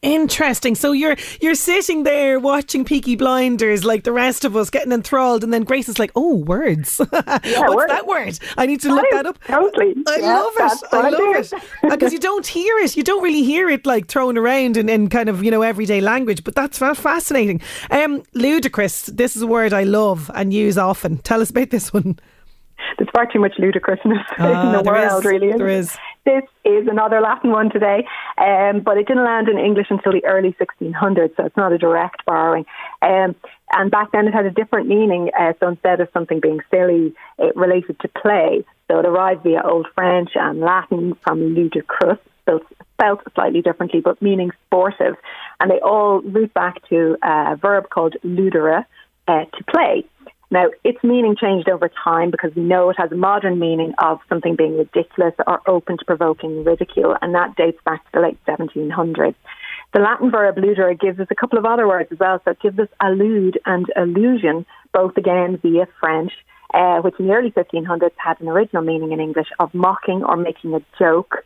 Interesting. 0.00 0.76
So 0.76 0.92
you're 0.92 1.16
you're 1.40 1.56
sitting 1.56 2.04
there 2.04 2.38
watching 2.38 2.84
Peaky 2.84 3.16
Blinders 3.16 3.84
like 3.84 4.04
the 4.04 4.12
rest 4.12 4.44
of 4.44 4.54
us, 4.56 4.70
getting 4.70 4.92
enthralled, 4.92 5.42
and 5.42 5.52
then 5.52 5.64
Grace 5.64 5.88
is 5.88 5.98
like, 5.98 6.12
"Oh, 6.14 6.36
words! 6.36 6.98
What's 7.10 7.74
words. 7.74 7.88
that 7.90 8.06
word? 8.06 8.38
I 8.56 8.66
need 8.66 8.80
to 8.82 8.94
look 8.94 9.04
That 9.10 9.24
that 9.24 9.26
is 9.26 9.30
up." 9.30 9.44
Totally. 9.44 9.94
I 10.06 10.18
Yeah, 10.20 10.38
love 10.38 10.52
it. 10.56 10.82
I 10.92 11.08
love 11.10 11.52
it 11.52 11.90
because 11.90 12.12
you 12.12 12.20
don't 12.20 12.46
hear 12.46 12.78
it. 12.78 12.96
You 12.96 13.02
don't 13.02 13.24
really 13.24 13.42
hear 13.42 13.68
it 13.68 13.86
like 13.86 14.06
thrown 14.06 14.38
around 14.38 14.76
in, 14.76 14.88
in 14.88 15.08
kind 15.08 15.28
of 15.28 15.42
you 15.42 15.50
know 15.50 15.62
everyday 15.62 16.00
language. 16.00 16.44
But 16.44 16.54
that's 16.54 16.78
fascinating. 16.78 17.60
Um, 17.90 18.22
ludicrous. 18.34 19.06
This 19.06 19.34
is 19.34 19.42
a 19.42 19.48
word 19.48 19.72
I 19.72 19.82
love 19.82 20.30
and 20.32 20.54
use 20.54 20.78
often. 20.78 21.18
Tell 21.18 21.40
us 21.42 21.50
about 21.50 21.70
this 21.70 21.92
one. 21.92 22.20
There's 22.96 23.10
far 23.14 23.26
too 23.26 23.38
much 23.40 23.54
ludicrousness 23.58 24.18
Ah, 24.38 24.66
in 24.66 24.72
the 24.72 24.82
world, 24.90 25.20
is. 25.20 25.24
really. 25.24 25.52
There 25.52 25.68
is. 25.68 25.96
this 26.24 26.42
is 26.64 26.86
another 26.88 27.20
Latin 27.20 27.50
one 27.50 27.70
today, 27.70 28.06
um, 28.38 28.80
but 28.80 28.96
it 28.98 29.06
didn't 29.06 29.24
land 29.24 29.48
in 29.48 29.58
English 29.58 29.86
until 29.90 30.12
the 30.12 30.24
early 30.24 30.54
1600s, 30.60 31.36
so 31.36 31.44
it's 31.46 31.56
not 31.56 31.72
a 31.72 31.78
direct 31.78 32.24
borrowing. 32.26 32.64
Um, 33.02 33.34
and 33.72 33.90
back 33.90 34.12
then 34.12 34.26
it 34.28 34.34
had 34.34 34.46
a 34.46 34.50
different 34.50 34.88
meaning. 34.88 35.30
Uh, 35.38 35.52
so 35.60 35.68
instead 35.68 36.00
of 36.00 36.08
something 36.12 36.40
being 36.40 36.60
silly, 36.70 37.14
it 37.38 37.54
related 37.56 37.98
to 38.00 38.08
play. 38.08 38.64
So 38.90 38.98
it 39.00 39.06
arrived 39.06 39.42
via 39.42 39.62
Old 39.62 39.86
French 39.94 40.30
and 40.34 40.60
Latin 40.60 41.14
from 41.22 41.40
ludicrous, 41.54 42.18
so 42.46 42.60
spelt 42.94 43.20
slightly 43.34 43.60
differently, 43.62 44.00
but 44.00 44.20
meaning 44.22 44.50
sportive. 44.66 45.14
And 45.60 45.70
they 45.70 45.78
all 45.80 46.20
root 46.22 46.52
back 46.54 46.76
to 46.88 47.16
a 47.22 47.56
verb 47.56 47.90
called 47.90 48.16
ludere, 48.24 48.84
uh, 49.28 49.44
to 49.44 49.64
play. 49.70 50.04
Now, 50.50 50.68
its 50.82 51.02
meaning 51.04 51.36
changed 51.36 51.68
over 51.68 51.90
time 52.02 52.30
because 52.30 52.54
we 52.54 52.62
know 52.62 52.88
it 52.88 52.96
has 52.98 53.12
a 53.12 53.16
modern 53.16 53.58
meaning 53.58 53.92
of 53.98 54.18
something 54.28 54.56
being 54.56 54.78
ridiculous 54.78 55.34
or 55.46 55.60
open 55.68 55.98
to 55.98 56.04
provoking 56.06 56.64
ridicule, 56.64 57.16
and 57.20 57.34
that 57.34 57.54
dates 57.56 57.78
back 57.84 58.02
to 58.04 58.10
the 58.14 58.20
late 58.20 58.38
1700s. 58.46 59.34
The 59.92 60.00
Latin 60.00 60.30
verb 60.30 60.56
ludere 60.56 60.98
gives 60.98 61.20
us 61.20 61.28
a 61.30 61.34
couple 61.34 61.58
of 61.58 61.66
other 61.66 61.86
words 61.86 62.10
as 62.12 62.18
well, 62.18 62.40
so 62.44 62.52
it 62.52 62.60
gives 62.60 62.78
us 62.78 62.88
allude 63.00 63.58
and 63.66 63.86
allusion, 63.96 64.64
both 64.92 65.16
again 65.16 65.58
via 65.62 65.86
French, 66.00 66.32
uh, 66.72 67.00
which 67.00 67.14
in 67.18 67.26
the 67.26 67.34
early 67.34 67.50
1500s 67.50 68.10
had 68.16 68.40
an 68.40 68.48
original 68.48 68.82
meaning 68.82 69.12
in 69.12 69.20
English 69.20 69.48
of 69.58 69.72
mocking 69.74 70.24
or 70.24 70.36
making 70.36 70.74
a 70.74 70.80
joke. 70.98 71.44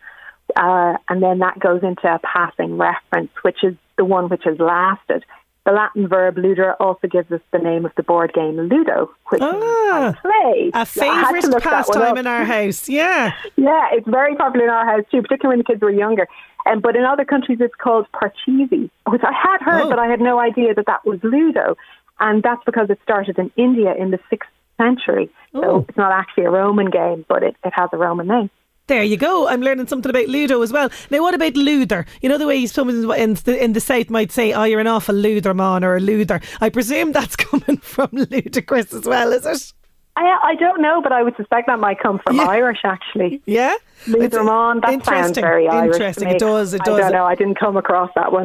Uh, 0.57 0.97
and 1.09 1.23
then 1.23 1.39
that 1.39 1.59
goes 1.59 1.83
into 1.83 2.07
a 2.07 2.21
passing 2.21 2.79
reference, 2.79 3.31
which 3.43 3.63
is 3.63 3.75
the 3.97 4.05
one 4.05 4.29
which 4.29 4.43
has 4.45 4.59
lasted. 4.59 5.25
The 5.65 5.71
Latin 5.71 6.09
verb 6.09 6.37
ludere 6.37 6.75
also 6.81 7.07
gives 7.07 7.31
us 7.31 7.41
the 7.53 7.59
name 7.59 7.85
of 7.85 7.93
the 7.97 8.03
board 8.03 8.33
game 8.33 8.57
Ludo, 8.57 9.11
which 9.29 9.41
ah, 9.43 10.13
play. 10.21 10.73
A 10.75 10.85
favourite 10.85 11.63
pastime 11.63 12.19
in 12.19 12.27
our 12.27 12.45
house, 12.45 12.89
yeah. 12.89 13.33
Yeah, 13.57 13.89
it's 13.93 14.09
very 14.09 14.35
popular 14.35 14.67
in 14.67 14.71
our 14.73 14.85
house 14.85 15.05
too, 15.13 15.23
particularly 15.23 15.59
when 15.59 15.59
the 15.59 15.65
kids 15.65 15.81
were 15.81 15.91
younger. 15.91 16.27
Um, 16.67 16.81
but 16.81 16.97
in 16.97 17.05
other 17.05 17.25
countries, 17.25 17.59
it's 17.61 17.75
called 17.77 18.07
Parcheesi, 18.13 18.91
which 19.09 19.23
I 19.23 19.33
had 19.33 19.61
heard, 19.61 19.83
oh. 19.83 19.91
but 19.91 20.01
I 20.01 20.07
had 20.07 20.21
no 20.21 20.41
idea 20.41 20.75
that 20.75 20.87
that 20.87 21.07
was 21.07 21.21
Ludo. 21.23 21.77
And 22.19 22.43
that's 22.43 22.63
because 22.65 22.91
it 22.91 22.99
started 23.05 23.39
in 23.39 23.51
India 23.57 23.95
in 23.97 24.11
the 24.11 24.19
6th 24.31 24.47
century. 24.79 25.31
So 25.53 25.65
oh. 25.65 25.87
it's 25.89 25.99
not 25.99 26.13
actually 26.13 26.45
a 26.45 26.51
Roman 26.51 26.91
game, 26.91 27.25
but 27.29 27.43
it, 27.43 27.57
it 27.65 27.73
has 27.75 27.91
a 27.93 27.99
Roman 27.99 28.27
name. 28.27 28.51
There 28.89 29.03
you 29.03 29.17
go. 29.17 29.47
I'm 29.47 29.61
learning 29.61 29.87
something 29.87 30.11
about 30.11 30.27
Ludo 30.27 30.61
as 30.61 30.73
well. 30.73 30.91
Now, 31.11 31.23
what 31.23 31.35
about 31.35 31.57
Luther? 31.57 32.05
You 32.21 32.29
know 32.29 32.39
the 32.39 32.47
way 32.47 32.67
someone 32.67 32.97
in 33.15 33.35
the, 33.35 33.63
in 33.63 33.75
the 33.75 33.81
south 33.81 34.11
might 34.11 34.33
say, 34.33 34.53
"Oh, 34.53 34.65
you're 34.65 34.81
an 34.81 34.89
awful 34.89 35.15
Luther 35.15 35.55
man" 35.55 35.85
or 35.85 35.97
a 35.97 36.01
Luther. 36.01 36.41
I 36.61 36.69
presume 36.69 37.13
that's 37.13 37.37
coming 37.37 37.77
from 37.77 38.11
ludicrous 38.13 38.93
as 38.93 39.05
well, 39.05 39.33
is 39.33 39.47
it? 39.47 39.73
I, 40.15 40.39
I 40.43 40.55
don't 40.57 40.83
know, 40.83 41.01
but 41.01 41.11
I 41.13 41.23
would 41.23 41.35
suspect 41.37 41.69
that 41.69 41.79
might 41.79 41.99
come 41.99 42.19
from 42.19 42.37
yeah. 42.37 42.43
Irish, 42.43 42.81
actually. 42.85 43.41
Yeah, 43.47 43.75
Lutherman. 44.07 44.81
That 44.81 45.05
sounds 45.07 45.39
very 45.39 45.69
Irish. 45.69 45.95
Interesting. 45.95 46.29
It 46.29 46.39
does. 46.39 46.75
It 46.75 46.83
does. 46.85 46.99
I 46.99 47.01
don't 47.01 47.13
know. 47.13 47.25
I 47.25 47.35
didn't 47.35 47.59
come 47.59 47.79
across 47.79 48.11
that 48.15 48.31
one. 48.31 48.45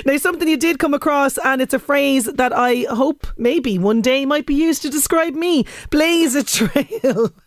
now, 0.06 0.16
something 0.16 0.48
you 0.48 0.56
did 0.56 0.78
come 0.78 0.94
across, 0.94 1.36
and 1.38 1.60
it's 1.60 1.74
a 1.74 1.78
phrase 1.78 2.24
that 2.24 2.54
I 2.54 2.86
hope 2.88 3.26
maybe 3.36 3.78
one 3.78 4.00
day 4.00 4.24
might 4.24 4.46
be 4.46 4.54
used 4.54 4.80
to 4.82 4.88
describe 4.88 5.34
me: 5.34 5.66
blaze 5.90 6.34
a 6.34 6.42
trail. 6.42 7.32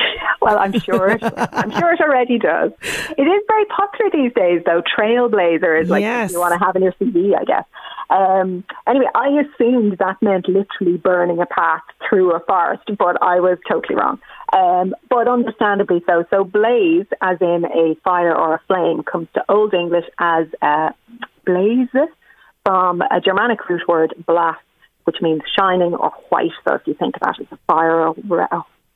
well, 0.40 0.58
I'm 0.58 0.78
sure 0.80 1.10
it, 1.10 1.22
I'm 1.22 1.70
sure 1.70 1.92
it 1.92 2.00
already 2.00 2.38
does. 2.38 2.72
It 2.82 3.22
is 3.22 3.42
very 3.48 3.64
popular 3.66 4.10
these 4.12 4.32
days, 4.34 4.62
though. 4.64 4.82
Trailblazer 4.82 5.82
is 5.82 5.88
like 5.88 6.02
yes. 6.02 6.32
you 6.32 6.40
want 6.40 6.58
to 6.58 6.64
have 6.64 6.76
in 6.76 6.82
your 6.82 6.92
CV, 6.92 7.38
I 7.38 7.44
guess. 7.44 7.64
Um, 8.10 8.64
anyway, 8.86 9.06
I 9.14 9.28
assumed 9.40 9.96
that 9.98 10.20
meant 10.20 10.48
literally 10.48 10.98
burning 10.98 11.40
a 11.40 11.46
path 11.46 11.82
through 12.08 12.34
a 12.34 12.40
forest, 12.40 12.84
but 12.98 13.22
I 13.22 13.40
was 13.40 13.58
totally 13.68 13.94
wrong. 13.94 14.20
Um, 14.52 14.94
but 15.08 15.28
understandably 15.28 16.02
so. 16.06 16.24
So 16.28 16.44
blaze, 16.44 17.06
as 17.22 17.38
in 17.40 17.64
a 17.64 17.94
fire 18.04 18.36
or 18.36 18.54
a 18.56 18.60
flame, 18.66 19.02
comes 19.02 19.28
to 19.34 19.44
Old 19.48 19.72
English 19.72 20.04
as 20.18 20.46
uh, 20.60 20.90
blaze 21.46 21.88
from 22.64 23.00
a 23.00 23.20
Germanic 23.20 23.66
root 23.68 23.82
word 23.88 24.14
blast, 24.26 24.60
which 25.04 25.16
means 25.22 25.40
shining 25.58 25.94
or 25.94 26.10
white. 26.28 26.52
So 26.68 26.74
if 26.74 26.82
you 26.86 26.94
think 26.94 27.18
that 27.20 27.40
as 27.40 27.46
a 27.50 27.58
fire 27.66 28.08
or 28.08 28.14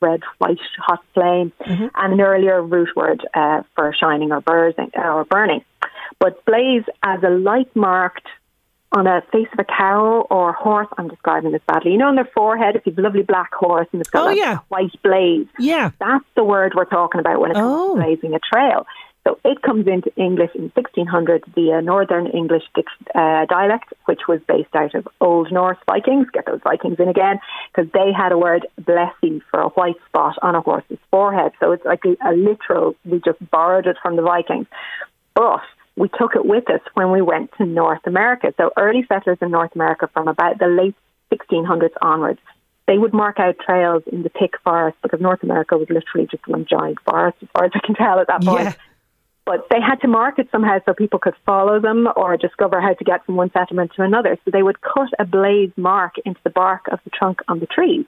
red, 0.00 0.20
white, 0.38 0.58
hot 0.78 1.02
flame, 1.14 1.52
mm-hmm. 1.60 1.86
and 1.94 2.12
an 2.12 2.20
earlier 2.20 2.62
root 2.62 2.90
word 2.96 3.26
uh, 3.34 3.62
for 3.74 3.94
shining 3.98 4.32
or 4.32 4.40
burning, 4.40 4.90
or 4.94 5.24
burning. 5.24 5.64
But 6.18 6.44
blaze 6.44 6.84
as 7.02 7.22
a 7.22 7.30
light 7.30 7.74
marked 7.74 8.26
on 8.92 9.06
a 9.06 9.22
face 9.32 9.48
of 9.52 9.58
a 9.58 9.64
cow 9.64 10.26
or 10.30 10.52
horse. 10.52 10.88
I'm 10.96 11.08
describing 11.08 11.52
this 11.52 11.62
badly. 11.66 11.92
You 11.92 11.98
know, 11.98 12.08
on 12.08 12.14
their 12.14 12.30
forehead, 12.34 12.76
if 12.76 12.86
you've 12.86 12.98
a 12.98 13.02
lovely 13.02 13.22
black 13.22 13.52
horse 13.52 13.88
and 13.92 14.00
it's 14.00 14.10
got 14.10 14.22
oh, 14.22 14.26
like 14.26 14.38
yeah. 14.38 14.58
white 14.68 14.92
blaze. 15.02 15.46
Yeah. 15.58 15.90
That's 15.98 16.24
the 16.34 16.44
word 16.44 16.72
we're 16.74 16.84
talking 16.84 17.20
about 17.20 17.40
when 17.40 17.50
it 17.50 17.54
comes 17.54 17.66
oh. 17.68 17.96
to 17.96 18.02
blazing 18.02 18.34
a 18.34 18.38
trail. 18.38 18.86
So 19.26 19.40
it 19.44 19.60
comes 19.62 19.88
into 19.88 20.14
English 20.14 20.50
in 20.54 20.70
1600 20.76 21.46
via 21.52 21.82
Northern 21.82 22.28
English 22.28 22.62
uh, 22.76 23.44
dialect, 23.46 23.92
which 24.04 24.20
was 24.28 24.40
based 24.46 24.72
out 24.76 24.94
of 24.94 25.08
Old 25.20 25.50
Norse 25.50 25.78
Vikings. 25.90 26.28
Get 26.32 26.46
those 26.46 26.60
Vikings 26.62 27.00
in 27.00 27.08
again, 27.08 27.40
because 27.74 27.90
they 27.92 28.12
had 28.16 28.30
a 28.30 28.38
word 28.38 28.68
blesi 28.80 29.42
for 29.50 29.62
a 29.62 29.68
white 29.70 29.96
spot 30.06 30.36
on 30.42 30.54
a 30.54 30.60
horse's 30.60 30.98
forehead. 31.10 31.50
So 31.58 31.72
it's 31.72 31.84
like 31.84 32.04
a, 32.04 32.16
a 32.24 32.32
literal, 32.34 32.94
we 33.04 33.20
just 33.24 33.38
borrowed 33.50 33.88
it 33.88 33.96
from 34.00 34.14
the 34.14 34.22
Vikings. 34.22 34.68
But 35.34 35.62
we 35.96 36.08
took 36.08 36.36
it 36.36 36.46
with 36.46 36.70
us 36.70 36.80
when 36.94 37.10
we 37.10 37.20
went 37.20 37.50
to 37.58 37.66
North 37.66 38.06
America. 38.06 38.54
So 38.56 38.70
early 38.76 39.04
settlers 39.08 39.38
in 39.42 39.50
North 39.50 39.74
America 39.74 40.08
from 40.12 40.28
about 40.28 40.60
the 40.60 40.68
late 40.68 40.94
1600s 41.32 41.90
onwards, 42.00 42.38
they 42.86 42.96
would 42.96 43.12
mark 43.12 43.40
out 43.40 43.56
trails 43.58 44.04
in 44.06 44.22
the 44.22 44.28
thick 44.28 44.52
forest 44.62 44.98
because 45.02 45.20
North 45.20 45.42
America 45.42 45.76
was 45.76 45.88
literally 45.90 46.28
just 46.30 46.46
one 46.46 46.64
giant 46.70 46.98
forest, 47.04 47.38
as 47.42 47.48
far 47.52 47.64
as 47.64 47.72
I 47.74 47.80
can 47.84 47.96
tell 47.96 48.20
at 48.20 48.28
that 48.28 48.44
point. 48.44 48.66
Yeah. 48.66 48.74
But 49.46 49.68
they 49.70 49.80
had 49.80 50.00
to 50.00 50.08
mark 50.08 50.40
it 50.40 50.48
somehow 50.50 50.80
so 50.84 50.92
people 50.92 51.20
could 51.20 51.36
follow 51.46 51.80
them 51.80 52.08
or 52.16 52.36
discover 52.36 52.80
how 52.80 52.94
to 52.94 53.04
get 53.04 53.24
from 53.24 53.36
one 53.36 53.52
settlement 53.52 53.92
to 53.94 54.02
another. 54.02 54.36
So 54.44 54.50
they 54.50 54.62
would 54.62 54.80
cut 54.80 55.08
a 55.20 55.24
blaze 55.24 55.70
mark 55.76 56.16
into 56.24 56.40
the 56.42 56.50
bark 56.50 56.86
of 56.90 56.98
the 57.04 57.10
trunk 57.10 57.40
on 57.46 57.60
the 57.60 57.66
trees. 57.66 58.04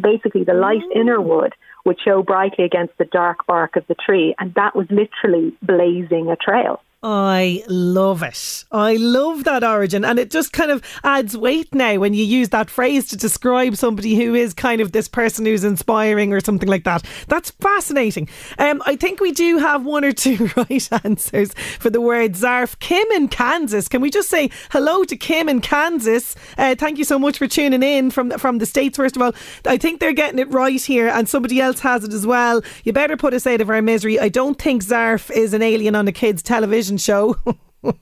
Basically, 0.00 0.44
the 0.44 0.54
light 0.54 0.82
mm. 0.82 1.00
inner 1.00 1.20
wood 1.20 1.54
would 1.86 1.98
show 2.04 2.22
brightly 2.22 2.64
against 2.64 2.96
the 2.98 3.06
dark 3.06 3.46
bark 3.46 3.76
of 3.76 3.86
the 3.86 3.94
tree, 3.94 4.34
and 4.38 4.52
that 4.54 4.76
was 4.76 4.86
literally 4.90 5.56
blazing 5.62 6.30
a 6.30 6.36
trail. 6.36 6.82
I 7.04 7.64
love 7.66 8.22
it. 8.22 8.64
I 8.70 8.94
love 8.94 9.42
that 9.42 9.64
origin. 9.64 10.04
And 10.04 10.20
it 10.20 10.30
just 10.30 10.52
kind 10.52 10.70
of 10.70 10.84
adds 11.02 11.36
weight 11.36 11.74
now 11.74 11.96
when 11.98 12.14
you 12.14 12.24
use 12.24 12.50
that 12.50 12.70
phrase 12.70 13.08
to 13.08 13.16
describe 13.16 13.76
somebody 13.76 14.14
who 14.14 14.36
is 14.36 14.54
kind 14.54 14.80
of 14.80 14.92
this 14.92 15.08
person 15.08 15.44
who's 15.44 15.64
inspiring 15.64 16.32
or 16.32 16.38
something 16.38 16.68
like 16.68 16.84
that. 16.84 17.04
That's 17.26 17.50
fascinating. 17.50 18.28
Um, 18.56 18.80
I 18.86 18.94
think 18.94 19.20
we 19.20 19.32
do 19.32 19.58
have 19.58 19.84
one 19.84 20.04
or 20.04 20.12
two 20.12 20.48
right 20.56 20.88
answers 21.04 21.52
for 21.80 21.90
the 21.90 22.00
word 22.00 22.34
Zarf. 22.34 22.78
Kim 22.78 23.10
in 23.10 23.26
Kansas. 23.26 23.88
Can 23.88 24.00
we 24.00 24.08
just 24.10 24.28
say 24.28 24.50
hello 24.70 25.02
to 25.02 25.16
Kim 25.16 25.48
in 25.48 25.60
Kansas? 25.60 26.36
Uh, 26.56 26.76
thank 26.76 26.98
you 26.98 27.04
so 27.04 27.18
much 27.18 27.36
for 27.36 27.48
tuning 27.48 27.82
in 27.82 28.12
from, 28.12 28.30
from 28.38 28.58
the 28.58 28.66
States, 28.66 28.96
first 28.96 29.16
of 29.16 29.22
all. 29.22 29.32
I 29.66 29.76
think 29.76 29.98
they're 29.98 30.12
getting 30.12 30.38
it 30.38 30.52
right 30.52 30.80
here, 30.80 31.08
and 31.08 31.28
somebody 31.28 31.60
else 31.60 31.80
has 31.80 32.04
it 32.04 32.12
as 32.12 32.28
well. 32.28 32.62
You 32.84 32.92
better 32.92 33.16
put 33.16 33.34
us 33.34 33.44
out 33.44 33.60
of 33.60 33.70
our 33.70 33.82
misery. 33.82 34.20
I 34.20 34.28
don't 34.28 34.60
think 34.60 34.84
Zarf 34.84 35.32
is 35.32 35.52
an 35.52 35.62
alien 35.62 35.96
on 35.96 36.06
a 36.06 36.12
kid's 36.12 36.42
television 36.42 36.91
television 36.96 36.98
show. 36.98 37.36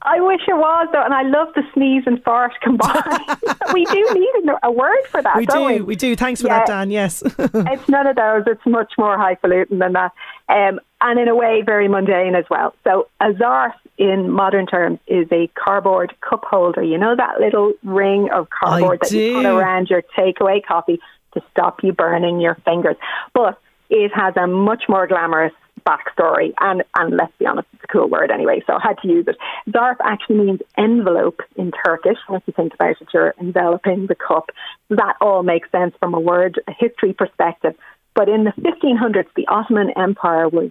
I 0.03 0.21
wish 0.21 0.43
it 0.47 0.57
was 0.57 0.89
though, 0.93 1.03
and 1.03 1.15
I 1.15 1.23
love 1.23 1.55
the 1.55 1.63
sneeze 1.73 2.03
and 2.05 2.23
fart 2.23 2.53
combined. 2.61 3.25
we 3.73 3.87
do 3.87 4.09
need 4.13 4.53
a, 4.63 4.71
word 4.71 5.05
for 5.09 5.23
that. 5.23 5.37
We 5.37 5.47
do, 5.47 5.65
we? 5.65 5.81
we? 5.81 5.97
do. 5.97 6.15
Thanks 6.15 6.43
for 6.43 6.49
yeah. 6.49 6.59
that, 6.59 6.67
Dan. 6.67 6.91
Yes, 6.91 7.23
it's 7.39 7.89
none 7.89 8.07
of 8.07 8.17
those. 8.17 8.43
It's 8.47 8.67
much 8.67 8.93
more 8.99 9.17
highfalutin 9.17 9.79
than 9.79 9.95
that, 9.95 10.13
um, 10.51 10.81
and 11.01 11.19
in 11.19 11.29
a 11.29 11.35
way 11.35 11.63
very 11.65 11.89
mundane 11.89 12.35
as 12.35 12.45
well. 12.51 12.75
So 12.85 13.09
a 13.21 13.33
zarf, 13.33 13.73
in 13.97 14.31
modern 14.31 14.67
terms, 14.67 14.99
is 15.07 15.27
a 15.33 15.49
cardboard 15.59 16.15
cup 16.21 16.45
holder. 16.45 16.83
You 16.83 16.99
know 16.99 17.17
that 17.17 17.41
little 17.41 17.73
ring 17.83 18.29
of 18.31 18.49
cardboard 18.51 18.99
I 19.03 19.07
that 19.07 19.11
do. 19.11 19.19
you 19.19 19.35
put 19.37 19.47
around 19.47 19.89
your 19.89 20.03
takeaway 20.15 20.63
coffee 20.63 21.01
to 21.33 21.43
stop 21.53 21.83
you 21.83 21.95
burning 21.95 22.39
your 22.39 22.57
fingers, 22.67 22.97
but 23.33 23.59
it 23.89 24.13
has 24.15 24.37
a 24.37 24.47
much 24.47 24.85
more 24.91 25.07
glamorous 25.07 25.55
backstory, 25.85 26.53
and, 26.61 26.83
and 26.97 27.17
let's 27.17 27.33
be 27.39 27.47
honest, 27.47 27.69
it's 27.73 27.85
a 27.85 27.87
cool 27.87 28.09
word 28.09 28.31
anyway, 28.31 28.63
so 28.67 28.75
I 28.75 28.81
had 28.83 28.99
to 29.03 29.09
use 29.09 29.27
it. 29.29 29.37
Zarf 29.71 29.97
actually 30.03 30.37
means 30.37 30.61
envelope 30.77 31.41
in 31.57 31.73
Turkish. 31.85 32.19
If 32.29 32.43
you 32.47 32.53
think 32.53 32.75
about 32.75 33.01
it, 33.01 33.09
you're 33.13 33.35
enveloping 33.41 34.07
the 34.07 34.15
cup. 34.15 34.51
That 34.91 35.17
all 35.21 35.43
makes 35.43 35.71
sense 35.71 35.95
from 35.99 36.15
a 36.15 36.21
word 36.21 36.61
a 36.69 36.73
history 36.73 37.13
perspective. 37.13 37.75
But 38.15 38.29
in 38.29 38.45
the 38.45 38.53
1500s, 38.53 39.29
the 39.37 39.47
Ottoman 39.49 39.91
Empire 39.97 40.49
was 40.49 40.71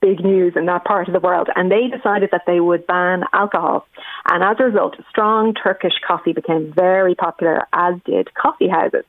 big 0.00 0.20
news 0.24 0.54
in 0.56 0.66
that 0.66 0.84
part 0.84 1.08
of 1.08 1.14
the 1.14 1.20
world, 1.20 1.48
and 1.54 1.70
they 1.70 1.88
decided 1.94 2.30
that 2.32 2.42
they 2.46 2.60
would 2.60 2.86
ban 2.86 3.22
alcohol. 3.32 3.86
And 4.30 4.42
as 4.42 4.56
a 4.58 4.64
result, 4.64 4.96
strong 5.10 5.54
Turkish 5.54 5.92
coffee 6.06 6.32
became 6.32 6.72
very 6.74 7.14
popular, 7.14 7.66
as 7.72 7.94
did 8.04 8.34
coffee 8.34 8.68
houses. 8.68 9.04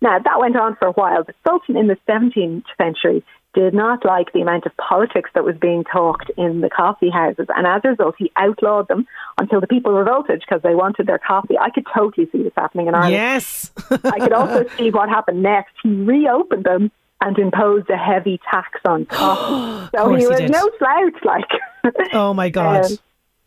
Now, 0.00 0.18
that 0.18 0.38
went 0.38 0.56
on 0.56 0.76
for 0.76 0.88
a 0.88 0.92
while. 0.92 1.24
The 1.24 1.34
Sultan 1.46 1.76
in 1.76 1.86
the 1.86 1.96
17th 2.06 2.64
century 2.76 3.24
did 3.54 3.72
not 3.72 4.04
like 4.04 4.32
the 4.32 4.40
amount 4.40 4.66
of 4.66 4.76
politics 4.76 5.30
that 5.34 5.44
was 5.44 5.56
being 5.56 5.84
talked 5.84 6.30
in 6.36 6.60
the 6.60 6.68
coffee 6.68 7.10
houses. 7.10 7.46
And 7.56 7.66
as 7.66 7.82
a 7.84 7.90
result, 7.90 8.16
he 8.18 8.30
outlawed 8.36 8.88
them 8.88 9.06
until 9.38 9.60
the 9.60 9.66
people 9.66 9.92
revolted 9.92 10.40
because 10.40 10.62
they 10.62 10.74
wanted 10.74 11.06
their 11.06 11.18
coffee. 11.18 11.56
I 11.58 11.70
could 11.70 11.86
totally 11.94 12.28
see 12.30 12.42
this 12.42 12.52
happening 12.56 12.88
in 12.88 12.94
Ireland. 12.94 13.12
Yes. 13.12 13.70
I 13.90 14.18
could 14.18 14.32
also 14.32 14.66
see 14.76 14.90
what 14.90 15.08
happened 15.08 15.42
next. 15.42 15.72
He 15.82 15.90
reopened 15.90 16.64
them 16.64 16.90
and 17.20 17.38
imposed 17.38 17.88
a 17.90 17.96
heavy 17.96 18.40
tax 18.50 18.80
on 18.84 19.06
coffee. 19.06 19.90
so 19.96 20.14
he 20.14 20.26
was 20.26 20.50
no 20.50 20.70
slouch, 20.78 21.24
like. 21.24 22.12
Oh 22.12 22.34
my 22.34 22.48
God. 22.50 22.84
Um, 22.84 22.98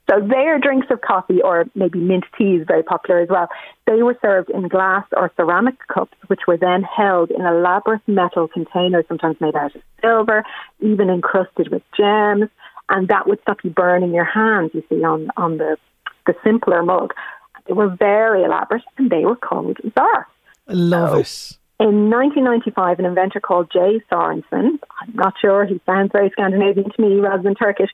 so 0.10 0.22
their 0.22 0.58
drinks 0.58 0.88
of 0.90 1.02
coffee, 1.02 1.42
or 1.42 1.66
maybe 1.76 2.00
mint 2.00 2.24
tea, 2.38 2.56
is 2.56 2.68
very 2.68 2.84
popular 2.84 3.20
as 3.20 3.30
well. 3.30 3.50
They 3.86 4.04
were 4.04 4.18
served 4.22 4.50
in 4.50 4.68
glass 4.70 5.06
or 5.16 5.32
ceramic 5.36 5.76
cups, 5.94 6.18
which 6.28 6.42
were 6.48 6.58
then 6.58 6.84
held 6.84 7.30
in 7.30 7.46
elaborate 7.46 8.02
metal 8.08 8.48
containers, 8.48 9.06
sometimes 9.08 9.36
made 9.42 9.56
out 9.56 9.76
of 9.76 9.82
silver, 10.02 10.44
even 10.80 11.10
encrusted 11.10 11.70
with 11.70 11.84
gems, 11.96 12.50
and 12.90 13.10
that 13.10 13.28
would 13.28 13.42
stop 13.42 13.58
you 13.64 13.70
burning 13.70 14.14
your 14.14 14.26
hands. 14.26 14.72
You 14.74 14.84
see 14.90 15.04
on 15.04 15.30
on 15.36 15.58
the 15.58 15.78
the 16.26 16.36
simpler 16.44 16.84
mug. 16.84 17.14
They 17.68 17.74
were 17.74 17.90
very 17.90 18.44
elaborate, 18.44 18.84
and 18.98 19.10
they 19.10 19.26
were 19.26 19.36
called 19.36 19.78
zarf. 19.98 20.26
I 20.70 20.74
love 20.74 21.20
it. 21.20 21.58
In 21.80 22.10
1995, 22.10 23.00
an 23.00 23.06
inventor 23.06 23.40
called 23.40 23.70
Jay 23.72 24.02
Sorensen, 24.12 24.80
I'm 25.00 25.14
not 25.14 25.36
sure, 25.40 25.64
he 25.64 25.80
sounds 25.86 26.12
very 26.12 26.32
Scandinavian 26.32 26.90
to 26.90 27.02
me 27.02 27.20
rather 27.20 27.44
than 27.44 27.54
Turkish, 27.54 27.92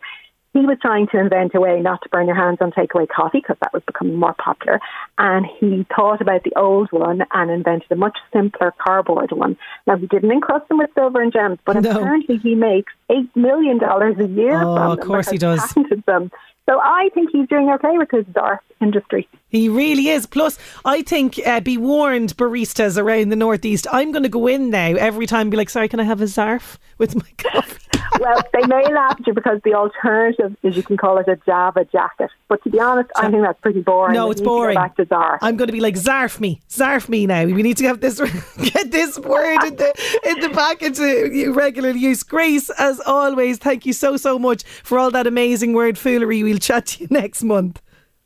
he 0.53 0.59
was 0.59 0.77
trying 0.81 1.07
to 1.07 1.19
invent 1.19 1.55
a 1.55 1.59
way 1.59 1.79
not 1.81 2.01
to 2.03 2.09
burn 2.09 2.27
your 2.27 2.35
hands 2.35 2.59
on 2.61 2.71
takeaway 2.71 3.07
coffee 3.07 3.39
because 3.39 3.57
that 3.61 3.73
was 3.73 3.81
becoming 3.87 4.15
more 4.15 4.35
popular. 4.35 4.79
And 5.17 5.45
he 5.59 5.85
thought 5.95 6.21
about 6.21 6.43
the 6.43 6.53
old 6.55 6.91
one 6.91 7.23
and 7.31 7.49
invented 7.51 7.91
a 7.91 7.95
much 7.95 8.17
simpler 8.31 8.73
cardboard 8.79 9.31
one. 9.31 9.57
Now, 9.87 9.97
he 9.97 10.05
didn't 10.07 10.31
encrust 10.31 10.67
them 10.69 10.77
with 10.77 10.91
silver 10.93 11.21
and 11.21 11.33
gems, 11.33 11.57
but 11.65 11.81
No. 11.81 11.89
apparently 11.91 12.37
he 12.37 12.53
makes 12.55 12.93
$8 13.09 13.35
million 13.35 13.81
a 13.83 14.27
year 14.27 14.61
Oh, 14.61 14.75
from 14.75 14.91
of 14.91 14.99
course 14.99 15.29
he 15.29 15.37
does. 15.37 15.59
Patented 15.59 16.03
them. 16.05 16.31
So 16.65 16.79
I 16.79 17.09
think 17.13 17.29
he's 17.31 17.47
doing 17.49 17.69
okay 17.71 17.97
with 17.97 18.09
his 18.11 18.25
dark 18.33 18.61
industry. 18.81 19.27
He 19.49 19.69
really 19.69 20.07
is. 20.07 20.25
Plus, 20.25 20.57
I 20.85 21.01
think 21.01 21.39
uh, 21.45 21.59
be 21.59 21.77
warned, 21.77 22.35
baristas 22.37 22.97
around 22.97 23.29
the 23.29 23.35
northeast. 23.35 23.85
I'm 23.91 24.11
going 24.11 24.23
to 24.23 24.29
go 24.29 24.47
in 24.47 24.69
now 24.69 24.93
every 24.95 25.25
time 25.27 25.41
and 25.41 25.51
be 25.51 25.57
like, 25.57 25.69
"Sorry, 25.69 25.87
can 25.87 25.99
I 25.99 26.03
have 26.03 26.21
a 26.21 26.25
zarf 26.25 26.77
with 26.97 27.15
my 27.15 27.29
coffee?" 27.37 27.79
well, 28.19 28.41
they 28.53 28.65
may 28.67 28.83
laugh 28.93 29.17
at 29.19 29.27
you 29.27 29.33
because 29.33 29.59
the 29.63 29.73
alternative 29.73 30.55
is 30.63 30.75
you 30.75 30.83
can 30.83 30.97
call 30.97 31.17
it 31.17 31.27
a 31.27 31.35
Java 31.45 31.85
jacket. 31.91 32.29
But 32.47 32.63
to 32.63 32.69
be 32.69 32.79
honest, 32.79 33.11
I 33.15 33.29
think 33.29 33.43
that's 33.43 33.59
pretty 33.61 33.81
boring. 33.81 34.13
No, 34.15 34.25
We 34.25 34.31
it's 34.31 34.41
to 34.41 34.45
go 34.45 34.51
boring. 34.51 34.75
back 34.75 34.95
to 34.97 35.05
Zara. 35.05 35.37
I'm 35.41 35.55
going 35.57 35.67
to 35.67 35.73
be 35.73 35.81
like, 35.81 35.95
"Zarf 35.95 36.39
me, 36.39 36.61
zarf 36.69 37.07
me 37.09 37.27
now." 37.27 37.45
We 37.45 37.61
need 37.61 37.77
to 37.77 37.85
have 37.85 37.99
this, 37.99 38.19
get 38.57 38.91
this 38.91 39.19
word 39.19 39.63
in 39.65 39.75
the 39.75 40.19
in 40.25 40.39
the 40.39 40.49
back 40.49 40.81
into 40.81 41.51
regular 41.53 41.91
use. 41.91 42.23
Grace, 42.23 42.69
as 42.71 42.99
always, 43.05 43.57
thank 43.59 43.85
you 43.85 43.93
so 43.93 44.17
so 44.17 44.39
much 44.39 44.63
for 44.63 44.97
all 44.97 45.11
that 45.11 45.27
amazing 45.27 45.73
word 45.73 45.97
foolery. 45.97 46.43
We'll 46.53 46.59
chat 46.59 46.85
to 46.85 47.01
you 47.01 47.07
next 47.09 47.41
month. 47.41 47.81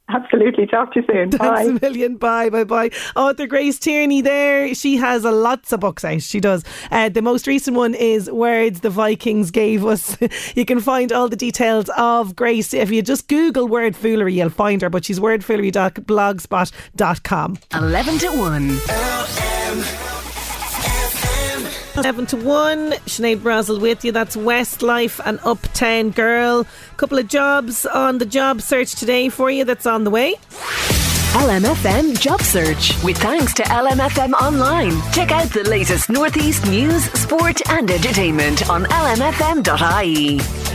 Absolutely. 0.09 0.67
Talk 0.67 0.93
to 0.93 0.99
you 0.99 1.05
soon. 1.09 1.31
Thanks 1.31 1.37
Bye. 1.39 1.63
a 1.63 1.79
million. 1.81 2.17
Bye, 2.17 2.49
bye, 2.49 2.65
bye. 2.65 2.91
Author 3.15 3.47
Grace 3.47 3.79
Tierney 3.79 4.19
there. 4.19 4.75
She 4.75 4.97
has 4.97 5.23
a 5.23 5.31
lots 5.31 5.71
of 5.71 5.79
books 5.79 6.03
out. 6.03 6.21
She 6.21 6.41
does. 6.41 6.65
Uh, 6.91 7.07
the 7.07 7.21
most 7.21 7.47
recent 7.47 7.77
one 7.77 7.93
is 7.93 8.29
Words 8.29 8.81
the 8.81 8.89
Vikings 8.89 9.49
Gave 9.49 9.85
Us. 9.85 10.17
you 10.55 10.65
can 10.65 10.81
find 10.81 11.13
all 11.13 11.29
the 11.29 11.37
details 11.37 11.89
of 11.97 12.35
Grace. 12.35 12.73
If 12.73 12.91
you 12.91 13.01
just 13.01 13.29
Google 13.29 13.69
word 13.69 13.95
foolery, 13.95 14.33
you'll 14.33 14.49
find 14.49 14.81
her, 14.81 14.89
but 14.89 15.05
she's 15.05 15.21
wordfoolery.blogspot.com. 15.21 17.59
11 17.73 18.17
to 18.19 18.27
1. 18.27 20.13
11 21.97 22.27
to 22.27 22.37
1. 22.37 22.91
Sinead 23.07 23.37
Brazel 23.37 23.81
with 23.81 24.05
you. 24.05 24.11
That's 24.11 24.35
Westlife 24.35 25.19
and 25.25 25.39
Uptown 25.43 26.11
Girl. 26.11 26.65
Couple 26.97 27.17
of 27.17 27.27
jobs 27.27 27.87
on 27.87 28.19
the 28.19 28.25
job 28.25 28.61
search 28.61 28.93
today 28.93 29.29
for 29.29 29.49
you 29.49 29.65
that's 29.65 29.87
on 29.87 30.03
the 30.03 30.11
way. 30.11 30.35
LMFM 31.33 32.19
Job 32.19 32.41
Search. 32.41 33.01
With 33.03 33.17
thanks 33.17 33.53
to 33.55 33.63
LMFM 33.63 34.33
Online. 34.33 34.93
Check 35.11 35.31
out 35.31 35.49
the 35.49 35.63
latest 35.63 36.09
Northeast 36.09 36.65
news, 36.67 37.03
sport, 37.13 37.61
and 37.69 37.89
entertainment 37.89 38.69
on 38.69 38.85
lmfm.ie. 38.85 40.66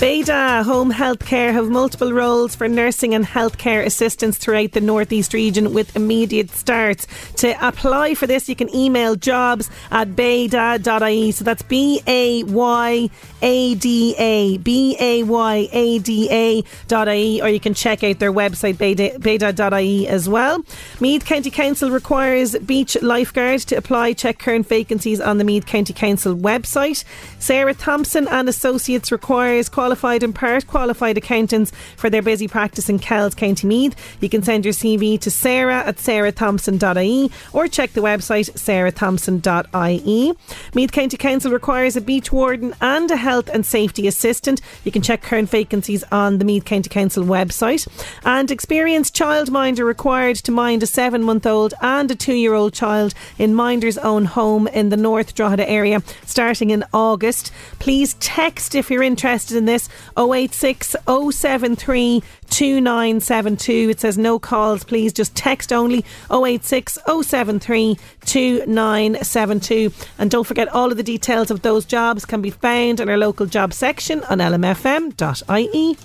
Bayada 0.00 0.64
Home 0.64 0.90
Healthcare 0.90 1.52
have 1.52 1.68
multiple 1.68 2.10
roles 2.10 2.54
for 2.54 2.68
nursing 2.68 3.14
and 3.14 3.22
healthcare 3.22 3.84
assistants 3.84 4.38
throughout 4.38 4.72
the 4.72 4.80
Northeast 4.80 5.34
region 5.34 5.74
with 5.74 5.94
immediate 5.94 6.48
starts. 6.52 7.06
To 7.34 7.54
apply 7.68 8.14
for 8.14 8.26
this, 8.26 8.48
you 8.48 8.56
can 8.56 8.74
email 8.74 9.14
jobs 9.14 9.68
at 9.90 10.08
bayada.ie. 10.16 11.32
So 11.32 11.44
that's 11.44 11.60
B 11.60 12.00
A 12.06 12.44
Y 12.44 13.10
A 13.42 13.74
D 13.74 14.14
A, 14.16 14.56
B 14.56 14.96
A 14.98 15.22
Y 15.22 15.68
A 15.70 15.98
D 15.98 16.28
A 16.30 16.64
IE, 17.12 17.42
or 17.42 17.50
you 17.50 17.60
can 17.60 17.74
check 17.74 18.02
out 18.02 18.20
their 18.20 18.32
website, 18.32 18.76
bayada- 18.76 19.18
bayada.ie 19.18 20.08
as 20.08 20.30
well. 20.30 20.64
Meath 21.00 21.26
County 21.26 21.50
Council 21.50 21.90
requires 21.90 22.56
beach 22.60 22.96
lifeguard 23.02 23.60
to 23.60 23.76
apply. 23.76 24.14
Check 24.14 24.38
current 24.38 24.66
vacancies 24.66 25.20
on 25.20 25.36
the 25.36 25.44
Meath 25.44 25.66
County 25.66 25.92
Council 25.92 26.34
website. 26.34 27.04
Sarah 27.38 27.74
Thompson 27.74 28.26
and 28.28 28.48
Associates 28.48 29.12
requires 29.12 29.68
qualified 29.90 30.22
and 30.22 30.36
part 30.36 30.68
qualified 30.68 31.18
accountants 31.18 31.72
for 31.96 32.08
their 32.08 32.22
busy 32.22 32.46
practice 32.46 32.88
in 32.88 33.00
Kells, 33.00 33.34
County 33.34 33.66
Meath. 33.66 33.96
You 34.20 34.28
can 34.28 34.40
send 34.40 34.64
your 34.64 34.72
CV 34.72 35.18
to 35.18 35.32
sarah 35.32 35.82
at 35.84 35.98
sarah.thompson.ie 35.98 37.28
or 37.52 37.66
check 37.66 37.92
the 37.92 38.00
website 38.00 38.56
sarah.thompson.ie. 38.56 40.32
Meath 40.74 40.92
County 40.92 41.16
Council 41.16 41.50
requires 41.50 41.96
a 41.96 42.00
beach 42.00 42.30
warden 42.30 42.72
and 42.80 43.10
a 43.10 43.16
health 43.16 43.50
and 43.52 43.66
safety 43.66 44.06
assistant. 44.06 44.60
You 44.84 44.92
can 44.92 45.02
check 45.02 45.22
current 45.22 45.50
vacancies 45.50 46.04
on 46.12 46.38
the 46.38 46.44
Meath 46.44 46.64
County 46.64 46.88
Council 46.88 47.24
website. 47.24 47.88
And 48.24 48.48
experienced 48.52 49.16
childminder 49.16 49.84
required 49.84 50.36
to 50.36 50.52
mind 50.52 50.84
a 50.84 50.86
seven 50.86 51.24
month 51.24 51.46
old 51.46 51.74
and 51.80 52.08
a 52.12 52.14
two 52.14 52.34
year 52.34 52.54
old 52.54 52.74
child 52.74 53.12
in 53.38 53.56
Minder's 53.56 53.98
own 53.98 54.26
home 54.26 54.68
in 54.68 54.90
the 54.90 54.96
North 54.96 55.34
Drogheda 55.34 55.68
area 55.68 56.00
starting 56.24 56.70
in 56.70 56.84
August. 56.92 57.50
Please 57.80 58.14
text 58.20 58.76
if 58.76 58.88
you're 58.88 59.02
interested 59.02 59.56
in 59.56 59.64
this 59.64 59.79
086 60.18 60.96
073 61.06 62.22
2972. 62.50 63.72
It 63.90 64.00
says 64.00 64.18
no 64.18 64.38
calls, 64.38 64.84
please 64.84 65.12
just 65.12 65.34
text 65.34 65.72
only 65.72 66.04
086 66.30 66.98
073 67.06 67.96
2972. 68.24 69.92
And 70.18 70.30
don't 70.30 70.46
forget 70.46 70.68
all 70.68 70.90
of 70.90 70.96
the 70.96 71.02
details 71.02 71.50
of 71.50 71.62
those 71.62 71.84
jobs 71.84 72.24
can 72.24 72.42
be 72.42 72.50
found 72.50 73.00
in 73.00 73.08
our 73.08 73.18
local 73.18 73.46
job 73.46 73.72
section 73.72 74.22
on 74.24 74.38
lmfm.ie. 74.38 75.96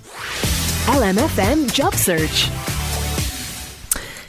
LMFM 0.86 1.74
Job 1.74 1.96
Search. 1.96 2.85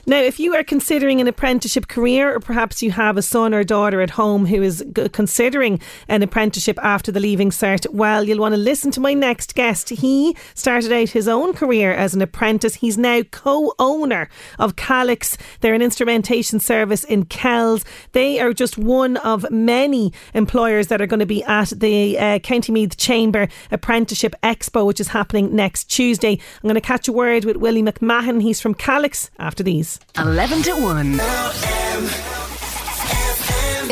Now, 0.08 0.20
if 0.20 0.38
you 0.38 0.54
are 0.54 0.62
considering 0.62 1.20
an 1.20 1.26
apprenticeship 1.26 1.88
career, 1.88 2.32
or 2.32 2.38
perhaps 2.38 2.80
you 2.80 2.92
have 2.92 3.16
a 3.16 3.22
son 3.22 3.52
or 3.52 3.64
daughter 3.64 4.00
at 4.00 4.10
home 4.10 4.46
who 4.46 4.62
is 4.62 4.84
g- 4.92 5.08
considering 5.08 5.80
an 6.06 6.22
apprenticeship 6.22 6.78
after 6.80 7.10
the 7.10 7.18
Leaving 7.18 7.50
Cert, 7.50 7.92
well, 7.92 8.22
you'll 8.22 8.38
want 8.38 8.54
to 8.54 8.60
listen 8.60 8.92
to 8.92 9.00
my 9.00 9.14
next 9.14 9.56
guest. 9.56 9.88
He 9.88 10.36
started 10.54 10.92
out 10.92 11.08
his 11.08 11.26
own 11.26 11.54
career 11.54 11.92
as 11.92 12.14
an 12.14 12.22
apprentice. 12.22 12.76
He's 12.76 12.96
now 12.96 13.22
co 13.32 13.74
owner 13.80 14.28
of 14.60 14.76
Calex. 14.76 15.36
They're 15.60 15.74
an 15.74 15.82
instrumentation 15.82 16.60
service 16.60 17.02
in 17.02 17.24
Kells. 17.24 17.84
They 18.12 18.38
are 18.38 18.52
just 18.52 18.78
one 18.78 19.16
of 19.16 19.50
many 19.50 20.12
employers 20.34 20.86
that 20.86 21.02
are 21.02 21.08
going 21.08 21.18
to 21.18 21.26
be 21.26 21.42
at 21.42 21.70
the 21.70 22.16
uh, 22.16 22.38
County 22.38 22.70
Meath 22.70 22.96
Chamber 22.96 23.48
Apprenticeship 23.72 24.36
Expo, 24.44 24.86
which 24.86 25.00
is 25.00 25.08
happening 25.08 25.52
next 25.56 25.90
Tuesday. 25.90 26.38
I'm 26.62 26.68
going 26.68 26.76
to 26.76 26.80
catch 26.80 27.08
a 27.08 27.12
word 27.12 27.44
with 27.44 27.56
Willie 27.56 27.82
McMahon. 27.82 28.40
He's 28.40 28.60
from 28.60 28.76
Calex 28.76 29.30
after 29.40 29.64
these. 29.64 29.95
11 30.16 30.62
to 30.62 30.72
1. 30.76 32.35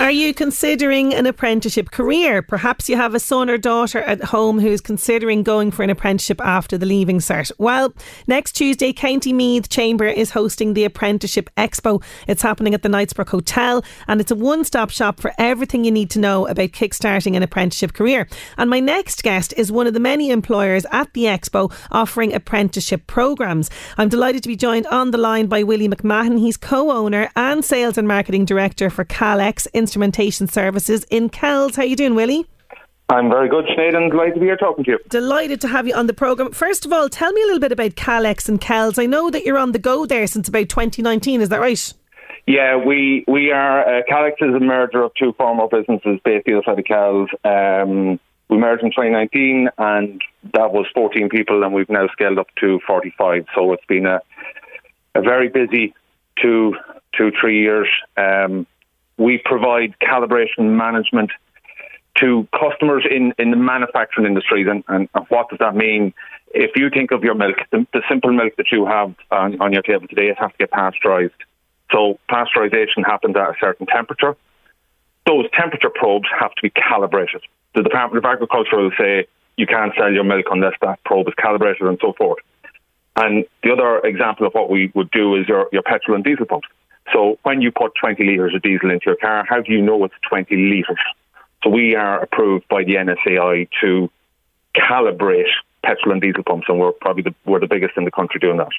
Are 0.01 0.11
you 0.11 0.35
considering 0.35 1.15
an 1.15 1.25
apprenticeship 1.25 1.93
career? 1.93 2.43
Perhaps 2.43 2.89
you 2.89 2.97
have 2.97 3.15
a 3.15 3.21
son 3.21 3.49
or 3.49 3.57
daughter 3.57 4.01
at 4.01 4.25
home 4.25 4.59
who 4.59 4.69
is 4.69 4.81
considering 4.81 5.45
going 5.45 5.71
for 5.71 5.85
an 5.85 5.89
apprenticeship 5.89 6.41
after 6.41 6.77
the 6.77 6.85
Leaving 6.85 7.21
Cert. 7.21 7.53
Well, 7.59 7.95
next 8.27 8.53
Tuesday, 8.53 8.93
County 8.93 9.33
Meath 9.33 9.69
Chamber 9.69 10.07
is 10.07 10.33
hosting 10.33 10.75
the 10.75 10.85
Apprenticeship 10.85 11.49
Expo. 11.57 12.03
It's 12.27 12.43
happening 12.43 12.75
at 12.75 12.83
the 12.83 12.89
Knightsbrook 12.89 13.29
Hotel 13.29 13.85
and 14.09 14.21
it's 14.21 14.33
a 14.33 14.35
one 14.35 14.65
stop 14.65 14.91
shop 14.91 15.21
for 15.21 15.33
everything 15.39 15.85
you 15.85 15.93
need 15.93 16.11
to 16.11 16.19
know 16.19 16.49
about 16.49 16.71
kickstarting 16.71 17.37
an 17.37 17.45
apprenticeship 17.45 17.93
career. 17.95 18.29
And 18.59 18.69
my 18.69 18.81
next 18.81 19.23
guest 19.23 19.55
is 19.57 19.71
one 19.71 19.87
of 19.87 19.95
the 19.95 20.01
many 20.01 20.31
employers 20.31 20.85
at 20.91 21.13
the 21.15 21.25
Expo 21.25 21.73
offering 21.93 22.35
apprenticeship 22.35 23.07
programs. 23.07 23.71
I'm 23.97 24.09
delighted 24.09 24.43
to 24.43 24.49
be 24.49 24.57
joined 24.57 24.89
on 24.89 25.13
the 25.13 25.19
line 25.19 25.47
by 25.47 25.63
Willie 25.63 25.89
McMahon. 25.89 26.41
He's 26.41 26.57
co 26.57 26.91
owner 26.91 27.31
and 27.37 27.65
sales 27.65 27.97
and 27.97 28.09
marketing 28.09 28.45
director 28.45 28.91
for 28.91 29.05
Calex 29.05 29.69
Instrumentation 29.85 30.49
Services 30.49 31.05
in 31.11 31.29
Kells. 31.29 31.77
How 31.77 31.83
are 31.83 31.85
you 31.85 31.95
doing, 31.95 32.15
Willie? 32.15 32.47
I'm 33.11 33.29
very 33.29 33.51
good, 33.51 33.67
Sinead, 33.67 33.95
and 33.95 34.11
delighted 34.11 34.35
to 34.35 34.41
be 34.41 34.47
here 34.47 34.57
talking 34.57 34.83
to 34.85 34.93
you. 34.93 34.99
Delighted 35.11 35.61
to 35.61 35.69
have 35.69 35.87
you 35.87 35.95
on 35.95 36.07
the 36.07 36.15
programme. 36.15 36.53
First 36.53 36.87
of 36.87 36.93
all, 36.93 37.11
tell 37.11 37.31
me 37.33 37.43
a 37.43 37.45
little 37.45 37.61
bit 37.61 37.71
about 37.71 37.97
Calex 37.97 38.49
and 38.49 38.59
Kells. 38.59 38.99
I 38.99 39.05
know 39.05 39.29
that 39.29 39.45
you're 39.45 39.59
on 39.59 39.73
the 39.73 39.79
go 39.79 40.07
there 40.07 40.27
since 40.27 40.49
about 40.49 40.71
2019, 40.71 41.43
is 41.43 41.51
that 41.51 41.61
right? 41.61 41.93
Yeah, 42.47 42.77
we 42.77 43.25
we 43.29 43.53
are 43.53 43.99
uh, 43.99 44.03
Calex 44.11 44.35
is 44.41 44.55
a 44.55 44.61
merger 44.61 45.03
of 45.03 45.13
two 45.15 45.35
former 45.35 45.67
businesses 45.69 46.19
based 46.25 46.49
either 46.49 46.63
side 46.65 46.79
of 46.79 46.85
Kells. 46.87 47.29
Um, 47.45 48.19
we 48.49 48.57
merged 48.57 48.83
in 48.83 48.91
2019, 48.91 49.69
and 49.77 50.23
that 50.55 50.73
was 50.73 50.87
14 50.95 51.29
people, 51.29 51.63
and 51.63 51.75
we've 51.75 51.89
now 51.91 52.07
scaled 52.09 52.39
up 52.39 52.49
to 52.61 52.81
45. 52.87 53.47
So 53.55 53.73
it's 53.73 53.85
been 53.87 54.07
a 54.07 54.21
a 55.15 55.21
very 55.21 55.49
busy 55.49 55.95
two 56.41 56.75
two 57.17 57.33
three 57.41 57.61
years. 57.61 57.89
Um, 58.17 58.67
we 59.17 59.41
provide 59.45 59.95
calibration 60.01 60.77
management 60.77 61.31
to 62.19 62.47
customers 62.59 63.05
in, 63.11 63.33
in 63.39 63.51
the 63.51 63.57
manufacturing 63.57 64.27
industries. 64.27 64.67
And, 64.69 64.85
and, 64.89 65.09
what 65.29 65.49
does 65.49 65.59
that 65.59 65.75
mean? 65.75 66.15
If 66.55 66.77
you 66.77 66.91
think 66.91 67.11
of 67.11 67.25
your 67.25 67.35
milk, 67.35 67.57
the, 67.73 67.87
the 67.93 68.03
simple 68.09 68.33
milk 68.33 68.55
that 68.57 68.71
you 68.71 68.87
have 68.87 69.15
on, 69.31 69.61
on 69.61 69.73
your 69.73 69.83
table 69.83 70.07
today, 70.07 70.29
it 70.29 70.39
has 70.39 70.53
to 70.53 70.59
get 70.59 70.71
pasteurized. 70.71 71.35
So 71.91 72.19
pasteurization 72.31 73.05
happens 73.05 73.37
at 73.37 73.43
a 73.43 73.55
certain 73.61 73.87
temperature. 73.87 74.37
Those 75.27 75.47
temperature 75.59 75.91
probes 75.91 76.29
have 76.39 76.53
to 76.55 76.63
be 76.63 76.71
calibrated. 76.71 77.43
The 77.75 77.83
Department 77.83 78.25
of 78.25 78.31
Agriculture 78.31 78.77
will 78.77 78.93
say 78.99 79.27
you 79.57 79.67
can't 79.67 79.93
sell 79.97 80.13
your 80.13 80.25
milk 80.25 80.47
unless 80.51 80.75
that 80.83 81.03
probe 81.05 81.29
is 81.29 81.35
calibrated 81.35 81.83
and 81.83 81.99
so 82.01 82.13
forth. 82.13 82.39
And 83.17 83.45
the 83.63 83.73
other 83.73 83.99
example 84.01 84.47
of 84.47 84.55
what 84.55 84.71
we 84.71 84.91
would 84.95 85.11
do 85.11 85.37
is 85.37 85.49
your, 85.49 85.69
your 85.73 85.83
petrol 85.83 86.17
and 86.17 86.25
diesel 86.25 86.47
pumps. 86.47 86.69
So 87.13 87.39
when 87.43 87.61
you 87.61 87.71
put 87.71 87.93
20 88.01 88.25
litres 88.25 88.55
of 88.55 88.63
diesel 88.63 88.91
into 88.91 89.07
your 89.07 89.17
car, 89.17 89.45
how 89.49 89.61
do 89.61 89.73
you 89.73 89.83
know 89.83 90.05
it's 90.05 90.15
20 90.29 90.55
litres? 90.57 90.99
So 91.63 91.71
we 91.71 91.95
are 91.95 92.23
approved 92.23 92.67
by 92.69 92.85
the 92.85 92.95
NSAI 92.95 93.69
to 93.83 94.11
calibrate 94.77 95.45
petrol 95.85 96.13
and 96.13 96.21
diesel 96.23 96.43
pumps, 96.43 96.67
and 96.69 96.79
we're 96.81 96.93
probably 96.93 97.23
the, 97.23 97.35
we're 97.45 97.61
the 97.61 97.67
biggest 97.67 97.95
in 97.99 98.05
the 98.05 98.11
country 98.11 98.41
doing 98.41 98.57
that. 98.57 98.71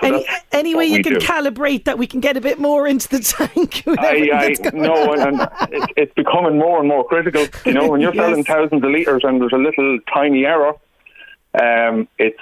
So 0.00 0.06
Any, 0.08 0.26
any 0.50 0.74
way 0.74 0.86
you 0.86 1.02
can 1.04 1.14
do. 1.14 1.18
calibrate 1.20 1.84
that 1.84 1.98
we 1.98 2.06
can 2.08 2.18
get 2.20 2.36
a 2.36 2.40
bit 2.40 2.58
more 2.58 2.86
into 2.86 3.08
the 3.08 3.20
tank? 3.54 3.84
I, 3.86 4.28
I 4.32 4.70
no, 4.76 5.12
and, 5.12 5.40
and 5.40 5.48
it, 5.72 5.90
it's 5.96 6.14
becoming 6.14 6.58
more 6.58 6.80
and 6.80 6.88
more 6.88 7.04
critical. 7.06 7.46
You 7.64 7.74
know, 7.74 7.88
when 7.88 8.00
you're 8.00 8.14
Yes. 8.18 8.24
selling 8.24 8.44
thousands 8.44 8.82
of 8.82 8.90
litres 8.90 9.22
and 9.24 9.40
there's 9.40 9.52
a 9.52 9.56
little 9.56 9.98
tiny 10.12 10.44
error, 10.44 10.74
um, 11.60 12.08
it's 12.18 12.40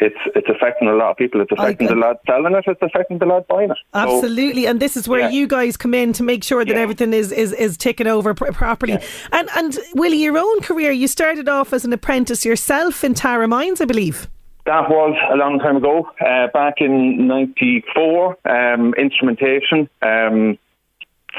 it's 0.00 0.16
it's 0.34 0.48
affecting 0.48 0.88
a 0.88 0.94
lot 0.94 1.12
of 1.12 1.16
people. 1.16 1.40
It's 1.40 1.52
affecting 1.52 1.86
the 1.86 1.94
lad 1.94 2.16
selling 2.26 2.54
it. 2.54 2.64
It's 2.66 2.82
affecting 2.82 3.18
the 3.18 3.26
lad 3.26 3.46
buying 3.46 3.70
it. 3.70 3.78
So, 3.92 3.98
Absolutely, 3.98 4.66
and 4.66 4.80
this 4.80 4.96
is 4.96 5.06
where 5.08 5.20
yeah. 5.20 5.28
you 5.30 5.46
guys 5.46 5.76
come 5.76 5.94
in 5.94 6.12
to 6.14 6.22
make 6.22 6.42
sure 6.42 6.64
that 6.64 6.76
everything 6.76 7.12
is 7.12 7.30
is, 7.30 7.52
is 7.52 7.76
ticking 7.76 8.06
over 8.06 8.34
pr- 8.34 8.52
properly. 8.52 8.98
And 9.32 9.48
and 9.54 9.78
Willie, 9.94 10.22
your 10.22 10.36
own 10.36 10.60
career, 10.60 10.90
you 10.90 11.06
started 11.06 11.48
off 11.48 11.72
as 11.72 11.84
an 11.84 11.92
apprentice 11.92 12.44
yourself 12.44 13.04
in 13.04 13.14
Tara 13.14 13.46
Mines, 13.46 13.80
I 13.80 13.84
believe. 13.84 14.28
That 14.66 14.88
was 14.88 15.14
a 15.30 15.36
long 15.36 15.58
time 15.58 15.76
ago, 15.76 16.10
uh, 16.20 16.48
back 16.52 16.74
in 16.78 17.26
'94. 17.26 18.38
Um, 18.46 18.94
instrumentation 18.94 19.88
um, 20.02 20.58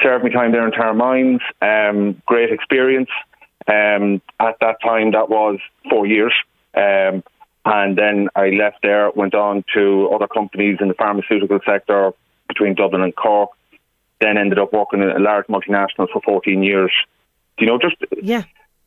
served 0.02 0.24
me 0.24 0.30
time 0.30 0.52
there 0.52 0.64
in 0.64 0.72
Tara 0.72 0.94
Mines. 0.94 1.40
Um, 1.60 2.22
great 2.26 2.52
experience. 2.52 3.10
Um, 3.68 4.22
at 4.38 4.56
that 4.60 4.76
time, 4.82 5.10
that 5.12 5.28
was 5.28 5.58
four 5.90 6.06
years, 6.06 6.32
um, 6.74 7.24
and 7.66 7.98
then 7.98 8.28
I 8.36 8.50
left 8.50 8.78
there. 8.82 9.10
Went 9.10 9.34
on 9.34 9.64
to 9.74 10.08
other 10.14 10.28
companies 10.28 10.78
in 10.80 10.88
the 10.88 10.94
pharmaceutical 10.94 11.58
sector 11.66 12.12
between 12.48 12.74
Dublin 12.74 13.02
and 13.02 13.14
Cork. 13.14 13.50
Then 14.20 14.38
ended 14.38 14.58
up 14.58 14.72
working 14.72 15.02
in 15.02 15.10
a 15.10 15.18
large 15.18 15.46
multinational 15.48 16.08
for 16.10 16.22
14 16.24 16.62
years. 16.62 16.92
You 17.58 17.66
know, 17.66 17.78
just 17.78 17.96
Yeah. 18.22 18.44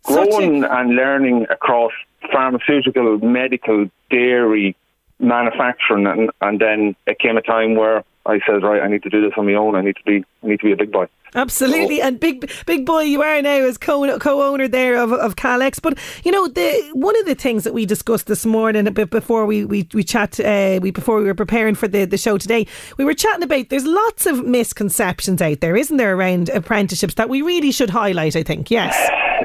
A- 0.07 0.13
growing 0.13 0.63
and 0.63 0.95
learning 0.95 1.45
across 1.49 1.91
pharmaceutical, 2.31 3.17
medical, 3.19 3.89
dairy, 4.09 4.75
manufacturing, 5.19 6.07
and, 6.07 6.31
and 6.41 6.59
then 6.59 6.95
it 7.05 7.19
came 7.19 7.35
a 7.37 7.41
time 7.41 7.75
where 7.75 8.03
I 8.25 8.39
said, 8.45 8.63
right, 8.63 8.81
I 8.81 8.87
need 8.87 9.03
to 9.03 9.09
do 9.09 9.21
this 9.21 9.31
on 9.37 9.45
my 9.45 9.53
own. 9.53 9.75
I 9.75 9.81
need 9.81 9.95
to 9.95 10.03
be, 10.03 10.25
I 10.43 10.47
need 10.47 10.59
to 10.59 10.65
be 10.65 10.71
a 10.71 10.77
big 10.77 10.91
boy. 10.91 11.07
Absolutely, 11.35 12.01
and 12.01 12.19
big 12.19 12.51
big 12.65 12.87
boy 12.87 13.01
you 13.01 13.21
are 13.21 13.41
now 13.41 13.51
as 13.51 13.77
co 13.77 14.17
co-owner 14.17 14.67
there 14.67 14.97
of 14.97 15.13
of 15.13 15.35
Calex. 15.35 15.79
But 15.79 15.97
you 16.23 16.31
know, 16.31 16.47
the 16.47 16.89
one 16.93 17.15
of 17.19 17.27
the 17.27 17.35
things 17.35 17.63
that 17.65 17.73
we 17.73 17.85
discussed 17.85 18.25
this 18.25 18.47
morning 18.47 18.87
a 18.87 18.91
bit 18.91 19.11
before 19.11 19.45
we 19.45 19.63
we 19.63 19.87
we 19.93 20.03
chat 20.03 20.39
uh, 20.39 20.79
we 20.81 20.89
before 20.89 21.19
we 21.19 21.25
were 21.25 21.35
preparing 21.35 21.75
for 21.75 21.87
the 21.87 22.05
the 22.05 22.17
show 22.17 22.39
today, 22.39 22.65
we 22.97 23.05
were 23.05 23.13
chatting 23.13 23.43
about 23.43 23.69
there's 23.69 23.85
lots 23.85 24.25
of 24.25 24.43
misconceptions 24.43 25.39
out 25.39 25.59
there, 25.59 25.75
isn't 25.75 25.97
there, 25.97 26.15
around 26.15 26.49
apprenticeships 26.49 27.13
that 27.15 27.29
we 27.29 27.43
really 27.43 27.71
should 27.71 27.91
highlight. 27.91 28.35
I 28.35 28.41
think 28.41 28.71
yes. 28.71 28.95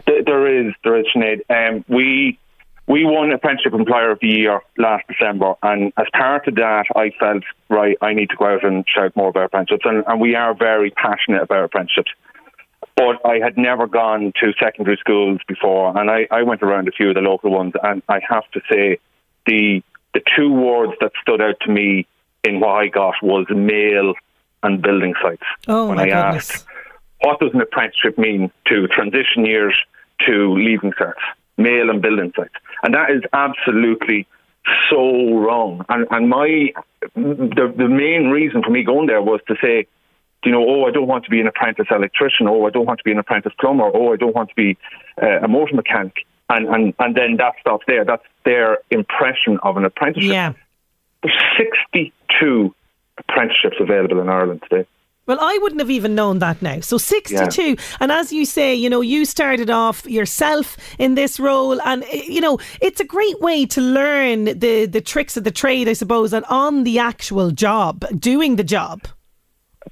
There 0.06 0.66
is, 0.66 0.74
there 0.82 0.98
is, 0.98 1.06
Sinead. 1.14 1.40
Um, 1.50 1.84
we 1.88 2.38
we 2.86 3.04
won 3.04 3.32
Apprenticeship 3.32 3.72
Employer 3.72 4.10
of 4.10 4.18
the 4.20 4.28
Year 4.28 4.60
last 4.76 5.04
December, 5.08 5.54
and 5.62 5.92
as 5.96 6.06
part 6.12 6.46
of 6.46 6.54
that, 6.56 6.84
I 6.94 7.10
felt 7.18 7.44
right. 7.70 7.96
I 8.02 8.12
need 8.12 8.30
to 8.30 8.36
go 8.36 8.46
out 8.46 8.64
and 8.64 8.84
shout 8.86 9.16
more 9.16 9.28
about 9.28 9.46
apprenticeships, 9.46 9.84
and, 9.86 10.04
and 10.06 10.20
we 10.20 10.34
are 10.34 10.54
very 10.54 10.90
passionate 10.90 11.42
about 11.42 11.64
apprenticeships. 11.64 12.10
But 12.96 13.24
I 13.24 13.38
had 13.42 13.56
never 13.56 13.86
gone 13.86 14.32
to 14.40 14.52
secondary 14.62 14.98
schools 14.98 15.40
before, 15.48 15.96
and 15.98 16.10
I, 16.10 16.28
I 16.30 16.42
went 16.42 16.62
around 16.62 16.86
a 16.88 16.92
few 16.92 17.08
of 17.08 17.14
the 17.14 17.22
local 17.22 17.50
ones, 17.50 17.72
and 17.82 18.02
I 18.08 18.20
have 18.28 18.48
to 18.52 18.60
say, 18.70 18.98
the 19.46 19.82
the 20.12 20.20
two 20.36 20.52
words 20.52 20.92
that 21.00 21.12
stood 21.20 21.40
out 21.40 21.56
to 21.62 21.70
me 21.70 22.06
in 22.44 22.60
what 22.60 22.76
I 22.76 22.86
got 22.88 23.14
was 23.22 23.46
mail 23.50 24.14
and 24.62 24.80
building 24.80 25.14
sites. 25.22 25.42
Oh 25.66 25.88
when 25.88 25.98
I 25.98 26.04
goodness. 26.04 26.50
asked, 26.50 26.66
what 27.20 27.40
does 27.40 27.50
an 27.52 27.60
apprenticeship 27.60 28.16
mean 28.16 28.52
to 28.66 28.86
transition 28.88 29.44
years 29.44 29.76
to 30.26 30.54
leaving 30.54 30.92
certs, 30.92 31.14
mail 31.56 31.90
and 31.90 32.00
building 32.00 32.32
sites? 32.36 32.54
And 32.84 32.94
that 32.94 33.10
is 33.10 33.22
absolutely 33.32 34.26
so 34.90 35.34
wrong. 35.38 35.84
And, 35.88 36.06
and 36.10 36.28
my 36.28 36.72
the, 37.14 37.72
the 37.76 37.88
main 37.88 38.28
reason 38.28 38.62
for 38.62 38.70
me 38.70 38.84
going 38.84 39.06
there 39.06 39.22
was 39.22 39.40
to 39.48 39.56
say, 39.60 39.86
you 40.44 40.52
know, 40.52 40.64
oh, 40.68 40.84
I 40.84 40.90
don't 40.90 41.06
want 41.06 41.24
to 41.24 41.30
be 41.30 41.40
an 41.40 41.46
apprentice 41.46 41.86
electrician. 41.90 42.46
Oh, 42.46 42.66
I 42.66 42.70
don't 42.70 42.84
want 42.84 42.98
to 42.98 43.04
be 43.04 43.10
an 43.10 43.18
apprentice 43.18 43.52
plumber. 43.58 43.90
Oh, 43.92 44.12
I 44.12 44.16
don't 44.16 44.34
want 44.34 44.50
to 44.50 44.54
be 44.54 44.76
uh, 45.20 45.40
a 45.42 45.48
motor 45.48 45.74
mechanic. 45.74 46.26
And, 46.50 46.68
and, 46.68 46.94
and 46.98 47.14
then 47.14 47.36
that 47.38 47.54
stops 47.60 47.84
there. 47.86 48.04
That's 48.04 48.24
their 48.44 48.78
impression 48.90 49.58
of 49.62 49.78
an 49.78 49.86
apprenticeship. 49.86 50.30
Yeah. 50.30 50.52
There's 51.22 51.42
62 51.56 52.74
apprenticeships 53.16 53.76
available 53.80 54.20
in 54.20 54.28
Ireland 54.28 54.62
today. 54.68 54.86
Well, 55.26 55.38
I 55.40 55.58
wouldn't 55.62 55.80
have 55.80 55.90
even 55.90 56.14
known 56.14 56.38
that 56.40 56.60
now. 56.60 56.80
So 56.80 56.98
62. 56.98 57.76
And 58.00 58.12
as 58.12 58.32
you 58.32 58.44
say, 58.44 58.74
you 58.74 58.90
know, 58.90 59.00
you 59.00 59.24
started 59.24 59.70
off 59.70 60.04
yourself 60.06 60.76
in 60.98 61.14
this 61.14 61.40
role. 61.40 61.80
And, 61.82 62.04
eh, 62.04 62.24
you 62.26 62.40
know, 62.40 62.58
it's 62.80 63.00
a 63.00 63.04
great 63.04 63.40
way 63.40 63.64
to 63.66 63.80
learn 63.80 64.44
the, 64.44 64.86
the 64.86 65.00
tricks 65.00 65.36
of 65.36 65.44
the 65.44 65.50
trade, 65.50 65.88
I 65.88 65.94
suppose, 65.94 66.32
and 66.34 66.44
on 66.46 66.84
the 66.84 66.98
actual 66.98 67.50
job, 67.52 68.04
doing 68.18 68.56
the 68.56 68.64
job. 68.64 69.02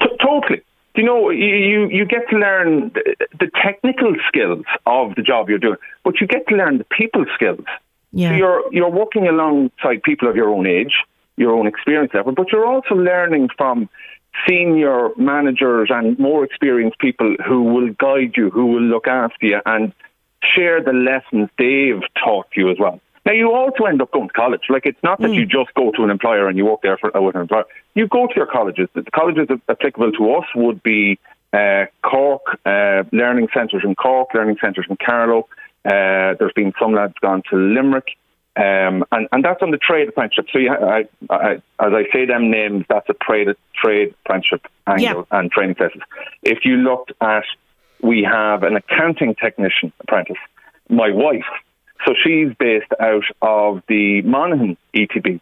T- 0.01 0.09
totally. 0.20 0.62
You 0.95 1.05
know, 1.05 1.30
you, 1.30 1.89
you, 1.89 2.05
get 2.05 2.28
to 2.28 2.37
learn 2.37 2.91
the, 2.95 3.16
the 3.41 3.51
technical 3.64 4.14
skills 4.28 4.66
of 4.85 5.14
the 5.14 5.22
job 5.22 5.49
you're 5.49 5.59
doing, 5.59 5.78
but 6.05 6.20
you 6.20 6.26
get 6.26 6.47
to 6.49 6.55
learn 6.55 6.76
the 6.76 6.85
people 6.85 7.24
skills. 7.35 7.64
Yeah. 8.12 8.33
So 8.33 8.37
you're 8.37 8.62
you're 8.72 8.91
working 8.91 9.26
alongside 9.26 10.03
people 10.03 10.28
of 10.28 10.37
your 10.37 10.51
own 10.51 10.66
age, 10.66 10.93
your 11.37 11.53
own 11.55 11.66
experience 11.66 12.12
level, 12.12 12.33
but 12.33 12.53
you're 12.53 12.66
also 12.66 12.95
learning 12.95 13.49
from 13.57 13.89
senior 14.49 15.11
managers 15.16 15.89
and 15.91 16.18
more 16.18 16.45
experienced 16.45 16.99
people 16.99 17.37
who 17.47 17.62
will 17.64 17.93
guide 17.93 18.33
you, 18.37 18.51
who 18.51 18.66
will 18.66 18.83
look 18.83 19.07
after 19.07 19.47
you, 19.47 19.61
and 19.66 19.93
share 20.43 20.83
the 20.83 20.93
lessons 20.93 21.49
they've 21.59 22.03
taught 22.22 22.47
you 22.57 22.70
as 22.70 22.76
well. 22.78 23.01
Now, 23.24 23.33
you 23.33 23.53
also 23.53 23.85
end 23.85 24.03
up 24.03 24.11
going 24.11 24.28
to 24.28 24.35
college. 24.35 24.62
Like, 24.68 24.85
it's 24.85 25.03
not 25.05 25.20
that 25.20 25.33
you 25.33 25.47
just 25.47 25.72
go 25.74 25.93
to 25.93 26.03
an 26.03 26.11
employer 26.11 26.49
and 26.49 26.59
you 26.59 26.64
work 26.64 26.83
there 26.83 26.99
for, 26.99 27.16
uh, 27.16 27.20
with 27.20 27.37
an 27.37 27.43
employer. 27.43 27.66
You 27.95 28.09
go 28.09 28.26
to 28.26 28.33
your 28.35 28.47
colleges. 28.47 28.89
The 28.95 29.05
colleges 29.14 29.47
applicable 29.68 30.11
to 30.12 30.33
us 30.33 30.47
would 30.57 30.83
be 30.83 31.20
uh, 31.53 31.85
Cork, 32.03 32.43
uh, 32.66 33.05
learning 33.12 33.49
centres 33.55 33.83
in 33.85 33.95
Cork, 33.95 34.30
learning 34.35 34.57
centres 34.61 34.87
in 34.91 34.97
Carlow. 34.97 35.47
Uh, 35.85 36.35
there's 36.39 36.53
been 36.57 36.72
some 36.80 36.95
lads 36.95 37.14
gone 37.20 37.43
to 37.51 37.57
Limerick. 37.57 38.16
Um, 38.55 39.05
and, 39.11 39.28
and 39.32 39.44
that's 39.44 39.62
on 39.62 39.70
the 39.70 39.78
trade 39.78 40.09
apprenticeship. 40.09 40.46
So, 40.53 40.59
you, 40.59 40.70
I, 40.70 41.05
I, 41.30 41.53
as 41.55 41.61
I 41.78 42.05
say 42.12 42.26
them 42.26 42.50
names, 42.50 42.84
that's 42.88 43.09
a 43.09 43.14
trade, 43.14 43.48
trade 43.74 44.14
apprenticeship 44.24 44.66
angle 44.86 45.26
and 45.30 45.50
training 45.50 45.76
places. 45.76 46.03
If 46.42 46.64
you 46.64 46.76
looked 46.76 47.12
at, 47.20 47.44
we 48.03 48.22
have 48.30 48.62
an 48.62 48.76
accounting 48.76 49.34
technician 49.34 49.92
apprentice. 50.00 50.36
My 50.90 51.11
wife, 51.11 51.46
so 52.07 52.14
she's 52.22 52.48
based 52.59 52.92
out 53.00 53.24
of 53.40 53.82
the 53.88 54.20
Monaghan 54.22 54.76
ETB 54.94 55.40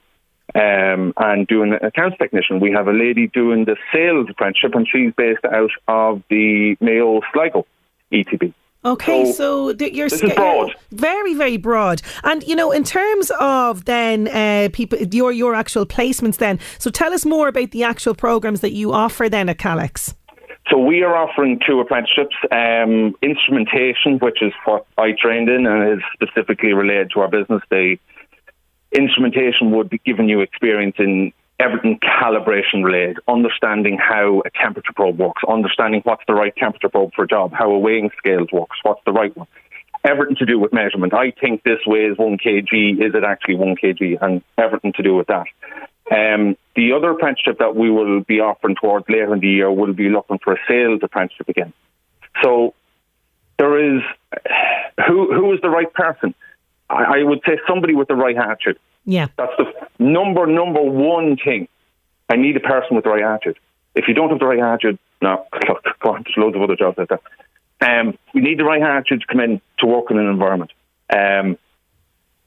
um, 0.54 1.12
and 1.16 1.46
doing 1.46 1.72
an 1.72 1.84
accounts 1.84 2.18
technician. 2.18 2.60
We 2.60 2.72
have 2.72 2.86
a 2.88 2.92
lady 2.92 3.26
doing 3.28 3.64
the 3.64 3.76
sales 3.92 4.28
apprenticeship, 4.30 4.74
and 4.74 4.86
she's 4.86 5.12
based 5.16 5.44
out 5.44 5.70
of 5.88 6.22
the 6.28 6.76
Mayo 6.80 7.20
Sligo 7.32 7.66
ETB. 8.12 8.52
Okay, 8.82 9.26
So, 9.26 9.32
so, 9.32 9.72
th- 9.74 9.92
you're 9.92 10.08
this 10.08 10.22
is 10.22 10.32
broad. 10.32 10.74
very, 10.90 11.34
very 11.34 11.58
broad. 11.58 12.00
And 12.24 12.42
you 12.44 12.56
know, 12.56 12.72
in 12.72 12.82
terms 12.82 13.30
of 13.38 13.84
then 13.84 14.28
uh, 14.28 14.70
people, 14.72 14.98
your 14.98 15.32
your 15.32 15.54
actual 15.54 15.84
placements, 15.84 16.38
then. 16.38 16.58
So 16.78 16.90
tell 16.90 17.12
us 17.12 17.26
more 17.26 17.48
about 17.48 17.72
the 17.72 17.84
actual 17.84 18.14
programs 18.14 18.60
that 18.60 18.72
you 18.72 18.92
offer 18.92 19.28
then 19.28 19.50
at 19.50 19.58
Calex. 19.58 20.14
So 20.70 20.78
we 20.78 21.02
are 21.02 21.14
offering 21.16 21.60
two 21.66 21.80
apprenticeships, 21.80 22.36
um, 22.52 23.14
instrumentation, 23.22 24.18
which 24.18 24.40
is 24.40 24.52
what 24.64 24.86
I 24.96 25.12
trained 25.12 25.48
in 25.48 25.66
and 25.66 25.98
is 25.98 26.04
specifically 26.14 26.72
related 26.72 27.10
to 27.14 27.20
our 27.20 27.28
business. 27.28 27.60
The 27.70 27.98
instrumentation 28.92 29.72
would 29.72 29.90
be 29.90 29.98
giving 30.04 30.28
you 30.28 30.40
experience 30.40 30.96
in 30.98 31.32
everything 31.60 32.00
calibration 32.00 32.82
related, 32.82 33.18
understanding 33.28 33.98
how 33.98 34.42
a 34.46 34.50
temperature 34.50 34.92
probe 34.96 35.18
works, 35.18 35.42
understanding 35.46 36.00
what's 36.04 36.22
the 36.26 36.34
right 36.34 36.54
temperature 36.56 36.88
probe 36.88 37.12
for 37.14 37.24
a 37.24 37.28
job, 37.28 37.52
how 37.52 37.70
a 37.70 37.78
weighing 37.78 38.10
scale 38.16 38.46
works, 38.52 38.78
what's 38.82 39.02
the 39.04 39.12
right 39.12 39.36
one. 39.36 39.46
Everything 40.02 40.36
to 40.36 40.46
do 40.46 40.58
with 40.58 40.72
measurement. 40.72 41.12
I 41.12 41.30
think 41.30 41.62
this 41.62 41.80
weighs 41.86 42.16
one 42.16 42.38
kg. 42.38 42.94
Is 43.06 43.14
it 43.14 43.22
actually 43.22 43.56
one 43.56 43.76
kg? 43.76 44.16
And 44.22 44.42
everything 44.56 44.94
to 44.94 45.02
do 45.02 45.14
with 45.14 45.26
that. 45.26 45.44
Um, 46.10 46.56
the 46.74 46.92
other 46.96 47.10
apprenticeship 47.10 47.58
that 47.58 47.76
we 47.76 47.90
will 47.90 48.20
be 48.22 48.40
offering 48.40 48.76
towards 48.80 49.06
later 49.10 49.34
in 49.34 49.40
the 49.40 49.48
year 49.48 49.70
will 49.70 49.92
be 49.92 50.08
looking 50.08 50.38
for 50.42 50.54
a 50.54 50.58
sales 50.66 51.00
apprenticeship 51.02 51.50
again. 51.50 51.74
So 52.42 52.72
there 53.58 53.96
is 53.96 54.02
who 55.06 55.32
who 55.34 55.52
is 55.52 55.60
the 55.60 55.68
right 55.68 55.92
person? 55.92 56.34
I, 56.88 57.20
I 57.20 57.22
would 57.22 57.40
say 57.46 57.58
somebody 57.68 57.94
with 57.94 58.08
the 58.08 58.14
right 58.14 58.36
attitude. 58.36 58.78
Yeah. 59.04 59.28
That's 59.36 59.52
the 59.58 59.64
number 59.98 60.46
number 60.46 60.82
one 60.82 61.36
thing. 61.36 61.68
I 62.28 62.36
need 62.36 62.56
a 62.56 62.60
person 62.60 62.96
with 62.96 63.04
the 63.04 63.10
right 63.10 63.22
attitude. 63.22 63.58
If 63.94 64.06
you 64.06 64.14
don't 64.14 64.30
have 64.30 64.38
the 64.38 64.46
right 64.46 64.60
attitude, 64.60 64.98
no, 65.20 65.46
look, 65.68 65.84
on, 66.04 66.22
there's 66.24 66.36
loads 66.36 66.56
of 66.56 66.62
other 66.62 66.76
jobs 66.76 66.98
like 66.98 67.08
that. 67.08 67.22
Um, 67.80 68.18
you 68.34 68.42
need 68.42 68.58
the 68.58 68.64
right 68.64 68.82
attitude 68.82 69.22
to 69.22 69.26
come 69.26 69.40
in 69.40 69.60
to 69.78 69.86
work 69.86 70.10
in 70.10 70.18
an 70.18 70.26
environment. 70.26 70.72
Um, 71.14 71.58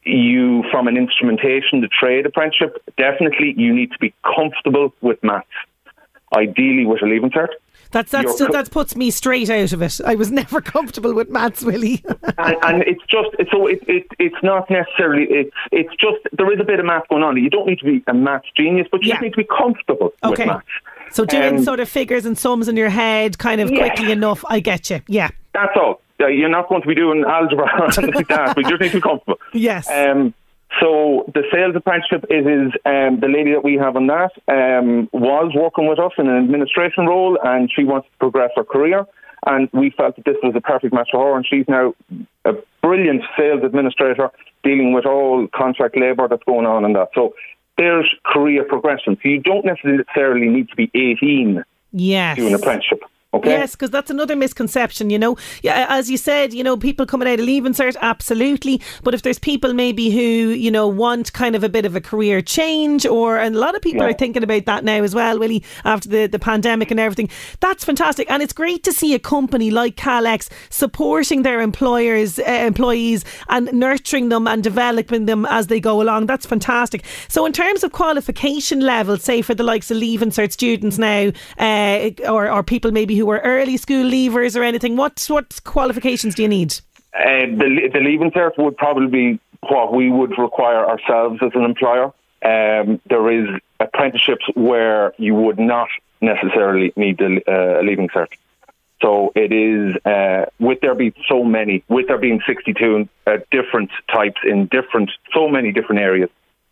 you, 0.04 0.64
from 0.72 0.88
an 0.88 0.98
instrumentation 0.98 1.82
to 1.82 1.88
trade 1.88 2.26
apprenticeship, 2.26 2.82
definitely 2.98 3.54
you 3.58 3.74
need 3.74 3.92
to 3.92 4.00
be 4.00 4.14
comfortable 4.24 4.94
with 5.02 5.22
maths. 5.24 5.48
Ideally, 6.36 6.86
with 6.86 7.02
a 7.02 7.06
leaving 7.06 7.30
cert. 7.30 7.50
That's 7.94 8.12
that's 8.12 8.38
co- 8.38 8.52
that 8.52 8.70
puts 8.72 8.96
me 8.98 9.10
straight 9.12 9.50
out 9.50 9.72
of 9.72 9.82
it. 9.82 10.02
I 10.06 10.16
was 10.16 10.30
never 10.32 10.60
comfortable 10.76 11.14
with 11.14 11.30
maths, 11.30 11.64
Willie. 11.64 12.04
and, 12.38 12.58
and 12.64 12.84
it's 12.84 13.02
just 13.08 13.30
it's 13.40 13.50
so 13.52 13.68
it, 13.68 13.82
it 13.88 14.06
it's 14.20 14.36
not 14.44 14.70
necessarily 14.70 15.24
it's 15.30 15.56
it's 15.72 15.92
just 15.96 16.18
there 16.34 16.52
is 16.52 16.60
a 16.60 16.64
bit 16.66 16.80
of 16.80 16.86
math 16.86 17.08
going 17.08 17.24
on. 17.24 17.38
You 17.38 17.50
don't 17.50 17.68
need 17.68 17.80
to 17.80 17.86
be 17.86 18.04
a 18.08 18.14
maths 18.14 18.48
genius, 18.58 18.88
but 18.92 19.02
you 19.04 19.12
just 19.12 19.22
need 19.22 19.32
to 19.34 19.38
be 19.38 19.48
comfortable 19.58 20.12
Okay. 20.24 20.44
with 20.44 20.48
maths. 20.48 20.66
so 21.12 21.24
doing 21.24 21.58
Um, 21.60 21.64
sort 21.64 21.80
of 21.80 21.88
figures 21.88 22.26
and 22.26 22.38
sums 22.38 22.68
in 22.68 22.76
your 22.76 22.90
head, 22.90 23.38
kind 23.38 23.62
of 23.62 23.72
Yeah. 23.72 23.88
quickly 23.88 24.12
enough. 24.12 24.44
I 24.50 24.60
get 24.60 24.90
you. 24.90 25.00
Yeah. 25.08 25.30
That's 25.54 25.72
all. 25.78 26.02
Uh, 26.20 26.28
You're 26.28 26.50
not 26.50 26.70
going 26.70 26.82
to 26.82 26.88
be 26.88 26.96
doing 26.96 27.24
algebra 27.28 27.66
or 27.80 27.84
anything 27.86 28.12
like 28.14 28.28
that, 28.30 28.56
but 28.56 28.64
you 28.66 28.70
just 28.72 28.82
need 28.82 28.90
to 28.92 28.98
be 28.98 29.02
comfortable. 29.02 29.40
Yes. 29.54 29.90
Um, 29.90 30.34
so 30.80 31.26
the 31.34 31.44
sales 31.52 31.76
apprenticeship 31.76 32.26
is, 32.30 32.46
is 32.46 32.72
um, 32.86 33.20
the 33.20 33.28
lady 33.28 33.52
that 33.52 33.64
we 33.64 33.76
have 33.76 33.96
on 33.96 34.08
that 34.08 34.32
um, 34.48 35.10
was 35.12 35.52
working 35.56 35.88
with 35.88 36.00
us 36.00 36.12
in 36.18 36.28
an 36.28 36.44
administration 36.44 37.06
role, 37.06 37.38
and 37.44 37.70
she 37.74 37.84
wants 37.84 38.08
to 38.12 38.18
progress 38.18 38.52
her 38.56 38.64
career. 38.64 39.06
And 39.46 39.70
we 39.74 39.90
felt 39.90 40.16
that 40.16 40.26
this 40.26 40.38
was 40.42 40.54
a 40.56 40.62
perfect 40.62 40.94
match 40.94 41.10
for 41.12 41.32
her, 41.32 41.36
and 41.36 41.46
she's 41.46 41.66
now 41.68 41.94
a 42.46 42.54
brilliant 42.82 43.24
sales 43.38 43.62
administrator 43.64 44.32
dealing 44.64 44.94
with 44.94 45.06
all 45.06 45.48
contract 45.54 45.98
labour 45.98 46.28
that's 46.28 46.44
going 46.44 46.66
on 46.66 46.86
and 46.86 46.96
that. 46.96 47.10
So 47.14 47.36
there's 47.78 48.10
career 48.26 48.64
progression. 48.64 49.18
So 49.22 49.30
you 49.30 49.42
don't 49.42 49.66
necessarily 49.66 50.48
need 50.48 50.70
to 50.70 50.76
be 50.76 50.90
18 50.96 51.64
Yes. 51.92 52.36
to 52.36 52.42
do 52.42 52.48
an 52.48 52.56
apprenticeship. 52.56 53.04
Okay. 53.34 53.50
Yes, 53.50 53.72
because 53.72 53.90
that's 53.90 54.12
another 54.12 54.36
misconception, 54.36 55.10
you 55.10 55.18
know. 55.18 55.36
Yeah, 55.64 55.88
as 55.90 56.10
you 56.10 56.18
said, 56.18 56.54
you 56.54 56.64
know, 56.64 56.78
people 56.78 57.06
coming 57.08 57.28
out 57.28 57.40
of 57.40 57.46
leaving 57.46 57.74
cert, 57.74 57.96
absolutely. 58.00 58.80
But 59.04 59.16
if 59.16 59.24
there's 59.24 59.40
people 59.40 59.74
maybe 59.74 60.12
who, 60.12 60.20
you 60.20 60.70
know, 60.70 60.88
want 60.88 61.34
kind 61.34 61.56
of 61.56 61.64
a 61.64 61.70
bit 61.70 61.86
of 61.86 61.96
a 61.96 62.02
career 62.02 62.42
change, 62.42 63.06
or 63.08 63.38
and 63.40 63.56
a 63.56 63.60
lot 63.60 63.76
of 63.76 63.82
people 63.82 64.04
Yeah. 64.04 64.10
are 64.10 64.14
thinking 64.14 64.44
about 64.44 64.66
that 64.66 64.84
now 64.84 65.02
as 65.02 65.16
well, 65.16 65.40
Willie, 65.40 65.64
after 65.84 66.08
the, 66.10 66.28
the 66.28 66.38
pandemic 66.38 66.92
and 66.92 67.00
everything. 67.00 67.28
That's 67.60 67.84
fantastic, 67.84 68.30
and 68.30 68.44
it's 68.44 68.54
great 68.54 68.84
to 68.84 68.92
see 68.94 69.16
a 69.16 69.20
company 69.20 69.72
like 69.72 69.96
Calex 69.96 70.50
supporting 70.70 71.42
their 71.42 71.60
employers, 71.62 72.38
uh, 72.38 72.44
employees, 72.44 73.26
and 73.50 73.72
nurturing 73.74 74.30
them 74.30 74.48
and 74.48 74.64
developing 74.64 75.26
them 75.26 75.46
as 75.48 75.68
they 75.68 75.80
go 75.80 76.02
along. 76.02 76.28
That's 76.28 76.46
fantastic. 76.46 77.04
So, 77.30 77.46
in 77.48 77.54
terms 77.54 77.84
of 77.84 77.92
qualification 77.94 78.82
levels, 78.82 79.24
say 79.24 79.42
for 79.42 79.56
the 79.56 79.64
likes 79.64 79.90
of 79.90 79.98
leaving 79.98 80.30
cert 80.30 80.52
students 80.52 81.00
now, 81.00 81.32
uh, 81.58 82.12
or 82.30 82.50
or 82.50 82.62
people 82.64 82.92
maybe 82.92 83.16
who 83.16 83.23
are 83.30 83.40
early 83.40 83.78
school 83.78 84.06
leavers 84.06 84.60
or 84.60 84.64
anything, 84.64 84.96
what 84.96 85.26
what 85.30 85.64
qualifications 85.64 86.36
do 86.36 86.44
you 86.44 86.50
need? 86.50 86.74
Uh, 87.14 87.46
the, 87.46 87.90
the 87.94 88.00
leaving 88.00 88.32
cert 88.32 88.58
would 88.58 88.76
probably 88.78 89.08
be 89.08 89.40
what 89.70 89.94
we 89.94 90.10
would 90.10 90.38
require 90.38 90.88
ourselves 90.88 91.40
as 91.42 91.52
an 91.54 91.64
employer. 91.64 92.12
Um, 92.44 93.00
there 93.10 93.32
is 93.32 93.60
apprenticeships 93.80 94.46
where 94.56 95.14
you 95.18 95.36
would 95.36 95.60
not 95.60 95.90
necessarily 96.22 96.92
need 96.96 97.18
the 97.20 97.42
uh, 97.48 97.82
leaving 97.84 98.10
cert. 98.10 98.30
So 99.02 99.32
it 99.36 99.52
is, 99.52 99.96
uh, 100.06 100.46
with 100.60 100.80
there 100.82 100.96
being 100.96 101.14
so 101.28 101.44
many, 101.44 101.84
with 101.90 102.08
there 102.08 102.18
being 102.18 102.42
62 102.48 103.08
uh, 103.28 103.38
different 103.52 103.92
types 104.12 104.40
in 104.44 104.68
different, 104.68 105.12
so 105.34 105.50
many 105.50 105.72
different 105.72 106.02
areas, 106.02 106.30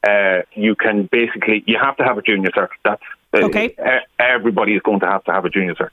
uh, 0.08 0.42
you 0.54 0.76
can 0.76 1.10
basically, 1.12 1.64
you 1.68 1.78
have 1.78 1.98
to 1.98 2.04
have 2.04 2.18
a 2.18 2.22
junior 2.22 2.50
cert. 2.52 2.70
That's, 2.84 3.04
uh, 3.34 3.46
Okay. 3.46 3.76
Everybody 4.18 4.76
is 4.76 4.82
going 4.82 5.02
to 5.02 5.06
have 5.06 5.24
to 5.26 5.32
have 5.32 5.46
a 5.46 5.50
junior 5.50 5.76
cert. 5.76 5.90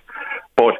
But 0.58 0.74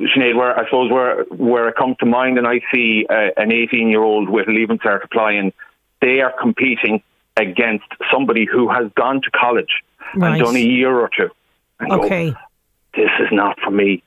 Sinead, 0.00 0.36
where 0.36 0.58
I 0.58 0.64
suppose 0.66 0.90
where 0.90 1.24
where 1.24 1.68
it 1.68 1.76
comes 1.76 1.96
to 1.98 2.06
mind, 2.06 2.38
and 2.38 2.46
I 2.46 2.60
see 2.72 3.06
uh, 3.10 3.30
an 3.36 3.52
18 3.52 3.88
year 3.88 4.02
old 4.02 4.28
with 4.30 4.46
cert 4.46 5.04
applying, 5.04 5.52
they 6.00 6.20
are 6.20 6.32
competing 6.40 7.02
against 7.36 7.84
somebody 8.10 8.46
who 8.50 8.70
has 8.70 8.90
gone 8.94 9.20
to 9.22 9.30
college 9.30 9.82
Right. 10.14 10.36
and 10.36 10.44
done 10.44 10.56
a 10.56 10.60
year 10.60 10.94
or 10.98 11.10
two. 11.14 11.28
And 11.80 11.90
go, 11.90 12.04
Okay. 12.04 12.32
this 12.94 13.10
is 13.20 13.28
not 13.32 13.58
for 13.60 13.70
me. 13.72 14.02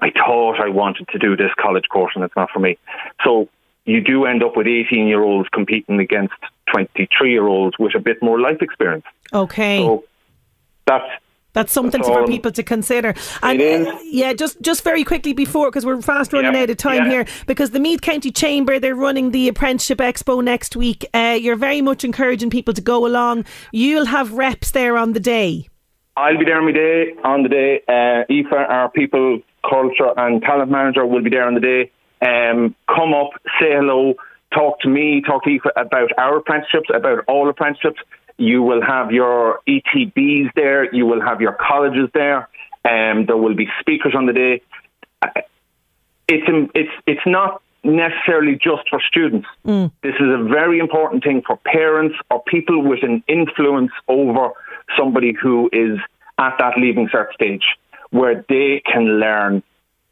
I 0.00 0.10
thought 0.10 0.58
I 0.60 0.68
wanted 0.70 1.06
to 1.08 1.18
do 1.18 1.36
this 1.36 1.50
college 1.60 1.84
course, 1.88 2.12
and 2.14 2.24
it's 2.24 2.34
not 2.34 2.50
for 2.50 2.58
me. 2.60 2.78
So 3.24 3.48
you 3.84 4.00
do 4.00 4.24
end 4.24 4.42
up 4.42 4.56
with 4.56 4.66
18 4.66 5.06
year 5.06 5.22
olds 5.22 5.48
competing 5.50 6.00
against 6.00 6.34
23 6.72 7.30
year 7.30 7.46
olds 7.46 7.78
with 7.78 7.94
a 7.94 8.00
bit 8.00 8.22
more 8.22 8.40
life 8.40 8.62
experience. 8.62 9.04
Okay. 9.32 9.78
So 9.78 10.04
that's 10.86 11.10
That's 11.54 11.72
something 11.72 12.02
That's 12.02 12.08
for 12.08 12.26
people 12.26 12.52
to 12.52 12.62
consider. 12.62 13.14
And 13.42 13.60
uh, 13.60 13.98
yeah, 14.02 14.32
just 14.34 14.60
just 14.60 14.84
very 14.84 15.04
quickly 15.04 15.32
before, 15.32 15.70
because 15.70 15.86
we're 15.86 16.02
fast 16.02 16.32
running 16.32 16.52
Yeah, 16.52 16.62
out 16.62 16.70
of 16.70 16.76
time 16.76 17.04
yeah. 17.04 17.10
here, 17.10 17.26
because 17.46 17.70
the 17.70 17.80
Meath 17.80 18.02
County 18.02 18.30
Chamber, 18.30 18.78
they're 18.78 18.94
running 18.94 19.30
the 19.30 19.48
Apprenticeship 19.48 19.98
Expo 19.98 20.42
next 20.44 20.76
week. 20.76 21.06
Uh, 21.14 21.38
you're 21.40 21.56
very 21.56 21.80
much 21.80 22.04
encouraging 22.04 22.50
people 22.50 22.74
to 22.74 22.82
go 22.82 23.06
along. 23.06 23.44
You'll 23.72 24.06
have 24.06 24.32
reps 24.32 24.72
there 24.72 24.98
on 24.98 25.12
the 25.12 25.20
day. 25.20 25.68
I'll 26.16 26.38
be 26.38 26.44
there 26.44 26.60
on 26.60 26.66
the 26.66 26.72
day. 26.72 27.14
On 27.24 27.42
the 27.42 27.48
day, 27.48 27.82
uh, 27.88 28.32
Aoife, 28.32 28.52
our 28.52 28.88
people, 28.90 29.40
culture 29.68 30.12
and 30.16 30.42
talent 30.42 30.70
manager, 30.70 31.06
will 31.06 31.22
be 31.22 31.30
there 31.30 31.46
on 31.46 31.54
the 31.54 31.60
day. 31.60 31.90
Um, 32.20 32.74
come 32.88 33.14
up, 33.14 33.30
say 33.60 33.72
hello, 33.72 34.14
talk 34.52 34.80
to 34.80 34.88
me, 34.88 35.22
talk 35.26 35.44
to 35.44 35.50
Aoife 35.50 35.72
about 35.76 36.10
our 36.18 36.38
apprenticeships, 36.38 36.88
about 36.94 37.24
all 37.28 37.48
apprenticeships. 37.48 38.00
You 38.36 38.62
will 38.62 38.82
have 38.82 39.12
your 39.12 39.60
ETBs 39.68 40.52
there. 40.54 40.92
You 40.94 41.06
will 41.06 41.20
have 41.20 41.40
your 41.40 41.52
colleges 41.52 42.08
there. 42.14 42.48
Um, 42.84 43.26
there 43.26 43.36
will 43.36 43.54
be 43.54 43.68
speakers 43.80 44.14
on 44.14 44.26
the 44.26 44.32
day. 44.32 44.62
Uh, 45.22 45.28
It's 46.26 46.46
it's 46.74 46.94
it's 47.06 47.26
not 47.26 47.60
necessarily 47.84 48.54
just 48.56 48.88
for 48.88 49.00
students. 49.00 49.46
This 50.02 50.14
is 50.14 50.30
a 50.40 50.42
very 50.42 50.78
important 50.78 51.22
thing 51.22 51.42
for 51.46 51.56
parents 51.58 52.16
or 52.30 52.42
people 52.42 52.82
with 52.82 53.02
an 53.02 53.22
influence 53.28 53.92
over 54.08 54.50
somebody 54.96 55.32
who 55.40 55.68
is 55.72 55.98
at 56.38 56.56
that 56.58 56.78
leaving 56.78 57.08
cert 57.08 57.32
stage, 57.34 57.66
where 58.10 58.44
they 58.48 58.82
can 58.90 59.04
learn 59.20 59.62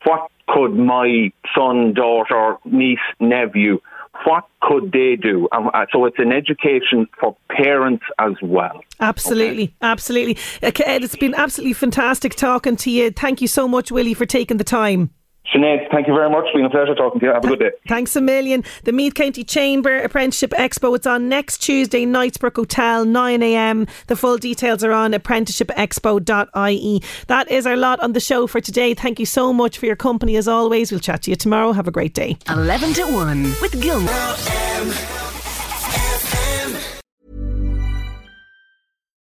what 0.04 0.30
could 0.48 0.74
my 0.74 1.32
son, 1.56 1.94
daughter, 1.94 2.58
niece, 2.64 2.98
nephew, 3.20 3.80
what 4.24 4.44
could 4.60 4.92
they 4.92 5.16
do? 5.16 5.48
Um, 5.52 5.70
uh, 5.72 5.86
so 5.92 6.04
it's 6.04 6.18
an 6.18 6.32
education 6.32 7.06
for 7.18 7.36
parents 7.50 8.04
as 8.18 8.32
well. 8.42 8.82
Absolutely, 9.00 9.74
absolutely. 9.82 10.38
Ed, 10.62 11.04
it's 11.04 11.16
been 11.16 11.34
absolutely 11.34 11.74
fantastic 11.74 12.34
talking 12.34 12.76
to 12.76 12.90
you. 12.90 13.10
Thank 13.10 13.40
you 13.40 13.48
so 13.48 13.66
much, 13.66 13.90
Willie, 13.90 14.14
for 14.14 14.26
taking 14.26 14.56
the 14.56 14.64
time. 14.64 15.10
Sinead, 15.50 15.90
thank 15.90 16.06
you 16.06 16.14
very 16.14 16.30
much. 16.30 16.44
It's 16.46 16.54
been 16.56 16.64
a 16.64 16.70
pleasure 16.70 16.94
talking 16.94 17.20
to 17.20 17.26
you. 17.26 17.32
Have 17.32 17.44
a 17.44 17.48
good 17.48 17.58
day. 17.58 17.72
Thanks 17.88 18.14
a 18.16 18.20
million. 18.20 18.64
The 18.84 18.92
Meath 18.92 19.14
County 19.14 19.44
Chamber 19.44 19.98
Apprenticeship 19.98 20.50
Expo. 20.52 20.94
It's 20.96 21.06
on 21.06 21.28
next 21.28 21.58
Tuesday, 21.58 22.06
Knightsbrook 22.06 22.56
Hotel, 22.56 23.04
9am. 23.04 23.88
The 24.06 24.16
full 24.16 24.38
details 24.38 24.84
are 24.84 24.92
on 24.92 25.12
apprenticeshipexpo.ie. 25.12 27.02
That 27.26 27.50
is 27.50 27.66
our 27.66 27.76
lot 27.76 28.00
on 28.00 28.12
the 28.12 28.20
show 28.20 28.46
for 28.46 28.60
today. 28.60 28.94
Thank 28.94 29.18
you 29.18 29.26
so 29.26 29.52
much 29.52 29.78
for 29.78 29.86
your 29.86 29.96
company 29.96 30.36
as 30.36 30.46
always. 30.48 30.90
We'll 30.90 31.00
chat 31.00 31.22
to 31.22 31.30
you 31.30 31.36
tomorrow. 31.36 31.72
Have 31.72 31.88
a 31.88 31.92
great 31.92 32.14
day. 32.14 32.36
11 32.48 32.94
to 32.94 33.04
1 33.04 33.42
with 33.60 33.82
Gilmore. 33.82 34.08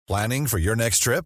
Planning 0.07 0.47
for 0.47 0.59
your 0.59 0.75
next 0.75 0.99
trip? 0.99 1.25